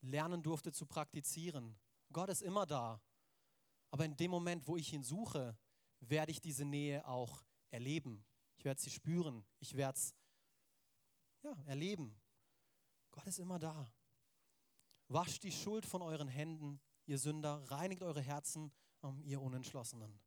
lernen 0.00 0.42
durfte 0.42 0.72
zu 0.72 0.86
praktizieren. 0.86 1.78
Gott 2.12 2.28
ist 2.28 2.42
immer 2.42 2.66
da. 2.66 3.00
Aber 3.90 4.04
in 4.04 4.16
dem 4.16 4.30
Moment, 4.30 4.66
wo 4.66 4.76
ich 4.76 4.92
ihn 4.92 5.02
suche, 5.02 5.56
werde 6.00 6.32
ich 6.32 6.40
diese 6.40 6.64
Nähe 6.64 7.06
auch 7.06 7.44
erleben. 7.70 8.24
Ich 8.56 8.64
werde 8.64 8.80
sie 8.80 8.90
spüren. 8.90 9.44
Ich 9.60 9.74
werde 9.74 9.98
es 9.98 10.14
ja, 11.42 11.56
erleben. 11.66 12.18
Gott 13.10 13.26
ist 13.26 13.38
immer 13.38 13.58
da. 13.58 13.90
Wascht 15.08 15.44
die 15.44 15.52
Schuld 15.52 15.86
von 15.86 16.02
euren 16.02 16.28
Händen, 16.28 16.80
ihr 17.06 17.18
Sünder. 17.18 17.62
Reinigt 17.70 18.02
eure 18.02 18.20
Herzen, 18.20 18.72
ihr 19.22 19.40
Unentschlossenen. 19.40 20.18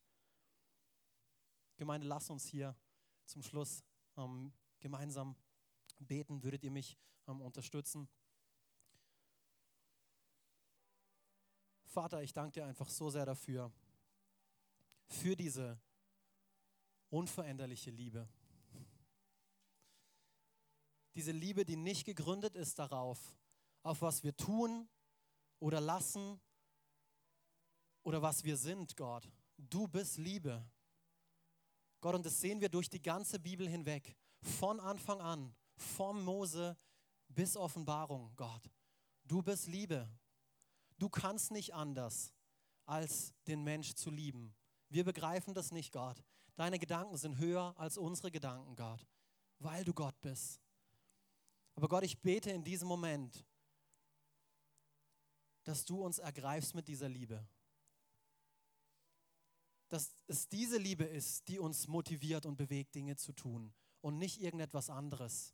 Gemeinde, 1.79 2.07
lasst 2.07 2.29
uns 2.29 2.45
hier 2.45 2.75
zum 3.23 3.41
Schluss 3.41 3.85
ähm, 4.17 4.51
gemeinsam 4.81 5.35
beten. 5.97 6.43
Würdet 6.43 6.61
ihr 6.65 6.71
mich 6.71 6.97
ähm, 7.25 7.39
unterstützen? 7.41 8.09
Vater, 11.85 12.21
ich 12.21 12.33
danke 12.33 12.59
dir 12.59 12.65
einfach 12.65 12.89
so 12.89 13.09
sehr 13.09 13.25
dafür, 13.25 13.71
für 15.07 15.37
diese 15.37 15.79
unveränderliche 17.09 17.91
Liebe. 17.91 18.27
Diese 21.15 21.31
Liebe, 21.31 21.63
die 21.63 21.77
nicht 21.77 22.05
gegründet 22.05 22.55
ist 22.55 22.77
darauf, 22.77 23.37
auf 23.83 24.01
was 24.01 24.21
wir 24.23 24.35
tun 24.35 24.89
oder 25.59 25.79
lassen 25.79 26.41
oder 28.03 28.21
was 28.21 28.43
wir 28.43 28.57
sind, 28.57 28.97
Gott. 28.97 29.31
Du 29.57 29.87
bist 29.87 30.17
Liebe. 30.17 30.69
Gott, 32.01 32.15
und 32.15 32.25
das 32.25 32.39
sehen 32.39 32.61
wir 32.61 32.69
durch 32.69 32.89
die 32.89 33.01
ganze 33.01 33.39
Bibel 33.39 33.67
hinweg. 33.67 34.15
Von 34.41 34.79
Anfang 34.79 35.19
an, 35.19 35.53
vom 35.75 36.23
Mose 36.23 36.77
bis 37.27 37.57
Offenbarung, 37.57 38.31
Gott. 38.35 38.69
Du 39.25 39.41
bist 39.41 39.67
Liebe. 39.67 40.09
Du 40.97 41.09
kannst 41.09 41.51
nicht 41.51 41.73
anders, 41.73 42.33
als 42.85 43.33
den 43.47 43.63
Mensch 43.63 43.93
zu 43.93 44.09
lieben. 44.09 44.55
Wir 44.89 45.03
begreifen 45.03 45.53
das 45.53 45.71
nicht, 45.71 45.91
Gott. 45.91 46.23
Deine 46.55 46.79
Gedanken 46.79 47.15
sind 47.15 47.37
höher 47.37 47.73
als 47.77 47.97
unsere 47.97 48.31
Gedanken, 48.31 48.75
Gott, 48.75 49.05
weil 49.59 49.85
du 49.85 49.93
Gott 49.93 50.19
bist. 50.21 50.59
Aber 51.75 51.87
Gott, 51.87 52.03
ich 52.03 52.19
bete 52.19 52.51
in 52.51 52.63
diesem 52.63 52.87
Moment, 52.87 53.45
dass 55.63 55.85
du 55.85 56.03
uns 56.03 56.19
ergreifst 56.19 56.75
mit 56.75 56.87
dieser 56.87 57.07
Liebe. 57.07 57.47
Dass 59.89 60.15
es 60.27 60.47
diese 60.47 60.77
Liebe 60.77 61.03
ist, 61.03 61.47
die 61.47 61.59
uns 61.59 61.87
motiviert 61.87 62.45
und 62.45 62.55
bewegt, 62.55 62.95
Dinge 62.95 63.15
zu 63.15 63.33
tun 63.33 63.73
und 64.01 64.17
nicht 64.17 64.41
irgendetwas 64.41 64.89
anderes. 64.89 65.53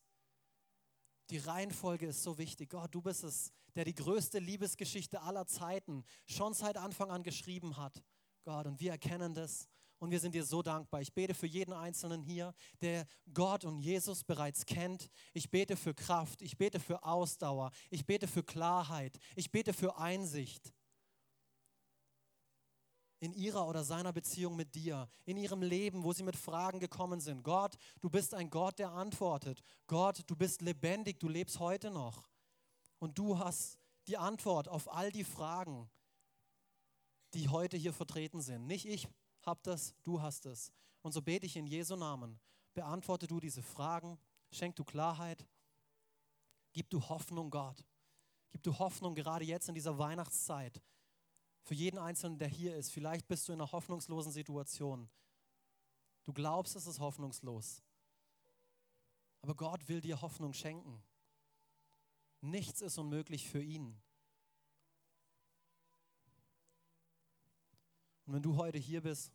Die 1.32 1.38
Reihenfolge 1.38 2.08
ist 2.08 2.22
so 2.22 2.38
wichtig. 2.38 2.70
Gott, 2.70 2.94
du 2.94 3.02
bist 3.02 3.24
es, 3.24 3.52
der 3.76 3.86
die 3.86 3.96
größte 3.96 4.40
Liebesgeschichte 4.40 5.22
aller 5.22 5.48
Zeiten 5.48 6.04
schon 6.28 6.54
seit 6.54 6.78
Anfang 6.78 7.10
an 7.10 7.24
geschrieben 7.24 7.78
hat. 7.78 8.04
Gott, 8.44 8.68
und 8.68 8.80
wir 8.80 8.92
erkennen 8.92 9.34
das 9.34 9.68
und 9.98 10.12
wir 10.12 10.20
sind 10.20 10.36
dir 10.36 10.46
so 10.46 10.62
dankbar. 10.62 11.02
Ich 11.02 11.14
bete 11.14 11.34
für 11.34 11.48
jeden 11.48 11.74
Einzelnen 11.74 12.22
hier, 12.22 12.54
der 12.82 13.08
Gott 13.34 13.66
und 13.66 13.80
Jesus 13.80 14.24
bereits 14.24 14.66
kennt. 14.66 15.10
Ich 15.34 15.50
bete 15.50 15.76
für 15.76 15.96
Kraft, 15.96 16.44
ich 16.44 16.58
bete 16.58 16.80
für 16.80 17.04
Ausdauer, 17.04 17.72
ich 17.90 18.06
bete 18.06 18.28
für 18.28 18.44
Klarheit, 18.44 19.18
ich 19.36 19.52
bete 19.52 19.74
für 19.74 19.98
Einsicht 19.98 20.75
in 23.26 23.34
ihrer 23.34 23.68
oder 23.68 23.84
seiner 23.84 24.14
Beziehung 24.14 24.56
mit 24.56 24.76
dir, 24.76 25.10
in 25.26 25.36
ihrem 25.36 25.62
Leben, 25.62 26.04
wo 26.04 26.14
sie 26.14 26.24
mit 26.24 26.36
Fragen 26.36 26.80
gekommen 26.80 27.20
sind. 27.20 27.44
Gott, 27.44 27.76
du 28.00 28.10
bist 28.10 28.34
ein 28.34 28.50
Gott, 28.50 28.78
der 28.78 28.92
antwortet. 28.92 29.64
Gott, 29.88 30.22
du 30.28 30.36
bist 30.36 30.62
lebendig, 30.62 31.20
du 31.20 31.28
lebst 31.28 31.60
heute 31.60 31.90
noch. 31.90 32.30
Und 33.00 33.18
du 33.18 33.40
hast 33.40 33.80
die 34.08 34.18
Antwort 34.18 34.68
auf 34.68 34.94
all 34.94 35.12
die 35.12 35.24
Fragen, 35.24 35.90
die 37.34 37.50
heute 37.50 37.78
hier 37.78 37.94
vertreten 37.94 38.42
sind. 38.42 38.68
Nicht 38.68 38.86
ich 38.86 39.08
habe 39.42 39.60
das, 39.64 39.96
du 40.04 40.22
hast 40.22 40.46
es. 40.46 40.72
Und 41.02 41.12
so 41.12 41.22
bete 41.22 41.48
ich 41.48 41.56
in 41.56 41.66
Jesu 41.66 41.96
Namen. 41.96 42.40
Beantworte 42.74 43.26
du 43.28 43.40
diese 43.40 43.64
Fragen, 43.64 44.20
schenk 44.52 44.76
du 44.76 44.84
Klarheit, 44.84 45.46
gib 46.74 46.90
du 46.92 47.02
Hoffnung, 47.10 47.50
Gott. 47.50 47.84
Gib 48.52 48.62
du 48.62 48.78
Hoffnung 48.78 49.16
gerade 49.16 49.46
jetzt 49.46 49.68
in 49.68 49.76
dieser 49.76 49.98
Weihnachtszeit 49.98 50.82
für 51.66 51.74
jeden 51.74 51.98
Einzelnen, 51.98 52.38
der 52.38 52.48
hier 52.48 52.76
ist. 52.76 52.92
Vielleicht 52.92 53.28
bist 53.28 53.48
du 53.48 53.54
in 53.54 53.60
einer 53.60 53.72
hoffnungslosen 53.72 54.32
Situation. 54.32 55.10
Du 56.24 56.32
glaubst, 56.32 56.76
es 56.76 56.86
ist 56.86 57.00
hoffnungslos. 57.00 57.82
Aber 59.42 59.56
Gott 59.56 59.90
will 59.90 60.00
dir 60.00 60.22
Hoffnung 60.22 60.54
schenken. 60.54 61.04
Nichts 62.42 62.82
ist 62.82 63.00
unmöglich 63.00 63.50
für 63.50 63.64
ihn. 63.64 64.00
Und 68.28 68.34
wenn 68.34 68.44
du 68.44 68.58
heute 68.58 68.78
hier 68.78 69.02
bist 69.02 69.32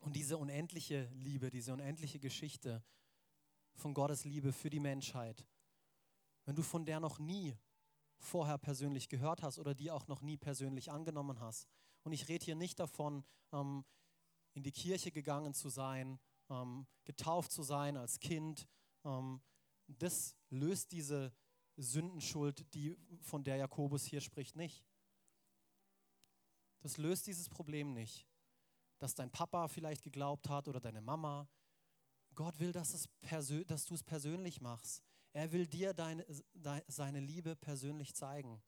und 0.00 0.16
diese 0.16 0.36
unendliche 0.36 1.08
Liebe, 1.14 1.50
diese 1.50 1.72
unendliche 1.72 2.18
Geschichte 2.18 2.82
von 3.74 3.94
Gottes 3.94 4.24
Liebe 4.24 4.52
für 4.52 4.70
die 4.70 4.80
Menschheit, 4.80 5.46
wenn 6.44 6.56
du 6.56 6.62
von 6.62 6.84
der 6.84 6.98
noch 6.98 7.20
nie 7.20 7.56
vorher 8.20 8.58
persönlich 8.58 9.08
gehört 9.08 9.42
hast 9.42 9.58
oder 9.58 9.74
die 9.74 9.90
auch 9.90 10.06
noch 10.06 10.20
nie 10.20 10.36
persönlich 10.36 10.90
angenommen 10.90 11.40
hast. 11.40 11.68
Und 12.02 12.12
ich 12.12 12.28
rede 12.28 12.44
hier 12.44 12.54
nicht 12.54 12.78
davon, 12.78 13.24
ähm, 13.52 13.84
in 14.54 14.62
die 14.62 14.72
Kirche 14.72 15.12
gegangen 15.12 15.54
zu 15.54 15.68
sein, 15.68 16.18
ähm, 16.48 16.86
getauft 17.04 17.52
zu 17.52 17.62
sein 17.62 17.96
als 17.96 18.18
Kind. 18.18 18.68
Ähm, 19.04 19.40
das 19.86 20.36
löst 20.50 20.92
diese 20.92 21.32
Sündenschuld, 21.76 22.72
die, 22.74 22.96
von 23.22 23.44
der 23.44 23.56
Jakobus 23.56 24.04
hier 24.04 24.20
spricht, 24.20 24.56
nicht. 24.56 24.84
Das 26.80 26.96
löst 26.96 27.26
dieses 27.26 27.48
Problem 27.48 27.92
nicht, 27.92 28.26
dass 28.98 29.14
dein 29.14 29.30
Papa 29.30 29.68
vielleicht 29.68 30.02
geglaubt 30.02 30.48
hat 30.48 30.68
oder 30.68 30.80
deine 30.80 31.00
Mama. 31.00 31.48
Gott 32.34 32.58
will, 32.58 32.72
dass, 32.72 32.94
es 32.94 33.08
dass 33.66 33.86
du 33.86 33.94
es 33.94 34.02
persönlich 34.02 34.60
machst. 34.60 35.02
Er 35.32 35.52
will 35.52 35.66
dir 35.66 35.94
deine, 35.94 36.24
de, 36.54 36.82
seine 36.88 37.20
Liebe 37.20 37.54
persönlich 37.56 38.14
zeigen. 38.14 38.60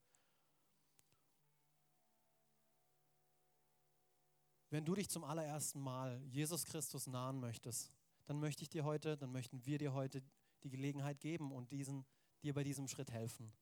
Wenn 4.71 4.85
du 4.85 4.95
dich 4.95 5.11
zum 5.11 5.25
allerersten 5.25 5.81
Mal 5.81 6.23
Jesus 6.25 6.65
Christus 6.65 7.07
nahen 7.07 7.41
möchtest, 7.41 7.93
dann 8.25 8.39
möchte 8.39 8.63
ich 8.63 8.71
dir 8.71 8.85
heute, 8.85 9.19
dann 9.19 9.31
möchten 9.31 9.67
wir 9.67 9.79
dir 9.79 9.93
heute 9.93 10.23
die 10.63 10.71
Gelegenheit 10.71 11.21
geben 11.21 11.53
und 11.53 11.73
diesen, 11.73 12.07
dir 12.43 12.55
bei 12.55 12.65
diesem 12.65 12.89
Schritt 12.89 13.11
helfen. 13.11 13.53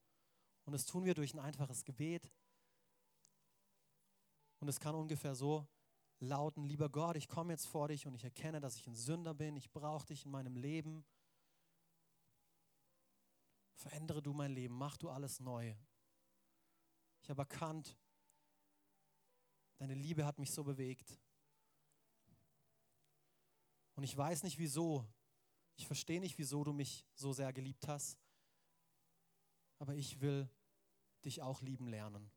Und 0.67 0.73
das 0.73 0.85
tun 0.85 1.05
wir 1.05 1.15
durch 1.15 1.35
ein 1.35 1.41
einfaches 1.41 1.85
Gebet. 1.85 2.31
Und 4.61 4.69
es 4.69 4.79
kann 4.79 4.95
ungefähr 4.95 5.35
so 5.35 5.67
lauten, 6.21 6.65
lieber 6.65 6.91
Gott, 6.91 7.17
ich 7.17 7.29
komme 7.29 7.55
jetzt 7.55 7.67
vor 7.67 7.89
dich 7.89 8.07
und 8.07 8.15
ich 8.15 8.25
erkenne, 8.25 8.61
dass 8.61 8.77
ich 8.77 8.87
ein 8.87 8.95
Sünder 8.95 9.35
bin, 9.35 9.57
ich 9.57 9.73
brauche 9.73 10.07
dich 10.07 10.27
in 10.27 10.31
meinem 10.31 10.55
Leben. 10.55 11.05
Verändere 13.81 14.21
du 14.21 14.35
mein 14.35 14.53
Leben, 14.53 14.77
mach 14.77 14.99
du 14.99 15.09
alles 15.09 15.41
neu. 15.41 15.75
Ich 17.23 17.31
habe 17.31 17.41
erkannt, 17.41 17.97
deine 19.79 19.95
Liebe 19.95 20.27
hat 20.27 20.39
mich 20.39 20.53
so 20.53 20.63
bewegt. 20.63 21.19
Und 23.95 24.03
ich 24.03 24.15
weiß 24.15 24.43
nicht 24.43 24.59
wieso, 24.59 25.07
ich 25.77 25.87
verstehe 25.87 26.21
nicht, 26.21 26.37
wieso 26.37 26.63
du 26.63 26.75
mich 26.75 27.07
so 27.15 27.33
sehr 27.33 27.55
geliebt 27.55 27.89
hast, 27.89 28.19
aber 29.79 29.95
ich 29.95 30.21
will 30.21 30.51
dich 31.25 31.41
auch 31.41 31.63
lieben 31.63 31.89
lernen. 31.89 32.31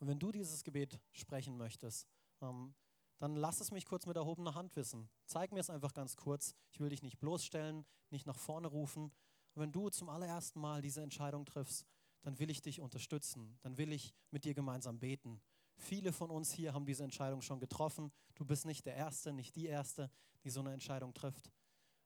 Und 0.00 0.08
wenn 0.08 0.18
du 0.18 0.32
dieses 0.32 0.64
Gebet 0.64 1.00
sprechen 1.12 1.56
möchtest, 1.56 2.06
ähm, 2.42 2.74
dann 3.16 3.36
lass 3.36 3.62
es 3.62 3.70
mich 3.70 3.86
kurz 3.86 4.04
mit 4.04 4.16
erhobener 4.16 4.54
Hand 4.54 4.76
wissen. 4.76 5.08
Zeig 5.24 5.50
mir 5.52 5.60
es 5.60 5.70
einfach 5.70 5.94
ganz 5.94 6.16
kurz. 6.16 6.54
Ich 6.68 6.78
will 6.78 6.90
dich 6.90 7.02
nicht 7.02 7.18
bloßstellen, 7.20 7.86
nicht 8.10 8.26
nach 8.26 8.38
vorne 8.38 8.68
rufen, 8.68 9.12
wenn 9.54 9.72
du 9.72 9.88
zum 9.88 10.08
allerersten 10.08 10.60
Mal 10.60 10.82
diese 10.82 11.02
Entscheidung 11.02 11.44
triffst, 11.44 11.86
dann 12.22 12.38
will 12.38 12.50
ich 12.50 12.62
dich 12.62 12.80
unterstützen, 12.80 13.58
dann 13.62 13.78
will 13.78 13.92
ich 13.92 14.14
mit 14.30 14.44
dir 14.44 14.54
gemeinsam 14.54 14.98
beten. 14.98 15.40
Viele 15.76 16.12
von 16.12 16.30
uns 16.30 16.52
hier 16.52 16.74
haben 16.74 16.84
diese 16.84 17.04
Entscheidung 17.04 17.40
schon 17.40 17.58
getroffen. 17.58 18.12
Du 18.34 18.44
bist 18.44 18.66
nicht 18.66 18.84
der 18.84 18.94
Erste, 18.94 19.32
nicht 19.32 19.56
die 19.56 19.66
Erste, 19.66 20.10
die 20.44 20.50
so 20.50 20.60
eine 20.60 20.72
Entscheidung 20.72 21.14
trifft. 21.14 21.50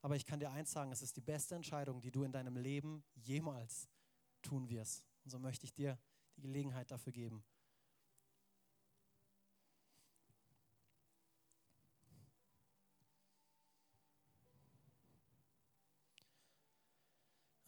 Aber 0.00 0.16
ich 0.16 0.26
kann 0.26 0.38
dir 0.38 0.52
eins 0.52 0.70
sagen, 0.70 0.92
es 0.92 1.02
ist 1.02 1.16
die 1.16 1.22
beste 1.22 1.54
Entscheidung, 1.54 2.00
die 2.00 2.10
du 2.10 2.22
in 2.22 2.32
deinem 2.32 2.56
Leben 2.56 3.02
jemals 3.14 3.88
tun 4.42 4.68
wirst. 4.68 5.04
Und 5.24 5.30
so 5.30 5.38
möchte 5.38 5.64
ich 5.64 5.72
dir 5.72 5.98
die 6.36 6.42
Gelegenheit 6.42 6.90
dafür 6.90 7.12
geben. 7.12 7.44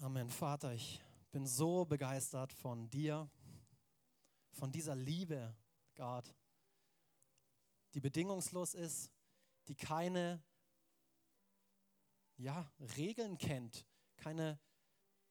Amen. 0.06 0.30
Vater, 0.30 0.72
ich 0.72 1.02
bin 1.32 1.48
so 1.48 1.84
begeistert 1.84 2.52
von 2.52 2.88
dir, 2.90 3.28
von 4.52 4.70
dieser 4.70 4.94
Liebe, 4.94 5.52
Gott, 5.96 6.32
die 7.92 8.00
bedingungslos 8.00 8.74
ist, 8.74 9.10
die 9.66 9.74
keine 9.74 10.40
ja, 12.36 12.70
Regeln 12.96 13.36
kennt, 13.36 13.84
keine 14.16 14.60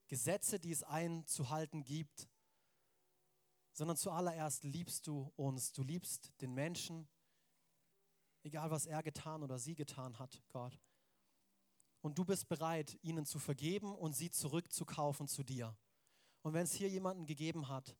Gesetze, 0.07 0.59
die 0.59 0.71
es 0.73 0.83
einzuhalten 0.83 1.85
gibt, 1.85 2.27
sondern 3.71 3.95
zuallererst 3.95 4.65
liebst 4.65 5.07
du 5.07 5.31
uns, 5.37 5.71
du 5.71 5.83
liebst 5.83 6.33
den 6.41 6.53
Menschen, 6.53 7.07
egal 8.43 8.71
was 8.71 8.87
er 8.87 9.01
getan 9.03 9.41
oder 9.41 9.57
sie 9.57 9.75
getan 9.75 10.19
hat, 10.19 10.43
Gott 10.49 10.77
und 12.05 12.19
du 12.19 12.23
bist 12.23 12.47
bereit, 12.47 12.99
ihnen 13.01 13.25
zu 13.25 13.39
vergeben 13.39 13.95
und 13.95 14.15
sie 14.15 14.29
zurückzukaufen 14.29 15.27
zu 15.27 15.43
dir. 15.43 15.75
Und 16.43 16.53
wenn 16.53 16.65
es 16.65 16.73
hier 16.75 16.87
jemanden 16.87 17.25
gegeben 17.25 17.67
hat, 17.67 17.97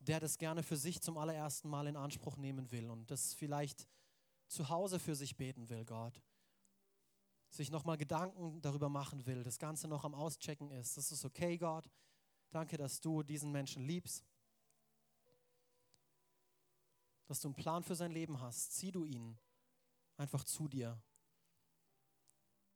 der 0.00 0.18
das 0.18 0.38
gerne 0.38 0.64
für 0.64 0.76
sich 0.76 1.00
zum 1.00 1.16
allerersten 1.16 1.68
Mal 1.68 1.86
in 1.86 1.96
Anspruch 1.96 2.36
nehmen 2.36 2.72
will 2.72 2.90
und 2.90 3.08
das 3.08 3.32
vielleicht 3.32 3.86
zu 4.48 4.70
Hause 4.70 4.98
für 4.98 5.14
sich 5.14 5.36
beten 5.36 5.68
will, 5.68 5.84
Gott, 5.84 6.20
sich 7.48 7.70
nochmal 7.70 7.96
Gedanken 7.96 8.60
darüber 8.60 8.88
machen 8.88 9.24
will, 9.24 9.44
das 9.44 9.60
Ganze 9.60 9.86
noch 9.86 10.02
am 10.02 10.16
Auschecken 10.16 10.72
ist, 10.72 10.96
das 10.96 11.12
ist 11.12 11.24
okay, 11.24 11.58
Gott. 11.58 11.88
Danke, 12.50 12.76
dass 12.76 13.00
du 13.00 13.22
diesen 13.22 13.52
Menschen 13.52 13.84
liebst, 13.84 14.26
dass 17.26 17.38
du 17.38 17.46
einen 17.46 17.54
Plan 17.54 17.84
für 17.84 17.94
sein 17.94 18.10
Leben 18.10 18.40
hast. 18.40 18.72
Zieh 18.72 18.90
du 18.90 19.04
ihn 19.04 19.38
einfach 20.16 20.42
zu 20.42 20.66
dir 20.66 21.00